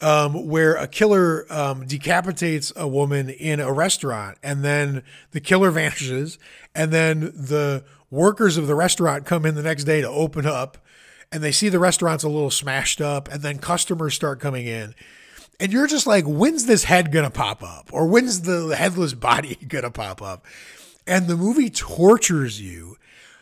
um, 0.00 0.48
where 0.48 0.74
a 0.74 0.88
killer 0.88 1.46
um, 1.48 1.86
decapitates 1.86 2.72
a 2.74 2.88
woman 2.88 3.30
in 3.30 3.60
a 3.60 3.72
restaurant, 3.72 4.38
and 4.42 4.64
then 4.64 5.04
the 5.30 5.40
killer 5.40 5.70
vanishes, 5.70 6.40
and 6.74 6.90
then 6.90 7.20
the 7.20 7.84
workers 8.10 8.56
of 8.56 8.66
the 8.66 8.74
restaurant 8.74 9.26
come 9.26 9.46
in 9.46 9.54
the 9.54 9.62
next 9.62 9.84
day 9.84 10.00
to 10.00 10.08
open 10.08 10.44
up, 10.44 10.76
and 11.30 11.40
they 11.40 11.52
see 11.52 11.68
the 11.68 11.78
restaurant's 11.78 12.24
a 12.24 12.28
little 12.28 12.50
smashed 12.50 13.00
up, 13.00 13.28
and 13.30 13.42
then 13.42 13.58
customers 13.58 14.12
start 14.12 14.40
coming 14.40 14.66
in. 14.66 14.96
And 15.62 15.72
you're 15.72 15.86
just 15.86 16.08
like, 16.08 16.24
when's 16.24 16.66
this 16.66 16.82
head 16.82 17.12
gonna 17.12 17.30
pop 17.30 17.62
up? 17.62 17.88
Or 17.92 18.08
when's 18.08 18.40
the 18.40 18.74
headless 18.74 19.14
body 19.14 19.54
gonna 19.68 19.92
pop 19.92 20.20
up? 20.20 20.44
And 21.06 21.28
the 21.28 21.36
movie 21.36 21.70
tortures 21.70 22.60
you 22.60 22.96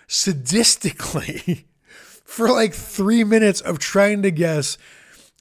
sadistically 0.07 1.65
for 2.27 2.51
like 2.51 2.75
three 2.75 3.25
minutes 3.25 3.63
of 3.63 3.79
trying 3.79 4.21
to 4.21 4.31
guess, 4.31 4.77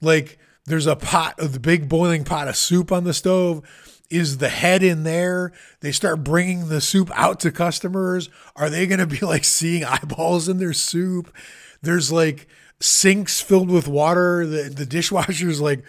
like, 0.02 0.40
there's 0.68 0.86
a 0.88 0.96
pot 0.96 1.38
of 1.38 1.52
the 1.52 1.60
big 1.60 1.90
boiling 1.90 2.24
pot 2.24 2.48
of 2.48 2.56
soup 2.56 2.94
on 2.94 3.04
the 3.04 3.14
stove. 3.14 3.62
Is 4.10 4.38
the 4.38 4.48
head 4.48 4.82
in 4.82 5.04
there? 5.04 5.52
They 5.82 5.92
start 5.92 6.24
bringing 6.24 6.70
the 6.70 6.80
soup 6.80 7.12
out 7.14 7.42
to 7.42 7.52
customers. 7.52 8.30
Are 8.56 8.70
they 8.70 8.88
going 8.88 9.00
to 9.00 9.06
be 9.06 9.20
like 9.20 9.44
seeing 9.44 9.84
eyeballs 9.84 10.48
in 10.48 10.60
their 10.60 10.74
soup? 10.74 11.36
There's 11.82 12.10
like 12.10 12.48
sinks 12.80 13.42
filled 13.42 13.70
with 13.70 13.90
water. 13.90 14.46
The 14.46 14.70
the 14.70 14.86
dishwashers 14.86 15.60
like 15.60 15.84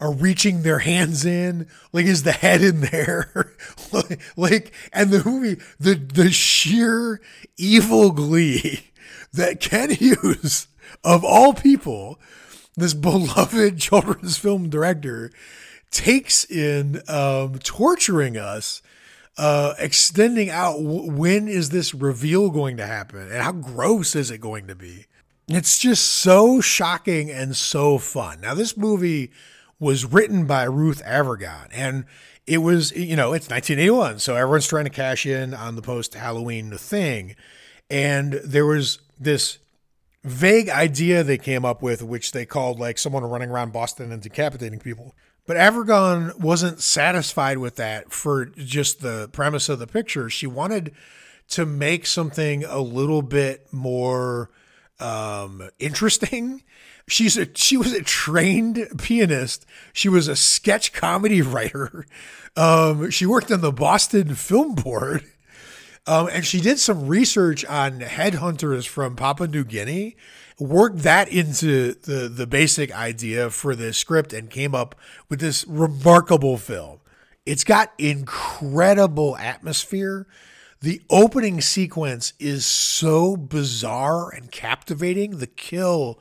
are 0.00 0.12
reaching 0.12 0.62
their 0.62 0.80
hands 0.80 1.24
in. 1.24 1.66
Like 1.92 2.06
is 2.06 2.22
the 2.22 2.32
head 2.32 2.62
in 2.62 2.80
there? 2.80 3.54
like 4.36 4.72
and 4.92 5.10
the 5.10 5.22
movie 5.24 5.60
the 5.78 5.94
the 5.94 6.30
sheer 6.30 7.20
evil 7.56 8.12
glee 8.12 8.90
that 9.32 9.60
Ken 9.60 9.90
Hughes 9.90 10.68
of 11.04 11.24
all 11.24 11.52
people, 11.52 12.18
this 12.76 12.94
beloved 12.94 13.78
children's 13.80 14.38
film 14.38 14.68
director, 14.68 15.30
takes 15.90 16.44
in 16.44 17.02
um, 17.08 17.58
torturing 17.58 18.36
us. 18.36 18.82
Uh, 19.36 19.74
extending 19.78 20.50
out 20.50 20.82
when 20.82 21.46
is 21.46 21.70
this 21.70 21.94
reveal 21.94 22.50
going 22.50 22.76
to 22.76 22.84
happen 22.84 23.20
and 23.20 23.40
how 23.40 23.52
gross 23.52 24.16
is 24.16 24.32
it 24.32 24.40
going 24.40 24.66
to 24.66 24.74
be 24.74 25.06
it's 25.48 25.78
just 25.78 26.04
so 26.04 26.60
shocking 26.60 27.30
and 27.30 27.56
so 27.56 27.98
fun. 27.98 28.40
Now, 28.42 28.54
this 28.54 28.76
movie 28.76 29.30
was 29.80 30.04
written 30.04 30.46
by 30.46 30.64
Ruth 30.64 31.02
Avergon, 31.04 31.68
and 31.72 32.04
it 32.46 32.58
was, 32.58 32.92
you 32.92 33.16
know, 33.16 33.32
it's 33.32 33.48
1981, 33.48 34.18
so 34.18 34.34
everyone's 34.34 34.66
trying 34.66 34.84
to 34.84 34.90
cash 34.90 35.26
in 35.26 35.54
on 35.54 35.76
the 35.76 35.82
post 35.82 36.14
Halloween 36.14 36.70
thing. 36.76 37.36
And 37.90 38.34
there 38.44 38.66
was 38.66 39.00
this 39.18 39.58
vague 40.24 40.68
idea 40.68 41.22
they 41.22 41.38
came 41.38 41.64
up 41.64 41.82
with, 41.82 42.02
which 42.02 42.32
they 42.32 42.46
called 42.46 42.80
like 42.80 42.98
someone 42.98 43.24
running 43.24 43.50
around 43.50 43.72
Boston 43.72 44.12
and 44.12 44.22
decapitating 44.22 44.78
people. 44.78 45.14
But 45.46 45.56
Avergon 45.56 46.38
wasn't 46.38 46.80
satisfied 46.80 47.58
with 47.58 47.76
that 47.76 48.12
for 48.12 48.46
just 48.46 49.00
the 49.00 49.28
premise 49.32 49.68
of 49.68 49.78
the 49.78 49.86
picture. 49.86 50.28
She 50.28 50.46
wanted 50.46 50.94
to 51.48 51.64
make 51.64 52.06
something 52.06 52.64
a 52.64 52.80
little 52.80 53.22
bit 53.22 53.72
more 53.72 54.50
um, 55.00 55.70
interesting. 55.78 56.62
She's 57.08 57.36
a 57.36 57.48
she 57.54 57.76
was 57.76 57.92
a 57.92 58.02
trained 58.02 58.86
pianist. 58.98 59.66
She 59.92 60.08
was 60.08 60.28
a 60.28 60.36
sketch 60.36 60.92
comedy 60.92 61.42
writer. 61.42 62.06
Um, 62.56 63.10
she 63.10 63.26
worked 63.26 63.50
on 63.50 63.60
the 63.60 63.72
Boston 63.72 64.34
Film 64.34 64.74
Board. 64.74 65.24
Um, 66.06 66.26
and 66.32 66.44
she 66.46 66.62
did 66.62 66.78
some 66.78 67.06
research 67.06 67.66
on 67.66 68.00
headhunters 68.00 68.88
from 68.88 69.14
Papua 69.14 69.46
New 69.46 69.62
Guinea, 69.62 70.16
worked 70.58 71.00
that 71.00 71.28
into 71.28 71.92
the, 71.92 72.30
the 72.30 72.46
basic 72.46 72.90
idea 72.90 73.50
for 73.50 73.76
the 73.76 73.92
script, 73.92 74.32
and 74.32 74.48
came 74.48 74.74
up 74.74 74.94
with 75.28 75.38
this 75.38 75.66
remarkable 75.66 76.56
film. 76.56 77.00
It's 77.44 77.62
got 77.62 77.92
incredible 77.98 79.36
atmosphere. 79.36 80.26
The 80.80 81.02
opening 81.10 81.60
sequence 81.60 82.32
is 82.38 82.64
so 82.64 83.36
bizarre 83.36 84.30
and 84.30 84.50
captivating. 84.50 85.38
The 85.38 85.46
kill, 85.46 86.20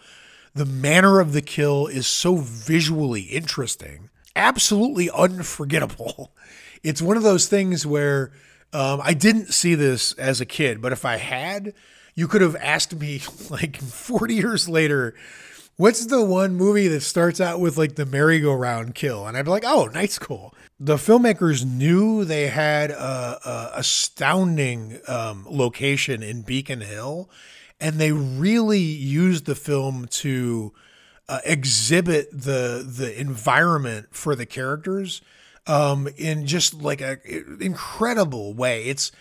the 0.57 0.65
manner 0.65 1.19
of 1.19 1.33
the 1.33 1.41
kill 1.41 1.87
is 1.87 2.07
so 2.07 2.35
visually 2.37 3.21
interesting, 3.21 4.09
absolutely 4.35 5.09
unforgettable. 5.09 6.31
It's 6.83 7.01
one 7.01 7.17
of 7.17 7.23
those 7.23 7.47
things 7.47 7.87
where 7.87 8.31
um, 8.71 9.01
I 9.03 9.15
didn't 9.15 9.51
see 9.51 9.73
this 9.73 10.13
as 10.13 10.39
a 10.39 10.45
kid, 10.45 10.79
but 10.79 10.93
if 10.93 11.05
I 11.05 11.17
had, 11.17 11.73
you 12.13 12.27
could 12.27 12.41
have 12.41 12.55
asked 12.55 12.95
me 12.95 13.19
like 13.49 13.77
40 13.77 14.35
years 14.35 14.69
later, 14.69 15.15
what's 15.75 16.05
the 16.05 16.23
one 16.23 16.55
movie 16.55 16.87
that 16.87 17.01
starts 17.01 17.41
out 17.41 17.59
with 17.59 17.79
like 17.79 17.95
the 17.95 18.05
merry-go-round 18.05 18.93
kill? 18.93 19.25
And 19.25 19.35
I'd 19.35 19.45
be 19.45 19.51
like, 19.51 19.65
oh, 19.65 19.87
Night 19.87 20.11
School 20.11 20.53
the 20.79 20.95
filmmakers 20.95 21.65
knew 21.65 22.23
they 22.23 22.47
had 22.47 22.91
a 22.91 23.71
astounding 23.73 24.99
um, 25.07 25.45
location 25.49 26.21
in 26.21 26.43
Beacon 26.43 26.81
Hill, 26.81 27.29
and 27.79 27.95
they 27.95 28.11
really 28.11 28.79
used 28.79 29.45
the 29.45 29.55
film 29.55 30.07
to 30.07 30.73
uh, 31.29 31.39
exhibit 31.45 32.29
the 32.31 32.85
the 32.87 33.19
environment 33.19 34.07
for 34.11 34.35
the 34.35 34.45
characters 34.45 35.21
um, 35.65 36.07
in 36.17 36.45
just 36.45 36.73
like 36.73 37.01
a 37.01 37.17
incredible 37.59 38.53
way. 38.53 38.85
It's 38.85 39.11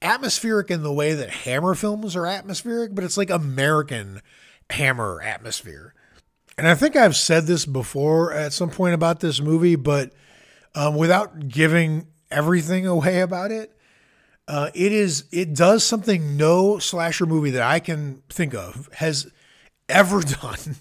atmospheric 0.00 0.70
in 0.70 0.82
the 0.82 0.92
way 0.92 1.14
that 1.14 1.30
Hammer 1.30 1.74
films 1.74 2.14
are 2.16 2.26
atmospheric, 2.26 2.94
but 2.94 3.04
it's 3.04 3.16
like 3.16 3.30
American 3.30 4.22
Hammer 4.70 5.20
atmosphere. 5.22 5.94
And 6.58 6.66
I 6.66 6.74
think 6.74 6.96
I've 6.96 7.16
said 7.16 7.46
this 7.46 7.66
before 7.66 8.32
at 8.32 8.52
some 8.52 8.70
point 8.70 8.94
about 8.94 9.20
this 9.20 9.40
movie, 9.40 9.76
but 9.76 10.12
um, 10.74 10.94
without 10.94 11.48
giving 11.48 12.06
everything 12.30 12.86
away 12.86 13.20
about 13.20 13.50
it. 13.50 13.75
Uh, 14.48 14.70
it 14.74 14.92
is 14.92 15.24
it 15.32 15.54
does 15.54 15.82
something 15.82 16.36
no 16.36 16.78
slasher 16.78 17.26
movie 17.26 17.50
that 17.50 17.62
I 17.62 17.80
can 17.80 18.22
think 18.28 18.54
of 18.54 18.88
has 18.94 19.30
ever 19.88 20.20
done, 20.42 20.76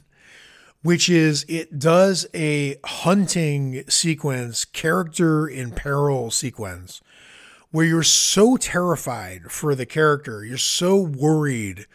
which 0.83 1.09
is 1.09 1.45
it 1.47 1.79
does 1.79 2.27
a 2.33 2.77
hunting 2.85 3.83
sequence, 3.89 4.65
character 4.65 5.47
in 5.47 5.71
peril 5.71 6.29
sequence, 6.29 7.01
where 7.71 7.85
you're 7.85 8.03
so 8.03 8.55
terrified 8.57 9.51
for 9.51 9.73
the 9.73 9.85
character, 9.85 10.45
you're 10.45 10.57
so 10.57 10.97
worried 10.97 11.87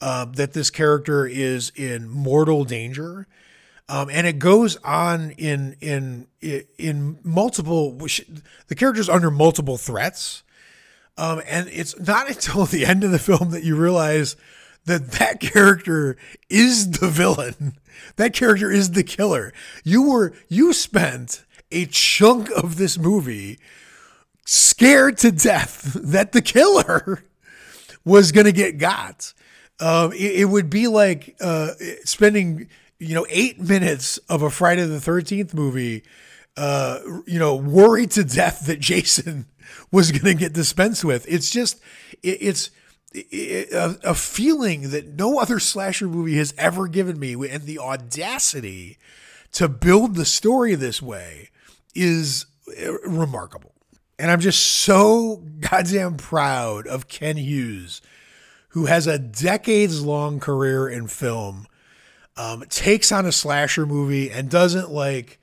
uh, 0.00 0.24
that 0.24 0.52
this 0.54 0.70
character 0.70 1.26
is 1.26 1.70
in 1.76 2.08
mortal 2.08 2.64
danger 2.64 3.28
um, 3.88 4.08
and 4.10 4.26
it 4.26 4.38
goes 4.38 4.76
on 4.78 5.32
in 5.32 5.76
in 5.80 6.26
in 6.40 7.18
multiple. 7.22 7.98
The 8.68 8.74
character's 8.74 9.08
under 9.08 9.30
multiple 9.30 9.76
threats, 9.76 10.42
um, 11.16 11.42
and 11.46 11.68
it's 11.68 11.98
not 11.98 12.28
until 12.28 12.66
the 12.66 12.86
end 12.86 13.04
of 13.04 13.10
the 13.10 13.18
film 13.18 13.50
that 13.50 13.64
you 13.64 13.76
realize 13.76 14.36
that 14.84 15.12
that 15.12 15.40
character 15.40 16.16
is 16.48 16.90
the 16.92 17.08
villain. 17.08 17.74
That 18.16 18.32
character 18.32 18.70
is 18.70 18.92
the 18.92 19.04
killer. 19.04 19.52
You 19.84 20.10
were 20.10 20.32
you 20.48 20.72
spent 20.72 21.44
a 21.70 21.86
chunk 21.86 22.50
of 22.50 22.76
this 22.76 22.98
movie 22.98 23.58
scared 24.44 25.18
to 25.18 25.30
death 25.30 25.92
that 25.94 26.32
the 26.32 26.42
killer 26.42 27.22
was 28.04 28.32
going 28.32 28.46
to 28.46 28.52
get 28.52 28.78
got. 28.78 29.32
Um, 29.80 30.12
it, 30.12 30.40
it, 30.40 30.44
would 30.44 30.70
be 30.70 30.86
like 30.86 31.34
uh, 31.40 31.70
spending 32.04 32.68
you 33.02 33.16
know, 33.16 33.26
eight 33.28 33.58
minutes 33.58 34.18
of 34.28 34.42
a 34.42 34.50
Friday 34.50 34.84
the 34.84 34.98
13th 34.98 35.54
movie, 35.54 36.04
uh, 36.56 36.98
you 37.26 37.38
know, 37.38 37.56
worried 37.56 38.10
to 38.12 38.24
death 38.24 38.66
that 38.66 38.80
Jason 38.80 39.46
was 39.90 40.10
going 40.10 40.24
to 40.24 40.34
get 40.34 40.52
dispensed 40.52 41.04
with. 41.04 41.26
It's 41.28 41.50
just, 41.50 41.80
it, 42.22 42.38
it's 42.40 42.70
it, 43.12 43.72
a, 43.72 43.98
a, 44.10 44.14
feeling 44.14 44.90
that 44.90 45.18
no 45.18 45.38
other 45.38 45.58
slasher 45.58 46.08
movie 46.08 46.36
has 46.36 46.54
ever 46.58 46.88
given 46.88 47.18
me. 47.18 47.32
And 47.32 47.64
the 47.64 47.78
audacity 47.78 48.98
to 49.52 49.68
build 49.68 50.14
the 50.14 50.24
story 50.24 50.74
this 50.74 51.00
way 51.00 51.50
is 51.94 52.46
uh, 52.82 52.98
remarkable. 53.00 53.72
And 54.18 54.30
I'm 54.30 54.40
just 54.40 54.62
so 54.62 55.36
goddamn 55.60 56.16
proud 56.16 56.86
of 56.86 57.08
Ken 57.08 57.36
Hughes, 57.36 58.02
who 58.68 58.86
has 58.86 59.06
a 59.06 59.18
decades 59.18 60.02
long 60.02 60.40
career 60.40 60.88
in 60.88 61.06
film 61.06 61.66
um, 62.36 62.64
takes 62.68 63.12
on 63.12 63.26
a 63.26 63.32
slasher 63.32 63.84
movie 63.84 64.30
and 64.30 64.48
doesn't 64.48 64.90
like 64.90 65.38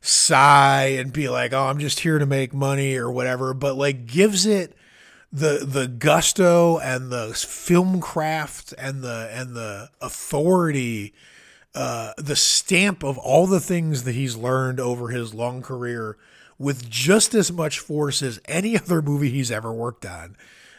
sigh 0.00 0.96
and 0.98 1.12
be 1.12 1.28
like, 1.28 1.52
"Oh, 1.52 1.66
I'm 1.66 1.78
just 1.78 2.00
here 2.00 2.18
to 2.18 2.26
make 2.26 2.52
money" 2.54 2.96
or 2.96 3.10
whatever, 3.10 3.54
but 3.54 3.76
like 3.76 4.06
gives 4.06 4.46
it 4.46 4.74
the 5.32 5.64
the 5.64 5.86
gusto 5.86 6.78
and 6.78 7.10
the 7.10 7.32
film 7.34 8.00
craft 8.00 8.74
and 8.78 9.02
the 9.02 9.30
and 9.32 9.54
the 9.54 9.90
authority 10.00 11.14
uh, 11.74 12.12
the 12.18 12.36
stamp 12.36 13.04
of 13.04 13.16
all 13.18 13.46
the 13.46 13.60
things 13.60 14.02
that 14.04 14.14
he's 14.14 14.36
learned 14.36 14.80
over 14.80 15.08
his 15.08 15.32
long 15.32 15.62
career 15.62 16.16
with 16.58 16.90
just 16.90 17.32
as 17.34 17.52
much 17.52 17.78
force 17.78 18.22
as 18.22 18.40
any 18.46 18.76
other 18.78 19.00
movie 19.00 19.30
he's 19.30 19.50
ever 19.50 19.72
worked 19.72 20.04
on. 20.04 20.36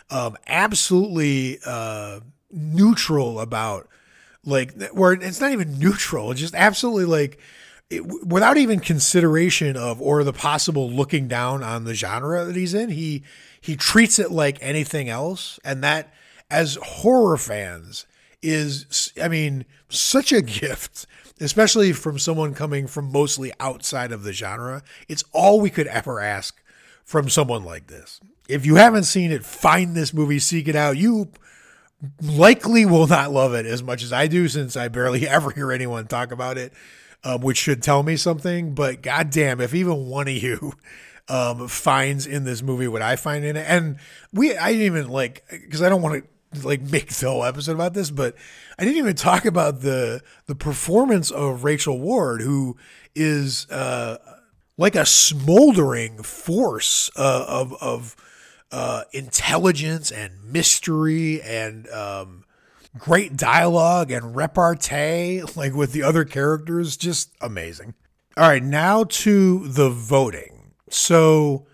Um, 0.09 0.37
absolutely 0.47 1.59
uh, 1.65 2.19
neutral 2.51 3.39
about 3.39 3.87
like 4.43 4.89
where 4.89 5.13
it's 5.13 5.39
not 5.39 5.51
even 5.51 5.79
neutral, 5.79 6.33
just 6.33 6.55
absolutely 6.55 7.05
like 7.05 7.39
it, 7.91 8.25
without 8.25 8.57
even 8.57 8.79
consideration 8.79 9.75
of 9.75 10.01
or 10.01 10.23
the 10.23 10.33
possible 10.33 10.89
looking 10.89 11.27
down 11.27 11.61
on 11.61 11.83
the 11.83 11.93
genre 11.93 12.45
that 12.45 12.55
he's 12.55 12.73
in. 12.73 12.89
He 12.89 13.23
he 13.59 13.75
treats 13.75 14.17
it 14.17 14.31
like 14.31 14.57
anything 14.61 15.09
else, 15.09 15.59
and 15.63 15.83
that 15.83 16.13
as 16.49 16.77
horror 16.81 17.37
fans 17.37 18.07
is, 18.41 19.13
I 19.21 19.27
mean, 19.27 19.65
such 19.89 20.31
a 20.31 20.41
gift, 20.41 21.05
especially 21.39 21.93
from 21.93 22.17
someone 22.17 22.53
coming 22.53 22.87
from 22.87 23.11
mostly 23.11 23.51
outside 23.59 24.11
of 24.11 24.23
the 24.23 24.33
genre. 24.33 24.83
It's 25.07 25.23
all 25.31 25.59
we 25.59 25.69
could 25.69 25.87
ever 25.87 26.19
ask 26.19 26.59
from 27.03 27.29
someone 27.29 27.63
like 27.63 27.87
this. 27.87 28.19
If 28.47 28.65
you 28.65 28.75
haven't 28.75 29.03
seen 29.03 29.31
it, 29.31 29.45
find 29.45 29.95
this 29.95 30.13
movie, 30.13 30.39
seek 30.39 30.67
it 30.67 30.75
out. 30.75 30.97
You 30.97 31.29
likely 32.21 32.85
will 32.85 33.07
not 33.07 33.31
love 33.31 33.53
it 33.53 33.65
as 33.65 33.83
much 33.83 34.01
as 34.03 34.11
I 34.11 34.27
do, 34.27 34.47
since 34.47 34.75
I 34.75 34.87
barely 34.87 35.27
ever 35.27 35.51
hear 35.51 35.71
anyone 35.71 36.07
talk 36.07 36.31
about 36.31 36.57
it, 36.57 36.73
um, 37.23 37.41
which 37.41 37.57
should 37.57 37.83
tell 37.83 38.03
me 38.03 38.15
something. 38.15 38.73
But 38.73 39.01
goddamn, 39.01 39.61
if 39.61 39.73
even 39.73 40.07
one 40.07 40.27
of 40.27 40.33
you 40.33 40.73
um, 41.29 41.67
finds 41.67 42.25
in 42.25 42.43
this 42.43 42.61
movie 42.61 42.87
what 42.87 43.01
I 43.01 43.15
find 43.15 43.45
in 43.45 43.55
it, 43.55 43.65
and 43.67 43.97
we, 44.33 44.55
I 44.55 44.71
didn't 44.71 44.85
even 44.85 45.09
like 45.09 45.43
because 45.49 45.81
I 45.81 45.89
don't 45.89 46.01
want 46.01 46.23
to 46.53 46.67
like 46.67 46.81
make 46.81 47.09
the 47.09 47.29
whole 47.29 47.43
episode 47.43 47.73
about 47.73 47.93
this, 47.93 48.11
but 48.11 48.35
I 48.77 48.83
didn't 48.83 48.97
even 48.97 49.15
talk 49.15 49.45
about 49.45 49.81
the 49.81 50.21
the 50.47 50.55
performance 50.55 51.31
of 51.31 51.63
Rachel 51.63 51.99
Ward, 51.99 52.41
who 52.41 52.77
is 53.15 53.69
uh, 53.69 54.17
like 54.77 54.95
a 54.95 55.05
smoldering 55.05 56.23
force 56.23 57.09
uh, 57.15 57.45
of 57.47 57.73
of 57.81 58.15
uh, 58.71 59.03
intelligence 59.11 60.11
and 60.11 60.33
mystery 60.51 61.41
and 61.41 61.89
um, 61.89 62.45
great 62.97 63.35
dialogue 63.35 64.11
and 64.11 64.35
repartee, 64.35 65.41
like 65.55 65.73
with 65.73 65.91
the 65.93 66.03
other 66.03 66.25
characters, 66.25 66.97
just 66.97 67.31
amazing. 67.41 67.93
All 68.37 68.47
right, 68.47 68.63
now 68.63 69.03
to 69.03 69.67
the 69.67 69.89
voting. 69.89 70.73
So 70.89 71.65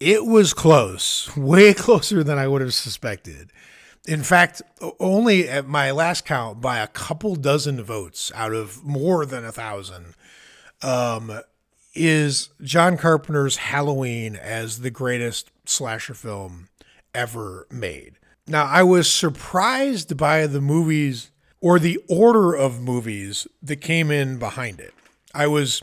it 0.00 0.24
was 0.26 0.54
close, 0.54 1.30
way 1.36 1.74
closer 1.74 2.22
than 2.22 2.38
I 2.38 2.48
would 2.48 2.60
have 2.60 2.74
suspected. 2.74 3.50
In 4.06 4.22
fact, 4.22 4.62
only 4.98 5.48
at 5.48 5.66
my 5.66 5.90
last 5.90 6.24
count, 6.24 6.60
by 6.60 6.78
a 6.78 6.86
couple 6.86 7.36
dozen 7.36 7.82
votes 7.82 8.32
out 8.34 8.54
of 8.54 8.82
more 8.82 9.26
than 9.26 9.44
a 9.44 9.52
thousand, 9.52 10.14
um, 10.82 11.40
is 11.94 12.48
John 12.62 12.96
Carpenter's 12.96 13.56
Halloween 13.56 14.36
as 14.36 14.80
the 14.80 14.90
greatest 14.90 15.50
slasher 15.66 16.14
film 16.14 16.68
ever 17.14 17.66
made. 17.70 18.17
Now, 18.48 18.64
I 18.64 18.82
was 18.82 19.10
surprised 19.10 20.16
by 20.16 20.46
the 20.46 20.62
movies 20.62 21.30
or 21.60 21.78
the 21.78 21.98
order 22.08 22.54
of 22.54 22.80
movies 22.80 23.46
that 23.62 23.82
came 23.82 24.10
in 24.10 24.38
behind 24.38 24.80
it. 24.80 24.94
I 25.34 25.46
was 25.46 25.82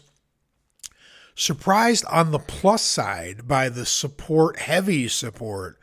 surprised 1.35 2.05
on 2.05 2.31
the 2.31 2.39
plus 2.39 2.81
side 2.81 3.47
by 3.47 3.69
the 3.69 3.85
support, 3.85 4.57
heavy 4.57 5.07
support 5.07 5.79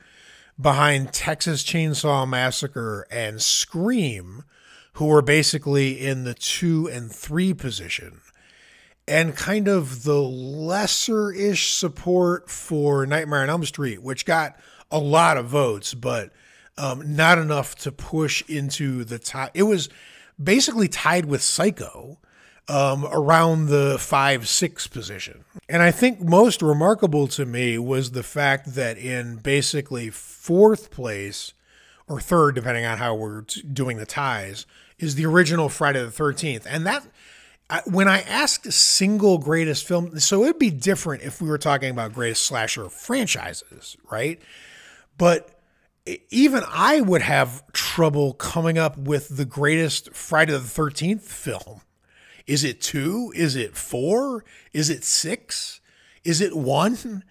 behind 0.61 1.13
Texas 1.13 1.63
Chainsaw 1.63 2.29
Massacre 2.29 3.07
and 3.13 3.41
Scream, 3.41 4.43
who 4.95 5.07
were 5.07 5.23
basically 5.23 6.01
in 6.01 6.25
the 6.25 6.35
two 6.35 6.89
and 6.89 7.13
three 7.13 7.55
position, 7.55 8.21
and 9.07 9.37
kind 9.37 9.69
of 9.69 10.03
the 10.03 10.21
lesser 10.21 11.31
ish 11.33 11.75
support 11.75 12.51
for 12.51 13.07
Nightmare 13.07 13.43
on 13.43 13.51
Elm 13.51 13.65
Street, 13.65 14.03
which 14.03 14.27
got 14.27 14.57
a 14.91 14.99
lot 14.99 15.37
of 15.37 15.47
votes, 15.47 15.95
but 15.95 16.33
um, 16.79 17.17
not 17.17 17.39
enough 17.39 17.75
to 17.77 17.93
push 17.93 18.43
into 18.49 19.05
the 19.05 19.19
top. 19.19 19.51
It 19.55 19.65
was 19.65 19.89
basically 20.43 20.89
tied 20.89 21.27
with 21.27 21.43
Psycho 21.43 22.19
um, 22.69 23.07
around 23.11 23.67
the 23.67 23.97
five 23.99 24.49
six 24.49 24.87
position. 24.87 25.45
And 25.69 25.83
I 25.83 25.91
think 25.91 26.21
most 26.21 26.63
remarkable 26.63 27.29
to 27.29 27.45
me 27.45 27.79
was 27.79 28.13
the 28.13 28.23
fact 28.23 28.75
that 28.75 28.97
in 28.99 29.37
basically 29.37 30.11
fourth 30.11 30.91
place 30.91 31.53
or 32.09 32.21
third, 32.21 32.55
depending 32.55 32.85
on 32.85 32.99
how 32.99 33.15
we're 33.15 33.43
doing 33.73 33.97
the 33.97 34.07
ties, 34.07 34.67
is 34.99 35.15
the 35.15 35.27
original 35.27 35.69
Friday 35.69 36.05
the 36.05 36.11
13th. 36.11 36.65
And 36.69 36.87
that, 36.87 37.07
when 37.87 38.07
I 38.09 38.21
asked 38.21 38.73
single 38.73 39.39
greatest 39.39 39.87
film, 39.87 40.19
so 40.21 40.43
it'd 40.45 40.59
be 40.59 40.71
different 40.71 41.23
if 41.23 41.41
we 41.41 41.49
were 41.49 41.59
talking 41.59 41.91
about 41.91 42.13
greatest 42.13 42.45
slasher 42.45 42.89
franchises, 42.89 43.97
right? 44.11 44.41
But 45.19 45.49
even 46.31 46.63
I 46.69 47.01
would 47.01 47.23
have 47.23 47.63
trouble 47.73 48.33
coming 48.35 48.79
up 48.79 48.99
with 48.99 49.37
the 49.37 49.45
greatest 49.45 50.15
Friday 50.15 50.53
the 50.53 50.59
13th 50.59 51.23
film 51.23 51.83
is 52.47 52.65
it 52.65 52.81
two? 52.81 53.33
Is 53.35 53.57
it 53.57 53.77
four? 53.77 54.45
Is 54.73 54.91
it 54.91 55.05
six? 55.05 55.81
Is 56.25 56.41
it 56.41 56.57
one? 56.57 57.25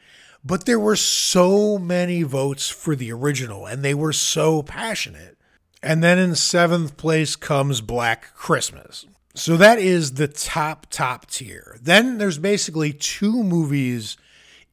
But 0.43 0.65
there 0.65 0.79
were 0.79 0.95
so 0.95 1.77
many 1.77 2.23
votes 2.23 2.69
for 2.69 2.95
the 2.95 3.11
original, 3.11 3.65
and 3.65 3.83
they 3.83 3.93
were 3.93 4.13
so 4.13 4.63
passionate. 4.63 5.37
And 5.83 6.03
then 6.03 6.17
in 6.17 6.35
seventh 6.35 6.97
place 6.97 7.35
comes 7.35 7.81
Black 7.81 8.33
Christmas. 8.35 9.05
So 9.33 9.57
that 9.57 9.79
is 9.79 10.13
the 10.13 10.27
top, 10.27 10.87
top 10.89 11.27
tier. 11.27 11.77
Then 11.81 12.17
there's 12.17 12.37
basically 12.37 12.91
two 12.91 13.43
movies 13.43 14.17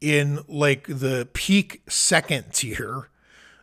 in 0.01 0.41
like 0.49 0.87
the 0.87 1.29
peak 1.33 1.83
second 1.89 2.53
tier, 2.53 3.09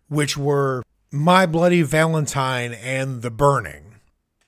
which 0.08 0.38
were 0.38 0.84
My 1.12 1.46
Bloody 1.46 1.82
Valentine 1.82 2.74
and 2.74 3.22
The 3.22 3.32
Burning. 3.32 3.96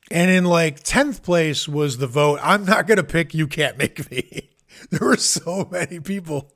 And 0.10 0.32
in 0.32 0.46
like 0.46 0.84
10th 0.84 1.22
place 1.22 1.68
was 1.68 1.98
the 1.98 2.08
vote, 2.08 2.40
I'm 2.42 2.66
not 2.66 2.88
going 2.88 2.98
to 2.98 3.04
pick 3.04 3.34
You 3.34 3.48
Can't 3.48 3.78
Make 3.78 4.10
Me. 4.10 4.50
there 4.90 5.08
were 5.08 5.18
so 5.18 5.68
many 5.72 6.00
people 6.00 6.52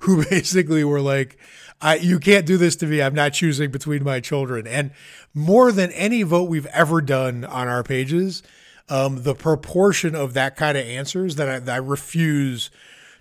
who 0.00 0.24
basically 0.30 0.84
were 0.84 1.00
like, 1.00 1.38
I, 1.80 1.96
you 1.96 2.18
can't 2.18 2.46
do 2.46 2.56
this 2.56 2.76
to 2.76 2.86
me. 2.86 3.02
I'm 3.02 3.14
not 3.14 3.32
choosing 3.32 3.70
between 3.70 4.04
my 4.04 4.20
children. 4.20 4.66
And 4.66 4.92
more 5.34 5.72
than 5.72 5.90
any 5.92 6.22
vote 6.22 6.48
we've 6.48 6.66
ever 6.66 7.00
done 7.00 7.44
on 7.44 7.68
our 7.68 7.82
pages, 7.82 8.42
um, 8.88 9.22
the 9.22 9.34
proportion 9.34 10.14
of 10.14 10.34
that 10.34 10.56
kind 10.56 10.78
of 10.78 10.86
answers 10.86 11.36
that 11.36 11.48
I, 11.48 11.58
that 11.58 11.74
I 11.74 11.78
refuse 11.78 12.70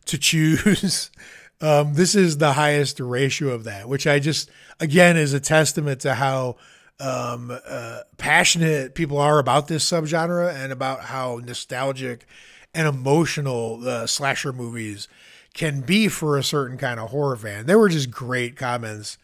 to 0.05 0.17
choose. 0.19 1.09
Um, 1.63 1.93
this 1.93 2.13
is 2.13 2.37
the 2.37 2.53
highest 2.53 2.99
ratio 2.99 3.49
of 3.49 3.63
that, 3.63 3.89
which 3.89 4.05
I 4.05 4.19
just, 4.19 4.51
again, 4.79 5.17
is 5.17 5.33
a 5.33 5.39
testament 5.39 6.01
to 6.01 6.13
how 6.13 6.57
um, 6.99 7.57
uh, 7.67 8.01
passionate 8.17 8.93
people 8.93 9.17
are 9.17 9.39
about 9.39 9.67
this 9.67 9.89
subgenre 9.89 10.53
and 10.53 10.71
about 10.71 11.01
how 11.05 11.39
nostalgic 11.43 12.25
and 12.75 12.87
emotional 12.87 14.07
slasher 14.07 14.53
movies 14.53 15.07
can 15.53 15.81
be 15.81 16.07
for 16.07 16.37
a 16.37 16.43
certain 16.43 16.77
kind 16.77 16.99
of 16.99 17.11
horror 17.11 17.35
fan. 17.35 17.65
There 17.65 17.79
were 17.79 17.89
just 17.89 18.11
great 18.11 18.55
comments 18.55 19.17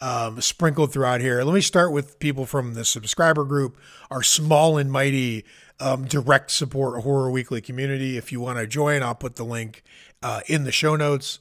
um, 0.00 0.40
sprinkled 0.40 0.92
throughout 0.92 1.20
here. 1.20 1.42
Let 1.42 1.54
me 1.54 1.60
start 1.60 1.92
with 1.92 2.18
people 2.18 2.44
from 2.46 2.74
the 2.74 2.84
subscriber 2.84 3.44
group, 3.44 3.78
our 4.10 4.22
small 4.22 4.76
and 4.76 4.90
mighty 4.90 5.44
um, 5.80 6.04
direct 6.04 6.50
support 6.50 7.02
horror 7.02 7.30
weekly 7.30 7.60
community. 7.60 8.16
If 8.16 8.32
you 8.32 8.40
want 8.40 8.58
to 8.58 8.66
join, 8.66 9.02
I'll 9.02 9.14
put 9.14 9.36
the 9.36 9.44
link 9.44 9.82
uh, 10.22 10.40
in 10.46 10.64
the 10.64 10.72
show 10.72 10.96
notes. 10.96 11.38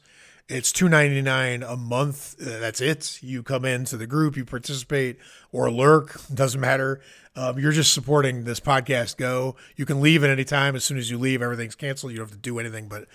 It's 0.47 0.71
two 0.71 0.87
ninety 0.87 1.23
nine 1.23 1.63
a 1.63 1.75
month. 1.75 2.35
That's 2.37 2.79
it. 2.79 3.17
You 3.23 3.41
come 3.41 3.65
into 3.65 3.97
the 3.97 4.05
group, 4.05 4.37
you 4.37 4.45
participate 4.45 5.17
or 5.51 5.71
lurk. 5.71 6.21
Doesn't 6.31 6.61
matter. 6.61 7.01
Um, 7.35 7.57
you're 7.57 7.71
just 7.71 7.93
supporting 7.93 8.43
this 8.43 8.59
podcast. 8.59 9.17
Go. 9.17 9.55
You 9.75 9.87
can 9.87 10.01
leave 10.01 10.23
at 10.23 10.29
any 10.29 10.43
time. 10.43 10.75
As 10.75 10.83
soon 10.83 10.99
as 10.99 11.09
you 11.09 11.17
leave, 11.17 11.41
everything's 11.41 11.73
canceled. 11.73 12.11
You 12.11 12.19
don't 12.19 12.27
have 12.27 12.35
to 12.35 12.41
do 12.41 12.59
anything 12.59 12.87
but 12.87 13.07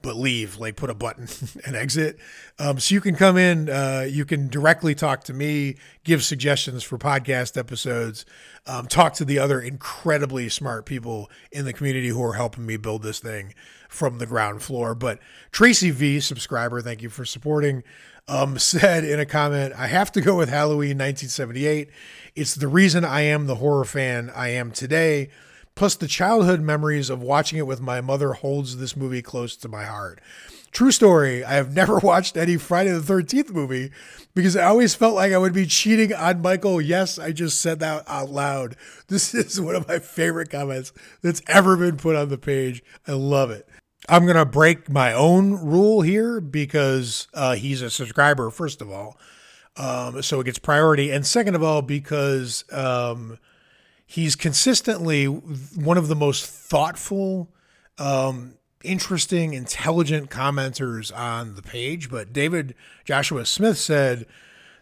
but 0.00 0.14
leave. 0.14 0.58
Like 0.58 0.76
put 0.76 0.88
a 0.88 0.94
button 0.94 1.26
and 1.66 1.74
exit. 1.74 2.20
Um, 2.60 2.78
so 2.78 2.94
you 2.94 3.00
can 3.00 3.16
come 3.16 3.36
in. 3.36 3.68
Uh, 3.68 4.06
you 4.08 4.24
can 4.24 4.46
directly 4.46 4.94
talk 4.94 5.24
to 5.24 5.34
me. 5.34 5.78
Give 6.04 6.22
suggestions 6.22 6.84
for 6.84 6.98
podcast 6.98 7.56
episodes. 7.56 8.24
Um, 8.64 8.86
talk 8.86 9.14
to 9.14 9.24
the 9.24 9.40
other 9.40 9.60
incredibly 9.60 10.48
smart 10.48 10.86
people 10.86 11.32
in 11.50 11.64
the 11.64 11.72
community 11.72 12.08
who 12.08 12.22
are 12.22 12.34
helping 12.34 12.64
me 12.64 12.76
build 12.76 13.02
this 13.02 13.18
thing 13.18 13.54
from 13.88 14.18
the 14.18 14.26
ground 14.26 14.62
floor. 14.62 14.94
But 14.94 15.18
Tracy 15.52 15.90
V, 15.90 16.20
subscriber, 16.20 16.80
thank 16.80 17.02
you 17.02 17.10
for 17.10 17.24
supporting, 17.24 17.82
um, 18.28 18.58
said 18.60 19.04
in 19.04 19.20
a 19.20 19.26
comment, 19.26 19.74
I 19.76 19.86
have 19.86 20.12
to 20.12 20.20
go 20.20 20.36
with 20.36 20.48
Halloween 20.48 20.98
1978. 20.98 21.90
It's 22.34 22.54
the 22.54 22.68
reason 22.68 23.04
I 23.04 23.22
am 23.22 23.46
the 23.46 23.56
horror 23.56 23.84
fan 23.84 24.30
I 24.34 24.48
am 24.48 24.70
today. 24.70 25.30
Plus, 25.74 25.94
the 25.94 26.08
childhood 26.08 26.62
memories 26.62 27.10
of 27.10 27.20
watching 27.20 27.58
it 27.58 27.66
with 27.66 27.82
my 27.82 28.00
mother 28.00 28.32
holds 28.32 28.78
this 28.78 28.96
movie 28.96 29.20
close 29.20 29.56
to 29.56 29.68
my 29.68 29.84
heart. 29.84 30.20
True 30.76 30.92
story, 30.92 31.42
I 31.42 31.54
have 31.54 31.74
never 31.74 31.96
watched 32.02 32.36
any 32.36 32.58
Friday 32.58 32.90
the 32.90 33.00
13th 33.00 33.50
movie 33.50 33.92
because 34.34 34.58
I 34.58 34.64
always 34.64 34.94
felt 34.94 35.14
like 35.14 35.32
I 35.32 35.38
would 35.38 35.54
be 35.54 35.64
cheating 35.64 36.12
on 36.12 36.42
Michael. 36.42 36.82
Yes, 36.82 37.18
I 37.18 37.32
just 37.32 37.62
said 37.62 37.78
that 37.78 38.04
out 38.06 38.28
loud. 38.28 38.76
This 39.08 39.32
is 39.32 39.58
one 39.58 39.74
of 39.74 39.88
my 39.88 39.98
favorite 39.98 40.50
comments 40.50 40.92
that's 41.22 41.40
ever 41.48 41.78
been 41.78 41.96
put 41.96 42.14
on 42.14 42.28
the 42.28 42.36
page. 42.36 42.82
I 43.08 43.12
love 43.12 43.50
it. 43.50 43.66
I'm 44.10 44.24
going 44.24 44.36
to 44.36 44.44
break 44.44 44.90
my 44.90 45.14
own 45.14 45.52
rule 45.52 46.02
here 46.02 46.42
because 46.42 47.26
uh, 47.32 47.54
he's 47.54 47.80
a 47.80 47.88
subscriber, 47.88 48.50
first 48.50 48.82
of 48.82 48.90
all. 48.90 49.16
Um, 49.78 50.20
so 50.20 50.40
it 50.40 50.44
gets 50.44 50.58
priority. 50.58 51.10
And 51.10 51.26
second 51.26 51.54
of 51.54 51.62
all, 51.62 51.80
because 51.80 52.66
um, 52.70 53.38
he's 54.04 54.36
consistently 54.36 55.24
one 55.24 55.96
of 55.96 56.08
the 56.08 56.16
most 56.16 56.44
thoughtful, 56.44 57.48
um, 57.96 58.58
interesting, 58.82 59.54
intelligent 59.54 60.30
commenters 60.30 61.16
on 61.16 61.54
the 61.54 61.62
page. 61.62 62.10
But 62.10 62.32
David 62.32 62.74
Joshua 63.04 63.46
Smith 63.46 63.78
said 63.78 64.26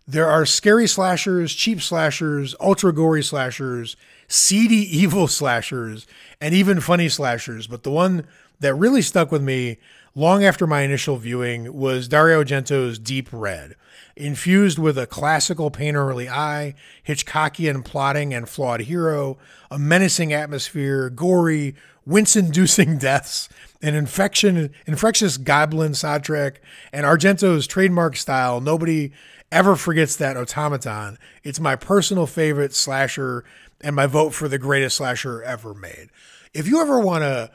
there 0.06 0.28
are 0.28 0.44
scary 0.44 0.86
slashers, 0.86 1.54
cheap 1.54 1.80
slashers, 1.80 2.54
ultra 2.60 2.92
gory 2.92 3.22
slashers, 3.22 3.96
seedy 4.28 4.76
evil 4.98 5.28
slashers, 5.28 6.06
and 6.40 6.54
even 6.54 6.80
funny 6.80 7.08
slashers. 7.08 7.66
But 7.66 7.82
the 7.82 7.90
one 7.90 8.26
that 8.60 8.74
really 8.74 9.02
stuck 9.02 9.32
with 9.32 9.42
me 9.42 9.78
long 10.14 10.44
after 10.44 10.66
my 10.66 10.82
initial 10.82 11.16
viewing 11.16 11.74
was 11.74 12.08
Dario 12.08 12.42
Argento's 12.42 12.98
Deep 12.98 13.28
Red. 13.32 13.74
Infused 14.16 14.78
with 14.78 14.96
a 14.96 15.08
classical 15.08 15.72
painterly 15.72 16.28
eye, 16.28 16.74
Hitchcockian 17.06 17.84
plotting 17.84 18.32
and 18.32 18.48
flawed 18.48 18.82
hero, 18.82 19.38
a 19.72 19.78
menacing 19.78 20.32
atmosphere, 20.32 21.10
gory, 21.10 21.74
wince-inducing 22.06 22.98
deaths, 22.98 23.48
an 23.84 23.94
infection, 23.94 24.72
infectious 24.86 25.36
goblin 25.36 25.92
soundtrack, 25.92 26.56
and 26.90 27.04
Argento's 27.04 27.66
trademark 27.66 28.16
style. 28.16 28.58
Nobody 28.60 29.12
ever 29.52 29.76
forgets 29.76 30.16
that 30.16 30.38
automaton. 30.38 31.18
It's 31.42 31.60
my 31.60 31.76
personal 31.76 32.26
favorite 32.26 32.74
slasher 32.74 33.44
and 33.82 33.94
my 33.94 34.06
vote 34.06 34.30
for 34.30 34.48
the 34.48 34.56
greatest 34.56 34.96
slasher 34.96 35.42
ever 35.42 35.74
made. 35.74 36.08
If 36.54 36.66
you 36.66 36.80
ever 36.80 36.98
want 36.98 37.24
to 37.24 37.50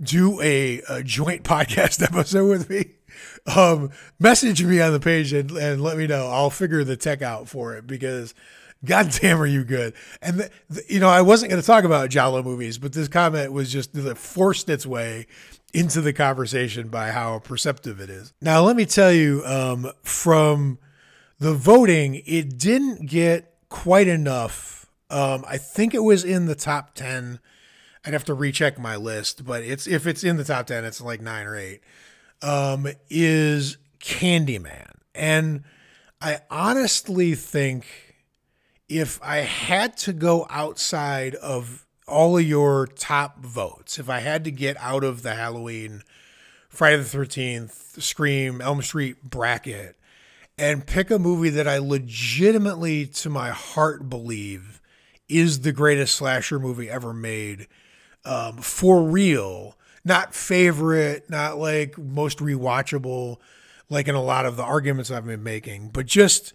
do 0.00 0.40
a, 0.40 0.80
a, 0.88 1.02
joint 1.02 1.42
podcast 1.44 2.02
episode 2.02 2.48
with 2.48 2.70
me, 2.70 2.86
um, 3.54 3.90
message 4.18 4.64
me 4.64 4.80
on 4.80 4.92
the 4.92 5.00
page 5.00 5.34
and, 5.34 5.50
and 5.50 5.82
let 5.82 5.98
me 5.98 6.06
know. 6.06 6.28
I'll 6.28 6.50
figure 6.50 6.82
the 6.82 6.96
tech 6.96 7.20
out 7.20 7.46
for 7.46 7.76
it 7.76 7.86
because 7.86 8.32
God 8.86 9.10
damn, 9.20 9.40
are 9.40 9.46
you 9.46 9.64
good? 9.64 9.92
And 10.22 10.40
the, 10.40 10.50
the, 10.70 10.82
you 10.88 10.98
know, 10.98 11.10
I 11.10 11.20
wasn't 11.20 11.50
going 11.50 11.60
to 11.60 11.66
talk 11.66 11.84
about 11.84 12.08
Giallo 12.08 12.42
movies, 12.42 12.78
but 12.78 12.94
this 12.94 13.08
comment 13.08 13.52
was 13.52 13.70
just 13.70 13.94
forced 14.16 14.70
its 14.70 14.86
way 14.86 15.26
into 15.74 16.00
the 16.00 16.12
conversation 16.12 16.88
by 16.88 17.10
how 17.10 17.40
perceptive 17.40 18.00
it 18.00 18.08
is. 18.08 18.32
Now, 18.40 18.62
let 18.62 18.76
me 18.76 18.86
tell 18.86 19.12
you, 19.12 19.42
um, 19.44 19.90
from 20.02 20.78
the 21.40 21.52
voting, 21.52 22.22
it 22.24 22.56
didn't 22.56 23.06
get 23.10 23.52
quite 23.68 24.06
enough. 24.06 24.86
Um, 25.10 25.44
I 25.46 25.58
think 25.58 25.92
it 25.92 26.04
was 26.04 26.24
in 26.24 26.46
the 26.46 26.54
top 26.54 26.94
ten. 26.94 27.40
I'd 28.04 28.12
have 28.12 28.24
to 28.26 28.34
recheck 28.34 28.78
my 28.78 28.96
list, 28.96 29.44
but 29.44 29.64
it's 29.64 29.86
if 29.86 30.06
it's 30.06 30.22
in 30.22 30.36
the 30.36 30.44
top 30.44 30.66
ten, 30.66 30.84
it's 30.84 31.00
like 31.00 31.20
nine 31.20 31.46
or 31.46 31.56
eight. 31.56 31.80
Um, 32.40 32.86
is 33.10 33.76
Candyman, 34.00 34.92
and 35.14 35.64
I 36.20 36.40
honestly 36.50 37.34
think 37.34 37.86
if 38.88 39.18
I 39.22 39.38
had 39.38 39.96
to 39.98 40.12
go 40.12 40.46
outside 40.50 41.34
of 41.36 41.83
all 42.06 42.36
of 42.38 42.44
your 42.44 42.86
top 42.86 43.44
votes, 43.44 43.98
if 43.98 44.08
I 44.08 44.20
had 44.20 44.44
to 44.44 44.50
get 44.50 44.76
out 44.78 45.04
of 45.04 45.22
the 45.22 45.34
Halloween, 45.34 46.02
Friday 46.68 46.96
the 46.96 47.04
13th, 47.04 48.02
Scream, 48.02 48.60
Elm 48.60 48.82
Street 48.82 49.22
bracket, 49.22 49.96
and 50.58 50.86
pick 50.86 51.10
a 51.10 51.18
movie 51.18 51.50
that 51.50 51.66
I 51.66 51.78
legitimately, 51.78 53.06
to 53.06 53.30
my 53.30 53.50
heart, 53.50 54.08
believe 54.08 54.80
is 55.28 55.60
the 55.60 55.72
greatest 55.72 56.16
slasher 56.16 56.58
movie 56.58 56.90
ever 56.90 57.12
made 57.12 57.66
um, 58.24 58.58
for 58.58 59.02
real, 59.02 59.76
not 60.04 60.34
favorite, 60.34 61.28
not 61.30 61.58
like 61.58 61.98
most 61.98 62.38
rewatchable, 62.38 63.38
like 63.88 64.08
in 64.08 64.14
a 64.14 64.22
lot 64.22 64.46
of 64.46 64.56
the 64.56 64.62
arguments 64.62 65.10
I've 65.10 65.26
been 65.26 65.42
making, 65.42 65.88
but 65.88 66.06
just 66.06 66.52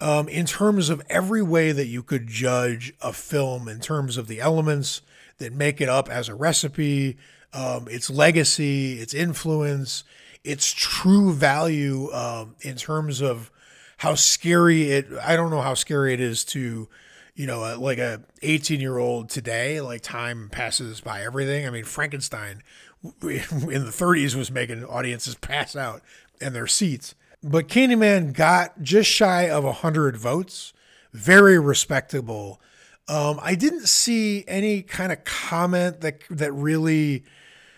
um, 0.00 0.28
in 0.28 0.46
terms 0.46 0.90
of 0.90 1.02
every 1.08 1.42
way 1.42 1.72
that 1.72 1.86
you 1.86 2.02
could 2.02 2.26
judge 2.26 2.92
a 3.00 3.12
film, 3.12 3.68
in 3.68 3.80
terms 3.80 4.16
of 4.16 4.26
the 4.26 4.40
elements 4.40 5.02
that 5.38 5.52
make 5.52 5.80
it 5.80 5.88
up 5.88 6.08
as 6.08 6.28
a 6.28 6.34
recipe, 6.34 7.16
um, 7.52 7.86
its 7.88 8.10
legacy, 8.10 8.94
its 8.94 9.14
influence, 9.14 10.04
its 10.44 10.72
true 10.72 11.32
value 11.32 12.12
um, 12.12 12.56
in 12.60 12.76
terms 12.76 13.20
of 13.20 13.50
how 13.98 14.14
scary 14.14 14.90
it. 14.90 15.06
I 15.22 15.36
don't 15.36 15.50
know 15.50 15.60
how 15.60 15.74
scary 15.74 16.12
it 16.14 16.20
is 16.20 16.44
to, 16.46 16.88
you 17.34 17.46
know, 17.46 17.78
like 17.78 17.98
a 17.98 18.22
18 18.42 18.80
year 18.80 18.98
old 18.98 19.28
today. 19.28 19.80
Like 19.80 20.02
time 20.02 20.48
passes 20.50 21.00
by 21.00 21.22
everything. 21.22 21.66
I 21.66 21.70
mean, 21.70 21.84
Frankenstein 21.84 22.62
in 23.22 23.84
the 23.84 23.92
30s 23.92 24.34
was 24.34 24.50
making 24.50 24.84
audiences 24.84 25.34
pass 25.36 25.76
out 25.76 26.02
in 26.40 26.52
their 26.52 26.66
seats. 26.66 27.14
But 27.42 27.68
Candyman 27.68 28.32
got 28.32 28.82
just 28.82 29.10
shy 29.10 29.50
of 29.50 29.64
100 29.64 30.16
votes. 30.16 30.72
Very 31.12 31.58
respectable. 31.58 32.60
Um, 33.08 33.40
I 33.42 33.54
didn't 33.56 33.88
see 33.88 34.44
any 34.46 34.82
kind 34.82 35.12
of 35.12 35.24
comment 35.24 36.00
that 36.02 36.20
that 36.30 36.52
really 36.52 37.24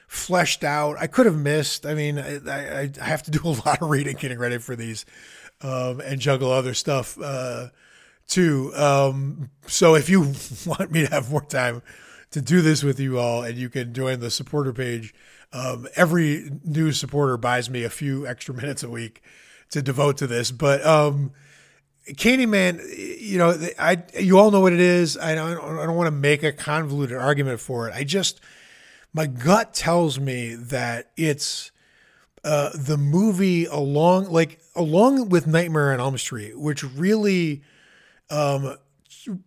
fleshed 0.06 0.62
out. 0.62 0.96
I 1.00 1.06
could 1.06 1.26
have 1.26 1.38
missed. 1.38 1.86
I 1.86 1.94
mean, 1.94 2.18
I, 2.18 2.36
I, 2.46 2.90
I 3.00 3.04
have 3.04 3.22
to 3.24 3.30
do 3.30 3.40
a 3.44 3.48
lot 3.66 3.80
of 3.80 3.90
reading 3.90 4.16
getting 4.16 4.38
ready 4.38 4.58
for 4.58 4.76
these 4.76 5.06
um, 5.62 6.00
and 6.00 6.20
juggle 6.20 6.52
other 6.52 6.74
stuff 6.74 7.18
uh, 7.20 7.68
too. 8.28 8.72
Um, 8.76 9.50
so 9.66 9.94
if 9.94 10.08
you 10.08 10.20
want 10.66 10.92
me 10.92 11.06
to 11.06 11.10
have 11.10 11.30
more 11.30 11.44
time 11.44 11.82
to 12.32 12.42
do 12.42 12.60
this 12.60 12.82
with 12.82 13.00
you 13.00 13.18
all 13.18 13.42
and 13.42 13.56
you 13.56 13.70
can 13.70 13.94
join 13.94 14.20
the 14.20 14.30
supporter 14.30 14.72
page, 14.72 15.14
um, 15.52 15.88
every 15.96 16.50
new 16.64 16.92
supporter 16.92 17.36
buys 17.36 17.70
me 17.70 17.82
a 17.82 17.90
few 17.90 18.26
extra 18.26 18.54
minutes 18.54 18.82
a 18.82 18.90
week 18.90 19.22
to 19.74 19.82
devote 19.82 20.16
to 20.18 20.26
this, 20.26 20.50
but 20.50 20.84
um, 20.86 21.32
Candyman, 22.08 22.80
you 23.20 23.38
know, 23.38 23.56
I 23.78 24.02
you 24.18 24.38
all 24.38 24.50
know 24.50 24.60
what 24.60 24.72
it 24.72 24.80
is. 24.80 25.18
I 25.18 25.34
don't 25.34 25.58
I 25.58 25.86
don't 25.86 25.96
want 25.96 26.06
to 26.06 26.12
make 26.12 26.42
a 26.42 26.52
convoluted 26.52 27.16
argument 27.16 27.60
for 27.60 27.88
it. 27.88 27.94
I 27.94 28.04
just 28.04 28.40
my 29.12 29.26
gut 29.26 29.74
tells 29.74 30.18
me 30.18 30.54
that 30.54 31.10
it's 31.16 31.70
uh, 32.44 32.70
the 32.74 32.96
movie 32.96 33.64
along 33.64 34.30
like 34.30 34.60
along 34.76 35.28
with 35.28 35.46
Nightmare 35.46 35.92
on 35.92 36.00
Elm 36.00 36.18
Street, 36.18 36.58
which 36.58 36.84
really 36.84 37.62
um, 38.30 38.76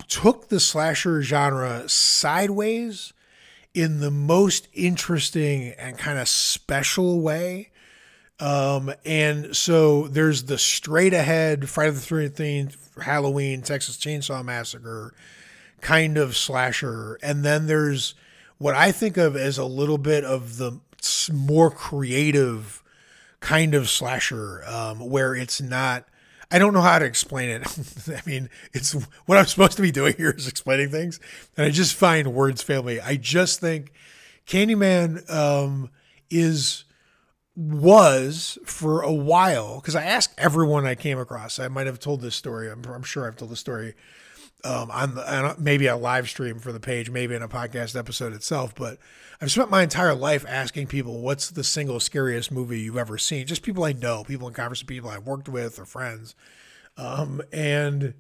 took 0.07 0.49
the 0.49 0.59
slasher 0.59 1.21
genre 1.21 1.87
sideways 1.87 3.13
in 3.73 3.99
the 3.99 4.11
most 4.11 4.67
interesting 4.73 5.73
and 5.77 5.97
kind 5.97 6.17
of 6.17 6.27
special 6.27 7.21
way 7.21 7.69
um, 8.39 8.93
and 9.05 9.55
so 9.55 10.07
there's 10.07 10.43
the 10.43 10.57
straight 10.57 11.13
ahead 11.13 11.69
Friday 11.69 11.91
the 11.91 11.99
13th, 11.99 13.01
Halloween, 13.01 13.61
Texas 13.61 13.97
Chainsaw 13.97 14.43
Massacre 14.45 15.13
kind 15.81 16.17
of 16.17 16.37
slasher. 16.37 17.17
And 17.23 17.43
then 17.43 17.67
there's 17.67 18.13
what 18.57 18.75
I 18.75 18.91
think 18.91 19.17
of 19.17 19.35
as 19.35 19.57
a 19.57 19.65
little 19.65 19.97
bit 19.97 20.23
of 20.23 20.57
the 20.57 20.79
more 21.31 21.71
creative 21.71 22.83
kind 23.39 23.73
of 23.73 23.89
slasher, 23.89 24.63
um, 24.65 25.09
where 25.09 25.35
it's 25.35 25.61
not. 25.61 26.05
I 26.49 26.59
don't 26.59 26.73
know 26.73 26.81
how 26.81 26.97
to 26.97 27.05
explain 27.05 27.49
it. 27.49 28.07
I 28.07 28.21
mean, 28.25 28.49
it's 28.71 28.93
what 29.25 29.37
I'm 29.37 29.45
supposed 29.45 29.75
to 29.75 29.81
be 29.81 29.91
doing 29.91 30.15
here 30.15 30.31
is 30.31 30.47
explaining 30.47 30.89
things, 30.89 31.19
and 31.57 31.65
I 31.65 31.69
just 31.69 31.93
find 31.93 32.33
words 32.33 32.63
fail 32.63 32.83
me. 32.83 32.99
I 32.99 33.17
just 33.17 33.59
think 33.59 33.91
Candyman 34.47 35.29
um, 35.29 35.89
is 36.29 36.85
was 37.57 38.59
for 38.65 39.01
a 39.01 39.11
while 39.11 39.79
because 39.79 39.95
I 39.95 40.03
asked 40.03 40.35
everyone 40.37 40.85
I 40.85 40.93
came 40.93 41.17
across. 41.17 41.57
I 41.57 41.67
might 41.67 41.87
have 41.87 41.99
told 41.99 42.21
this 42.21 42.35
story. 42.35 42.69
I'm, 42.69 42.85
I'm 42.85 43.01
sure 43.01 43.27
I've 43.27 43.35
told 43.35 43.49
the 43.49 43.55
story 43.55 43.95
um, 44.63 44.91
on, 44.91 45.15
the, 45.15 45.35
on 45.35 45.55
maybe 45.57 45.87
a 45.87 45.97
live 45.97 46.29
stream 46.29 46.59
for 46.59 46.71
the 46.71 46.79
page, 46.79 47.09
maybe 47.09 47.33
in 47.33 47.41
a 47.41 47.47
podcast 47.47 47.97
episode 47.97 48.33
itself. 48.33 48.75
But 48.75 48.99
I've 49.41 49.51
spent 49.51 49.71
my 49.71 49.81
entire 49.81 50.13
life 50.13 50.45
asking 50.47 50.85
people, 50.85 51.21
"What's 51.21 51.49
the 51.49 51.63
single 51.63 51.99
scariest 51.99 52.51
movie 52.51 52.79
you've 52.79 52.95
ever 52.95 53.17
seen?" 53.17 53.47
Just 53.47 53.63
people 53.63 53.83
I 53.83 53.93
know, 53.93 54.23
people 54.23 54.47
in 54.47 54.53
conversation, 54.53 54.87
people 54.87 55.09
I've 55.09 55.25
worked 55.25 55.49
with 55.49 55.79
or 55.79 55.85
friends, 55.85 56.35
um, 56.95 57.41
and 57.51 58.13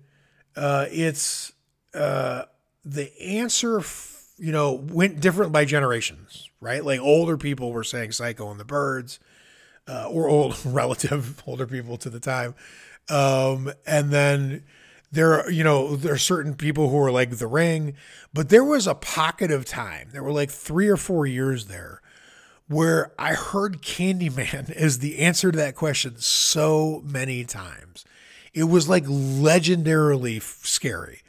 uh, 0.55 0.87
it's 0.91 1.53
uh, 1.93 2.45
the 2.83 3.11
answer. 3.21 3.79
F- 3.79 4.15
you 4.39 4.51
know, 4.51 4.73
went 4.73 5.19
different 5.19 5.51
by 5.51 5.65
generations, 5.65 6.47
right? 6.61 6.85
Like 6.85 6.99
older 6.99 7.37
people 7.37 7.71
were 7.71 7.83
saying 7.83 8.11
Psycho 8.11 8.51
and 8.51 8.59
the 8.59 8.65
Birds 8.65 9.19
uh, 9.87 10.07
or 10.09 10.27
old 10.27 10.57
relative 10.65 11.41
older 11.45 11.67
people 11.67 11.97
to 11.97 12.09
the 12.09 12.19
time. 12.19 12.55
Um, 13.09 13.71
and 13.85 14.11
then 14.11 14.63
there 15.11 15.41
are, 15.41 15.49
you 15.49 15.63
know, 15.63 15.95
there 15.95 16.13
are 16.13 16.17
certain 16.17 16.55
people 16.55 16.89
who 16.89 16.99
are 16.99 17.11
like 17.11 17.31
The 17.31 17.47
Ring, 17.47 17.95
but 18.33 18.49
there 18.49 18.63
was 18.63 18.87
a 18.87 18.95
pocket 18.95 19.51
of 19.51 19.65
time. 19.65 20.09
There 20.11 20.23
were 20.23 20.33
like 20.33 20.51
three 20.51 20.89
or 20.89 20.97
four 20.97 21.25
years 21.25 21.67
there 21.67 22.01
where 22.67 23.13
I 23.17 23.33
heard 23.33 23.81
Candyman 23.81 24.69
as 24.75 24.99
the 24.99 25.19
answer 25.19 25.51
to 25.51 25.57
that 25.57 25.75
question 25.75 26.15
so 26.17 27.01
many 27.05 27.45
times. 27.45 28.05
It 28.53 28.65
was 28.65 28.89
like 28.89 29.05
legendarily 29.05 30.41
scary. 30.65 31.21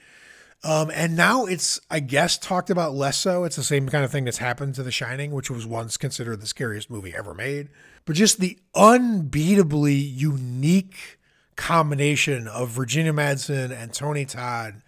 Um, 0.64 0.90
and 0.92 1.16
now 1.16 1.46
it's, 1.46 1.78
I 1.88 2.00
guess, 2.00 2.36
talked 2.36 2.68
about 2.68 2.92
less 2.92 3.16
so. 3.16 3.44
It's 3.44 3.54
the 3.54 3.62
same 3.62 3.88
kind 3.88 4.04
of 4.04 4.10
thing 4.10 4.24
that's 4.24 4.38
happened 4.38 4.74
to 4.74 4.82
The 4.82 4.90
Shining, 4.90 5.30
which 5.30 5.50
was 5.50 5.66
once 5.66 5.96
considered 5.96 6.40
the 6.40 6.48
scariest 6.48 6.90
movie 6.90 7.14
ever 7.14 7.32
made. 7.32 7.68
But 8.08 8.16
just 8.16 8.40
the 8.40 8.58
unbeatably 8.74 10.00
unique 10.16 11.18
combination 11.56 12.48
of 12.48 12.70
Virginia 12.70 13.12
Madsen 13.12 13.70
and 13.70 13.92
Tony 13.92 14.24
Todd. 14.24 14.80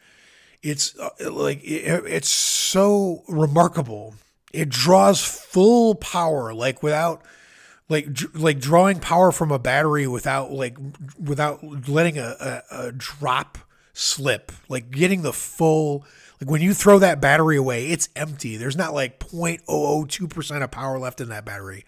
It's 0.63 0.99
uh, 0.99 1.11
like 1.31 1.63
it, 1.63 2.03
it's 2.07 2.31
so 2.31 3.23
remarkable. 3.29 4.15
It 4.55 4.71
draws 4.71 5.23
full 5.23 5.97
power, 5.97 6.55
like 6.55 6.83
without 6.83 7.21
like 7.91 8.09
like 8.33 8.59
drawing 8.59 9.01
power 9.01 9.33
from 9.33 9.51
a 9.51 9.59
battery 9.59 10.07
without 10.07 10.51
like 10.51 10.79
without 11.23 11.63
letting 11.91 12.17
a, 12.17 12.37
a, 12.41 12.63
a 12.71 12.93
drop 12.93 13.59
slip, 13.93 14.51
like 14.71 14.91
getting 14.91 15.21
the 15.21 15.35
full 15.35 16.07
like 16.41 16.49
when 16.49 16.63
you 16.63 16.73
throw 16.73 16.99
that 16.99 17.21
battery 17.21 17.59
away, 17.59 17.89
it's 17.89 18.09
empty. 18.17 18.57
There's 18.57 18.79
not 18.79 18.95
like 18.95 19.21
0.002% 19.21 20.63
of 20.63 20.71
power 20.71 20.99
left 20.99 21.21
in 21.21 21.29
that 21.29 21.45
battery. 21.45 21.85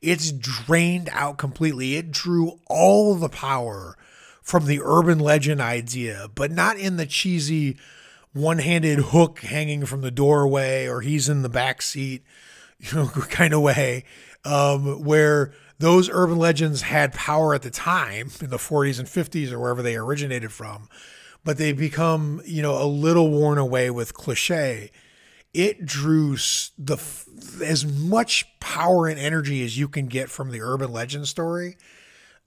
It's 0.00 0.32
drained 0.32 1.08
out 1.12 1.38
completely. 1.38 1.96
It 1.96 2.10
drew 2.10 2.60
all 2.66 3.14
the 3.14 3.28
power 3.28 3.96
from 4.42 4.66
the 4.66 4.80
urban 4.82 5.18
legend 5.18 5.60
idea, 5.60 6.28
but 6.34 6.50
not 6.50 6.76
in 6.76 6.96
the 6.96 7.06
cheesy 7.06 7.78
one-handed 8.32 8.98
hook 8.98 9.40
hanging 9.40 9.86
from 9.86 10.00
the 10.00 10.10
doorway 10.10 10.86
or 10.86 11.00
he's 11.00 11.28
in 11.28 11.42
the 11.42 11.48
back 11.48 11.80
seat, 11.80 12.24
you 12.78 12.94
know, 12.94 13.06
kind 13.06 13.54
of 13.54 13.60
way, 13.60 14.04
um, 14.44 15.04
where 15.04 15.52
those 15.78 16.10
urban 16.10 16.38
legends 16.38 16.82
had 16.82 17.12
power 17.12 17.54
at 17.54 17.62
the 17.62 17.70
time 17.70 18.30
in 18.40 18.50
the 18.50 18.56
40s 18.56 18.98
and 18.98 19.08
50s 19.08 19.52
or 19.52 19.58
wherever 19.58 19.82
they 19.82 19.96
originated 19.96 20.52
from 20.52 20.88
but 21.44 21.58
they 21.58 21.72
become, 21.72 22.40
you 22.44 22.62
know, 22.62 22.82
a 22.82 22.88
little 22.88 23.30
worn 23.30 23.58
away 23.58 23.90
with 23.90 24.14
cliche. 24.14 24.90
It 25.54 25.86
drew 25.86 26.36
the 26.76 26.98
as 27.64 27.86
much 27.86 28.46
power 28.58 29.06
and 29.06 29.18
energy 29.18 29.64
as 29.64 29.78
you 29.78 29.88
can 29.88 30.06
get 30.06 30.28
from 30.28 30.50
the 30.50 30.60
urban 30.60 30.92
legend 30.92 31.28
story, 31.28 31.76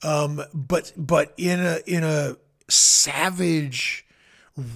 um, 0.03 0.41
but 0.53 0.91
but 0.97 1.33
in 1.37 1.61
a 1.61 1.79
in 1.87 2.03
a 2.03 2.35
savage, 2.67 4.05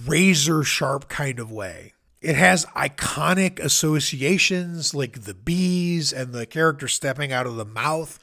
razor 0.06 0.64
sharp 0.64 1.08
kind 1.08 1.38
of 1.38 1.52
way. 1.52 1.92
It 2.22 2.36
has 2.36 2.64
iconic 2.66 3.58
associations 3.58 4.94
like 4.94 5.22
the 5.22 5.34
bees 5.34 6.12
and 6.12 6.32
the 6.32 6.46
character 6.46 6.88
stepping 6.88 7.32
out 7.32 7.46
of 7.46 7.56
the 7.56 7.64
mouth 7.64 8.18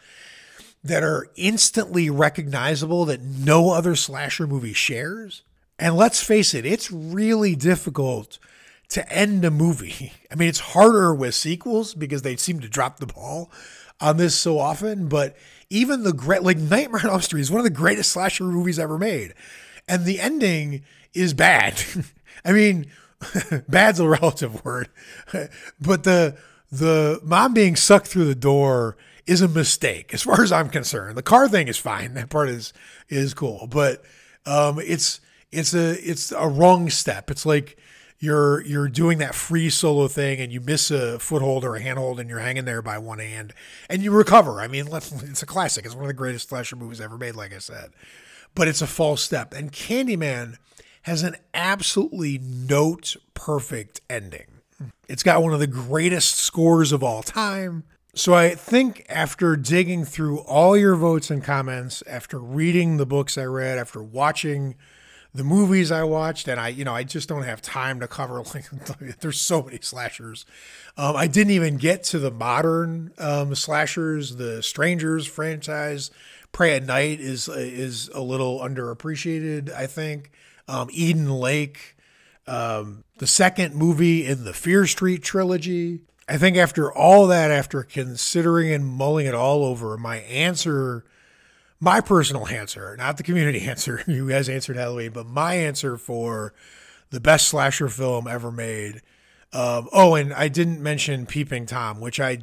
that 0.83 1.03
are 1.03 1.27
instantly 1.35 2.09
recognizable 2.09 3.05
that 3.05 3.21
no 3.21 3.71
other 3.71 3.95
slasher 3.95 4.47
movie 4.47 4.73
shares. 4.73 5.43
And 5.77 5.95
let's 5.95 6.23
face 6.23 6.53
it, 6.53 6.65
it's 6.65 6.91
really 6.91 7.55
difficult 7.55 8.39
to 8.89 9.11
end 9.11 9.45
a 9.45 9.51
movie. 9.51 10.13
I 10.31 10.35
mean, 10.35 10.49
it's 10.49 10.59
harder 10.59 11.13
with 11.13 11.35
sequels 11.35 11.93
because 11.93 12.21
they 12.21 12.35
seem 12.35 12.59
to 12.59 12.69
drop 12.69 12.99
the 12.99 13.07
ball 13.07 13.51
on 14.01 14.17
this 14.17 14.35
so 14.35 14.59
often, 14.59 15.07
but 15.07 15.35
even 15.69 16.03
the 16.03 16.13
great, 16.13 16.43
like 16.43 16.57
Nightmare 16.57 17.01
on 17.03 17.11
Elm 17.11 17.21
Street 17.21 17.41
is 17.41 17.51
one 17.51 17.59
of 17.59 17.65
the 17.65 17.69
greatest 17.69 18.11
slasher 18.11 18.45
movies 18.45 18.79
ever 18.79 18.97
made. 18.97 19.33
And 19.87 20.05
the 20.05 20.19
ending 20.19 20.83
is 21.13 21.33
bad. 21.33 21.83
I 22.45 22.53
mean, 22.53 22.87
bad's 23.67 23.99
a 23.99 24.07
relative 24.07 24.63
word, 24.63 24.89
but 25.81 26.03
the, 26.03 26.37
the 26.71 27.19
mom 27.23 27.53
being 27.53 27.75
sucked 27.75 28.07
through 28.07 28.25
the 28.25 28.35
door 28.35 28.95
is 29.27 29.41
a 29.41 29.47
mistake 29.47 30.13
as 30.13 30.23
far 30.23 30.41
as 30.41 30.51
I'm 30.51 30.69
concerned. 30.69 31.17
The 31.17 31.23
car 31.23 31.49
thing 31.49 31.67
is 31.67 31.77
fine. 31.77 32.13
That 32.13 32.29
part 32.29 32.49
is, 32.49 32.73
is 33.09 33.33
cool, 33.33 33.67
but, 33.69 34.03
um, 34.45 34.79
it's, 34.79 35.19
it's 35.51 35.73
a 35.73 35.91
it's 36.07 36.31
a 36.31 36.47
wrong 36.47 36.89
step. 36.89 37.31
It's 37.31 37.45
like 37.45 37.77
you're 38.19 38.61
you're 38.65 38.89
doing 38.89 39.17
that 39.19 39.33
free 39.33 39.69
solo 39.69 40.07
thing 40.07 40.39
and 40.39 40.51
you 40.51 40.59
miss 40.59 40.91
a 40.91 41.19
foothold 41.19 41.63
or 41.63 41.75
a 41.75 41.81
handhold 41.81 42.19
and 42.19 42.29
you're 42.29 42.39
hanging 42.39 42.65
there 42.65 42.81
by 42.81 42.97
one 42.97 43.19
hand 43.19 43.53
and 43.89 44.03
you 44.03 44.11
recover. 44.11 44.59
I 44.59 44.67
mean, 44.67 44.87
it's 44.93 45.41
a 45.41 45.45
classic. 45.45 45.85
It's 45.85 45.95
one 45.95 46.03
of 46.03 46.09
the 46.09 46.13
greatest 46.13 46.49
slasher 46.49 46.75
movies 46.75 47.01
ever 47.01 47.17
made, 47.17 47.35
like 47.35 47.53
I 47.53 47.59
said. 47.59 47.91
But 48.55 48.67
it's 48.67 48.81
a 48.81 48.87
false 48.87 49.23
step. 49.23 49.53
And 49.53 49.71
Candyman 49.71 50.57
has 51.03 51.23
an 51.23 51.37
absolutely 51.53 52.39
note 52.39 53.15
perfect 53.33 54.01
ending. 54.09 54.47
It's 55.07 55.23
got 55.23 55.41
one 55.41 55.53
of 55.53 55.59
the 55.59 55.67
greatest 55.67 56.35
scores 56.35 56.91
of 56.91 57.03
all 57.03 57.23
time. 57.23 57.83
So 58.15 58.33
I 58.33 58.49
think 58.49 59.05
after 59.07 59.55
digging 59.55 60.03
through 60.03 60.39
all 60.39 60.75
your 60.75 60.95
votes 60.95 61.29
and 61.29 61.43
comments, 61.43 62.03
after 62.07 62.39
reading 62.39 62.97
the 62.97 63.05
books 63.05 63.37
I 63.37 63.45
read, 63.45 63.77
after 63.77 64.01
watching 64.01 64.75
the 65.33 65.43
movies 65.43 65.91
I 65.91 66.03
watched, 66.03 66.47
and 66.47 66.59
I, 66.59 66.69
you 66.69 66.83
know, 66.83 66.95
I 66.95 67.03
just 67.03 67.29
don't 67.29 67.43
have 67.43 67.61
time 67.61 67.99
to 67.99 68.07
cover. 68.07 68.41
Like, 68.49 69.19
there's 69.19 69.39
so 69.39 69.61
many 69.61 69.79
slashers. 69.81 70.45
Um, 70.97 71.15
I 71.15 71.27
didn't 71.27 71.51
even 71.51 71.77
get 71.77 72.03
to 72.05 72.19
the 72.19 72.31
modern 72.31 73.11
um, 73.19 73.53
slashers. 73.53 74.37
The 74.37 74.63
Strangers 74.63 75.27
franchise, 75.27 76.09
Prey 76.51 76.75
at 76.75 76.83
Night 76.83 77.19
is 77.19 77.47
is 77.47 78.09
a 78.09 78.21
little 78.21 78.59
underappreciated. 78.59 79.71
I 79.71 79.85
think 79.87 80.31
um, 80.67 80.89
Eden 80.91 81.29
Lake, 81.29 81.95
um, 82.47 83.03
the 83.17 83.27
second 83.27 83.75
movie 83.75 84.25
in 84.25 84.45
the 84.45 84.53
Fear 84.53 84.87
Street 84.87 85.21
trilogy. 85.21 86.01
I 86.27 86.37
think 86.37 86.57
after 86.57 86.91
all 86.91 87.27
that, 87.27 87.51
after 87.51 87.83
considering 87.83 88.71
and 88.71 88.85
mulling 88.85 89.25
it 89.25 89.33
all 89.33 89.63
over, 89.63 89.97
my 89.97 90.17
answer 90.17 91.03
my 91.79 92.01
personal 92.01 92.47
answer, 92.47 92.95
not 92.97 93.17
the 93.17 93.23
community 93.23 93.61
answer. 93.67 94.03
You 94.07 94.29
guys 94.29 94.49
answered 94.49 94.75
Halloween, 94.75 95.11
but 95.11 95.25
my 95.25 95.55
answer 95.55 95.97
for 95.97 96.53
the 97.09 97.19
best 97.19 97.47
slasher 97.47 97.89
film 97.89 98.27
ever 98.27 98.51
made. 98.51 99.01
Um, 99.51 99.89
oh, 99.91 100.15
and 100.15 100.33
I 100.33 100.47
didn't 100.47 100.81
mention 100.81 101.25
Peeping 101.25 101.65
Tom, 101.65 101.99
which 101.99 102.19
I 102.19 102.39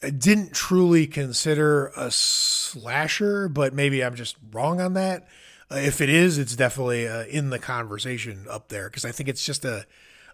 didn't 0.00 0.52
truly 0.52 1.06
consider 1.06 1.92
a 1.96 2.10
slasher, 2.10 3.48
but 3.48 3.72
maybe 3.72 4.04
I'm 4.04 4.14
just 4.14 4.36
wrong 4.52 4.80
on 4.80 4.94
that. 4.94 5.26
Uh, 5.70 5.76
if 5.76 6.00
it 6.00 6.08
is, 6.08 6.36
it's 6.36 6.56
definitely 6.56 7.06
uh, 7.06 7.24
in 7.24 7.50
the 7.50 7.58
conversation 7.58 8.46
up 8.50 8.68
there 8.68 8.88
because 8.88 9.04
I 9.04 9.12
think 9.12 9.28
it's 9.28 9.44
just 9.44 9.64
a 9.64 9.86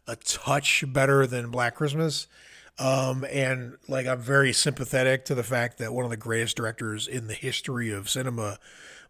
a 0.08 0.16
touch 0.16 0.84
better 0.86 1.26
than 1.26 1.50
Black 1.50 1.74
Christmas. 1.74 2.28
Um, 2.78 3.24
and 3.30 3.76
like 3.88 4.06
I'm 4.06 4.20
very 4.20 4.52
sympathetic 4.52 5.24
to 5.26 5.34
the 5.34 5.42
fact 5.42 5.78
that 5.78 5.94
one 5.94 6.04
of 6.04 6.10
the 6.10 6.16
greatest 6.16 6.56
directors 6.56 7.08
in 7.08 7.26
the 7.26 7.34
history 7.34 7.90
of 7.90 8.10
cinema, 8.10 8.58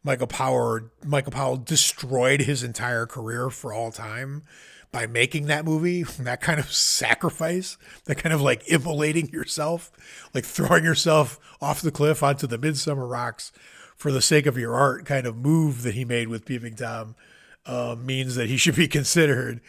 Michael 0.04 0.28
Powell, 0.28 0.82
Michael 1.04 1.32
Powell 1.32 1.56
destroyed 1.56 2.42
his 2.42 2.62
entire 2.62 3.06
career 3.06 3.50
for 3.50 3.72
all 3.72 3.90
time 3.90 4.44
by 4.92 5.06
making 5.06 5.46
that 5.46 5.64
movie. 5.64 6.04
That 6.20 6.40
kind 6.40 6.60
of 6.60 6.72
sacrifice, 6.72 7.76
that 8.04 8.16
kind 8.16 8.32
of 8.32 8.40
like 8.40 8.68
immolating 8.68 9.28
yourself, 9.30 9.90
like 10.32 10.44
throwing 10.44 10.84
yourself 10.84 11.38
off 11.60 11.82
the 11.82 11.90
cliff 11.90 12.22
onto 12.22 12.46
the 12.46 12.58
midsummer 12.58 13.06
rocks 13.06 13.52
for 13.96 14.12
the 14.12 14.22
sake 14.22 14.46
of 14.46 14.58
your 14.58 14.74
art 14.74 15.06
kind 15.06 15.26
of 15.26 15.36
move 15.36 15.82
that 15.82 15.94
he 15.94 16.04
made 16.04 16.28
with 16.28 16.44
Peeping 16.44 16.76
Tom 16.76 17.16
uh, 17.64 17.96
means 17.98 18.36
that 18.36 18.48
he 18.48 18.56
should 18.56 18.76
be 18.76 18.88
considered 19.00 19.60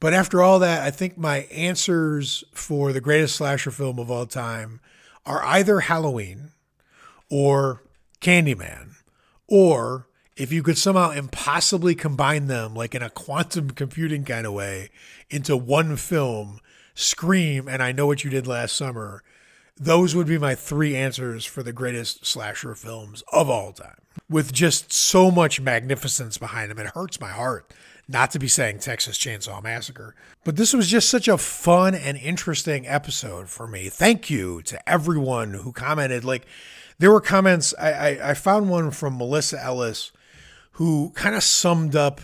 but 0.00 0.12
after 0.12 0.42
all 0.42 0.58
that, 0.58 0.82
I 0.82 0.90
think 0.90 1.16
my 1.16 1.38
answers 1.52 2.44
for 2.52 2.92
the 2.92 3.00
greatest 3.00 3.36
slasher 3.36 3.70
film 3.70 3.98
of 3.98 4.10
all 4.10 4.26
time 4.26 4.80
are 5.24 5.44
either 5.44 5.80
Halloween 5.80 6.50
or 7.30 7.82
Candyman, 8.20 8.96
or 9.48 10.06
if 10.36 10.52
you 10.52 10.62
could 10.62 10.78
somehow 10.78 11.10
impossibly 11.10 11.94
combine 11.94 12.46
them, 12.46 12.74
like 12.74 12.94
in 12.94 13.02
a 13.02 13.10
quantum 13.10 13.70
computing 13.70 14.24
kind 14.24 14.46
of 14.46 14.52
way, 14.52 14.90
into 15.30 15.56
one 15.56 15.96
film, 15.96 16.60
Scream 16.94 17.68
and 17.68 17.82
I 17.82 17.92
Know 17.92 18.06
What 18.06 18.24
You 18.24 18.30
Did 18.30 18.46
Last 18.46 18.76
Summer, 18.76 19.22
those 19.78 20.14
would 20.14 20.26
be 20.26 20.38
my 20.38 20.54
three 20.54 20.96
answers 20.96 21.44
for 21.44 21.62
the 21.62 21.72
greatest 21.72 22.24
slasher 22.24 22.74
films 22.74 23.22
of 23.32 23.50
all 23.50 23.72
time. 23.72 23.96
With 24.28 24.52
just 24.52 24.92
so 24.92 25.30
much 25.30 25.60
magnificence 25.60 26.38
behind 26.38 26.70
them, 26.70 26.78
it 26.78 26.88
hurts 26.88 27.20
my 27.20 27.30
heart 27.30 27.72
not 28.08 28.30
to 28.30 28.38
be 28.38 28.48
saying 28.48 28.78
Texas 28.78 29.18
Chainsaw 29.18 29.62
Massacre. 29.62 30.14
But 30.44 30.56
this 30.56 30.72
was 30.72 30.88
just 30.88 31.08
such 31.08 31.28
a 31.28 31.38
fun 31.38 31.94
and 31.94 32.16
interesting 32.16 32.86
episode 32.86 33.48
for 33.48 33.66
me. 33.66 33.88
Thank 33.88 34.30
you 34.30 34.62
to 34.62 34.88
everyone 34.88 35.54
who 35.54 35.72
commented. 35.72 36.24
Like, 36.24 36.46
there 36.98 37.10
were 37.10 37.20
comments, 37.20 37.74
I, 37.78 37.92
I, 37.92 38.30
I 38.30 38.34
found 38.34 38.70
one 38.70 38.90
from 38.90 39.18
Melissa 39.18 39.62
Ellis 39.62 40.12
who 40.72 41.10
kind 41.14 41.34
of 41.34 41.42
summed 41.42 41.96
up 41.96 42.20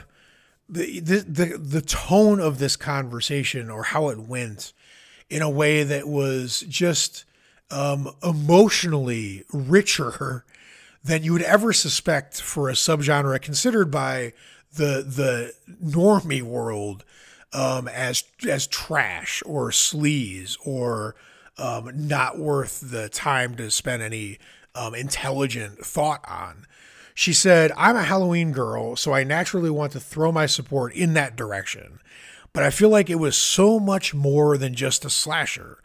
the, 0.68 1.01
the, 1.01 1.18
the, 1.20 1.59
the 1.59 1.83
tone 1.83 2.39
of 2.41 2.59
this 2.59 2.76
conversation 2.76 3.68
or 3.68 3.83
how 3.83 4.09
it 4.09 4.18
went 4.18 4.72
in 5.28 5.43
a 5.43 5.51
way 5.51 5.83
that 5.83 6.07
was 6.07 6.64
just 6.68 7.24
um, 7.70 8.14
emotionally 8.22 9.45
richer 9.53 10.45
than 11.03 11.24
you 11.24 11.33
would 11.33 11.43
ever 11.43 11.72
suspect 11.72 12.41
for 12.41 12.68
a 12.68 12.74
subgenre 12.74 13.41
considered 13.41 13.91
by 13.91 14.33
the 14.75 15.05
the 15.07 15.55
normie 15.85 16.43
world 16.43 17.05
um, 17.53 17.89
as 17.89 18.25
as 18.49 18.66
trash 18.66 19.43
or 19.45 19.70
sleaze 19.70 20.57
or 20.64 21.14
um, 21.59 21.91
not 21.95 22.39
worth 22.39 22.81
the 22.91 23.09
time 23.09 23.55
to 23.57 23.70
spend 23.70 24.03
any 24.03 24.39
um, 24.75 24.95
intelligent 24.95 25.85
thought 25.85 26.25
on. 26.29 26.66
She 27.14 27.35
said, 27.35 27.73
I'm 27.77 27.97
a 27.97 28.05
Halloween 28.05 28.53
girl, 28.53 28.97
so 28.97 29.12
I 29.12 29.23
naturally 29.23 29.70
want 29.70 29.93
to 29.93 30.01
throw 30.01 30.33
my 30.33 30.47
support 30.47 30.95
in 30.95 31.12
that 31.12 31.37
direction. 31.37 32.01
But 32.55 32.62
I 32.62 32.70
feel 32.70 32.89
like 32.89 33.11
it 33.11 33.16
was 33.16 33.37
so 33.37 33.79
much 33.79 34.14
more 34.14 34.57
than 34.57 34.75
just 34.75 35.05
a 35.05 35.11
slasher. 35.11 35.79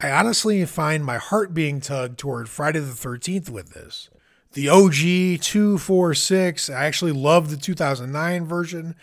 I 0.00 0.10
honestly 0.10 0.64
find 0.64 1.04
my 1.04 1.18
heart 1.18 1.52
being 1.52 1.80
tugged 1.80 2.18
toward 2.18 2.48
Friday 2.48 2.78
the 2.78 2.92
13th 2.92 3.50
with 3.50 3.74
this 3.74 4.08
the 4.52 4.68
OG 4.68 5.40
246. 5.42 6.70
I 6.70 6.84
actually 6.84 7.12
love 7.12 7.50
the 7.50 7.56
2009 7.56 8.44
version, 8.44 8.94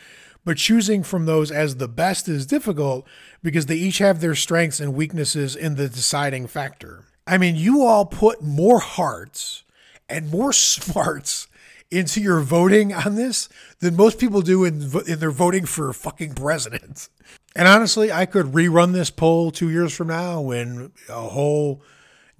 but 0.43 0.58
choosing 0.58 1.04
from 1.04 1.26
those 1.26 1.52
as 1.52 1.76
the 1.78 1.88
best 1.88 2.28
is 2.28 2.45
difficult 2.45 3.08
because 3.41 3.68
they 3.68 3.76
each 3.76 4.00
have 4.00 4.20
their 4.20 4.36
strengths 4.36 4.80
and 4.80 4.93
weaknesses 4.93 5.56
in 5.56 5.76
the 5.76 5.89
deciding 5.89 6.48
factor. 6.48 7.06
I 7.26 7.38
mean, 7.38 7.56
you 7.56 7.84
all 7.86 8.06
put 8.06 8.41
more 8.41 8.80
hearts 8.80 9.64
and 10.10 10.32
more 10.32 10.54
smarts 10.54 11.48
into 11.89 12.20
your 12.20 12.41
voting 12.41 12.93
on 12.93 13.16
this 13.16 13.48
than 13.80 13.95
most 13.95 14.20
people 14.20 14.41
do 14.41 14.66
in, 14.66 14.91
in 15.08 15.20
their 15.20 15.32
voting 15.32 15.66
for 15.66 15.93
fucking 15.93 16.34
president. 16.34 17.08
And 17.56 17.68
honestly, 17.68 18.12
I 18.12 18.26
could 18.26 18.48
rerun 18.48 18.91
this 18.91 19.10
poll 19.10 19.52
two 19.52 19.70
years 19.70 19.93
from 19.95 20.08
now 20.08 20.41
when 20.41 20.91
a 21.10 21.22
whole 21.22 21.82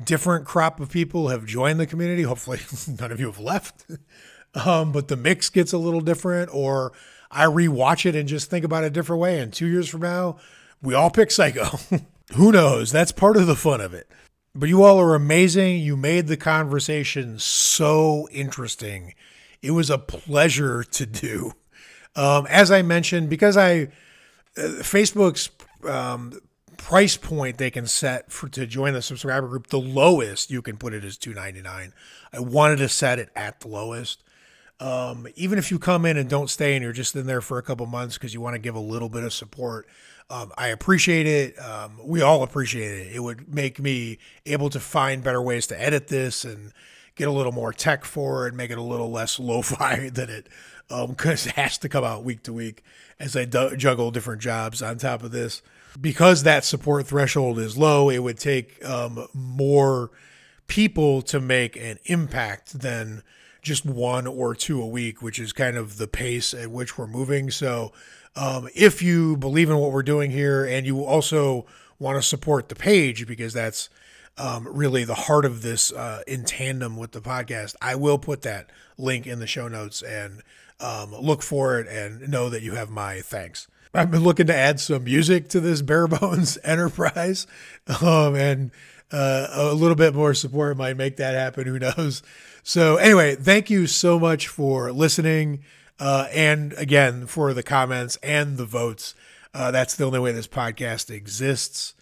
different 0.04 0.46
crop 0.46 0.80
of 0.80 0.90
people 0.90 1.30
have 1.30 1.46
joined 1.46 1.80
the 1.80 1.88
community. 1.88 2.24
Hopefully, 2.24 2.60
none 3.00 3.12
of 3.12 3.20
you 3.20 3.28
have 3.28 3.40
left. 3.40 3.86
Um, 4.56 4.92
but 4.92 5.08
the 5.08 5.18
mix 5.18 5.50
gets 5.50 5.72
a 5.72 5.78
little 5.78 6.02
different, 6.02 6.50
or 6.52 6.92
I 7.30 7.46
rewatch 7.46 8.08
it 8.08 8.16
and 8.16 8.28
just 8.28 8.50
think 8.50 8.66
about 8.66 8.86
it 8.86 8.88
a 8.88 8.90
different 8.90 9.22
way. 9.22 9.40
And 9.40 9.54
two 9.54 9.68
years 9.68 9.88
from 9.88 10.02
now, 10.02 10.38
we 10.82 10.96
all 10.96 11.12
pick 11.12 11.30
Psycho. 11.30 11.78
Who 12.34 12.52
knows? 12.52 12.92
That's 12.92 13.12
part 13.12 13.38
of 13.38 13.46
the 13.46 13.56
fun 13.56 13.82
of 13.82 13.94
it. 13.94 14.10
But 14.56 14.70
you 14.70 14.84
all 14.84 15.00
are 15.00 15.14
amazing. 15.14 15.82
You 15.82 15.96
made 15.96 16.28
the 16.28 16.38
conversation 16.38 17.38
so 17.38 18.28
interesting. 18.32 19.14
It 19.62 19.72
was 19.72 19.90
a 19.90 20.00
pleasure 20.00 20.84
to 20.84 21.06
do. 21.06 21.54
Um, 22.16 22.48
as 22.48 22.72
I 22.72 22.82
mentioned, 22.82 23.30
because 23.30 23.58
I 23.58 23.90
uh, 24.58 24.82
Facebook's 24.82 25.52
um, 25.88 26.40
price 26.88 27.18
point 27.18 27.58
they 27.58 27.70
can 27.70 27.86
set 27.86 28.32
for 28.32 28.48
to 28.48 28.66
join 28.66 28.94
the 28.94 29.02
subscriber 29.02 29.46
group, 29.46 29.68
the 29.68 29.78
lowest 29.78 30.50
you 30.50 30.62
can 30.62 30.78
put 30.78 30.94
it 30.94 31.04
is 31.04 31.18
two 31.18 31.34
ninety 31.34 31.62
nine. 31.62 31.92
I 32.32 32.40
wanted 32.40 32.78
to 32.78 32.88
set 32.88 33.20
it 33.20 33.30
at 33.36 33.60
the 33.60 33.68
lowest. 33.68 34.24
Um, 34.80 35.28
even 35.36 35.60
if 35.60 35.70
you 35.70 35.80
come 35.80 36.06
in 36.06 36.16
and 36.16 36.30
don't 36.30 36.50
stay 36.50 36.76
and 36.76 36.84
you're 36.84 36.94
just 36.94 37.14
in 37.14 37.28
there 37.28 37.42
for 37.42 37.58
a 37.58 37.62
couple 37.62 37.86
months 37.88 38.18
because 38.18 38.34
you 38.34 38.40
want 38.40 38.54
to 38.54 38.60
give 38.60 38.74
a 38.74 38.80
little 38.80 39.10
bit 39.10 39.26
of 39.26 39.34
support, 39.34 39.86
um, 40.30 40.54
I 40.58 40.70
appreciate 40.70 41.28
it. 41.28 41.60
Um, 41.60 42.00
we 42.06 42.22
all 42.22 42.42
appreciate 42.42 43.08
it. 43.08 43.16
It 43.16 43.20
would 43.20 43.54
make 43.54 43.82
me 43.82 44.18
able 44.46 44.70
to 44.70 44.80
find 44.80 45.22
better 45.22 45.42
ways 45.42 45.68
to 45.68 45.82
edit 45.82 46.08
this 46.08 46.46
and 46.46 46.72
get 47.16 47.28
a 47.28 47.32
little 47.32 47.52
more 47.52 47.74
tech 47.74 48.06
for 48.06 48.48
it, 48.48 48.54
make 48.54 48.72
it 48.72 48.78
a 48.78 48.82
little 48.82 49.12
less 49.12 49.40
lo-fi 49.42 50.08
than 50.08 50.30
it 50.30 50.48
because 50.88 51.48
um, 51.48 51.50
it 51.50 51.56
has 51.56 51.78
to 51.80 51.90
come 51.90 52.06
out 52.06 52.24
week 52.24 52.44
to 52.44 52.54
week 52.54 52.82
as 53.20 53.36
I 53.36 53.44
do- 53.44 53.76
juggle 53.76 54.10
different 54.12 54.42
jobs 54.42 54.82
on 54.82 54.98
top 54.98 55.22
of 55.22 55.32
this. 55.32 55.62
Because 56.00 56.44
that 56.44 56.64
support 56.64 57.08
threshold 57.08 57.60
is 57.60 57.78
low, 57.78 58.10
it 58.10 58.20
would 58.20 58.38
take 58.38 58.84
um, 58.86 59.28
more 59.34 60.12
people 60.68 61.22
to 61.24 61.40
make 61.40 61.76
an 61.76 61.98
impact 62.06 62.80
than 62.80 63.24
just 63.62 63.86
one 63.86 64.28
or 64.28 64.54
two 64.54 64.82
a 64.82 64.86
week, 64.86 65.22
which 65.22 65.40
is 65.40 65.54
kind 65.54 65.76
of 65.76 65.98
the 65.98 66.08
pace 66.08 66.54
at 66.54 66.72
which 66.72 66.98
we're 66.98 67.08
moving. 67.08 67.50
So, 67.52 67.92
um, 68.36 68.70
if 68.76 69.02
you 69.02 69.36
believe 69.38 69.70
in 69.70 69.78
what 69.78 69.92
we're 69.92 70.04
doing 70.04 70.30
here 70.30 70.64
and 70.64 70.86
you 70.86 71.04
also 71.04 71.66
want 71.98 72.18
to 72.18 72.22
support 72.22 72.70
the 72.70 72.76
page 72.76 73.26
because 73.26 73.54
that's 73.54 73.90
um, 74.38 74.68
really 74.70 75.04
the 75.04 75.16
heart 75.16 75.44
of 75.46 75.64
this 75.64 75.92
uh, 75.92 76.22
in 76.28 76.44
tandem 76.44 76.98
with 76.98 77.12
the 77.12 77.22
podcast, 77.22 77.76
I 77.82 77.96
will 77.96 78.20
put 78.20 78.44
that 78.44 78.70
link 78.98 79.26
in 79.26 79.40
the 79.40 79.48
show 79.48 79.68
notes 79.68 80.04
and 80.04 80.44
um, 80.80 81.16
look 81.16 81.42
for 81.42 81.80
it 81.80 81.88
and 81.88 82.30
know 82.30 82.50
that 82.50 82.62
you 82.62 82.74
have 82.74 82.90
my 82.90 83.22
thanks. 83.22 83.68
I've 83.94 84.12
been 84.12 84.24
looking 84.24 84.48
to 84.48 84.56
add 84.56 84.80
some 84.80 85.04
music 85.04 85.50
to 85.50 85.60
this 85.60 85.82
bare 85.82 86.08
bones 86.08 86.58
enterprise, 86.64 87.48
um, 88.02 88.36
and 88.36 88.72
uh, 89.12 89.48
a 89.52 89.74
little 89.74 89.96
bit 89.96 90.14
more 90.14 90.34
support 90.34 90.78
might 90.78 90.98
make 90.98 91.18
that 91.18 91.34
happen. 91.34 91.68
Who 91.68 91.80
knows? 91.80 92.22
So, 92.64 92.98
anyway, 92.98 93.36
thank 93.36 93.70
you 93.70 93.88
so 93.88 94.20
much 94.20 94.48
for 94.48 94.92
listening. 94.92 95.64
Uh, 96.00 96.28
and 96.32 96.74
again, 96.74 97.26
for 97.26 97.54
the 97.54 97.64
comments 97.64 98.18
and 98.22 98.58
the 98.58 98.66
votes. 98.66 99.16
Uh, 99.54 99.72
that's 99.72 99.96
the 99.96 100.06
only 100.06 100.20
way 100.20 100.32
this 100.32 100.48
podcast 100.48 101.10
exists. 101.10 101.94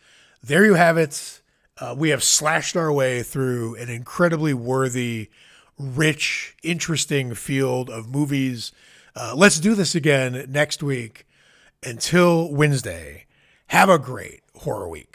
There 0.43 0.65
you 0.65 0.73
have 0.73 0.97
it. 0.97 1.41
Uh, 1.77 1.95
we 1.97 2.09
have 2.09 2.23
slashed 2.23 2.75
our 2.75 2.91
way 2.91 3.23
through 3.23 3.75
an 3.75 3.89
incredibly 3.89 4.53
worthy, 4.53 5.29
rich, 5.77 6.55
interesting 6.63 7.33
field 7.33 7.89
of 7.89 8.09
movies. 8.09 8.71
Uh, 9.15 9.33
let's 9.35 9.59
do 9.59 9.75
this 9.75 9.95
again 9.95 10.45
next 10.49 10.83
week. 10.83 11.25
Until 11.85 12.51
Wednesday, 12.51 13.27
have 13.67 13.89
a 13.89 13.99
great 13.99 14.41
horror 14.55 14.89
week. 14.89 15.14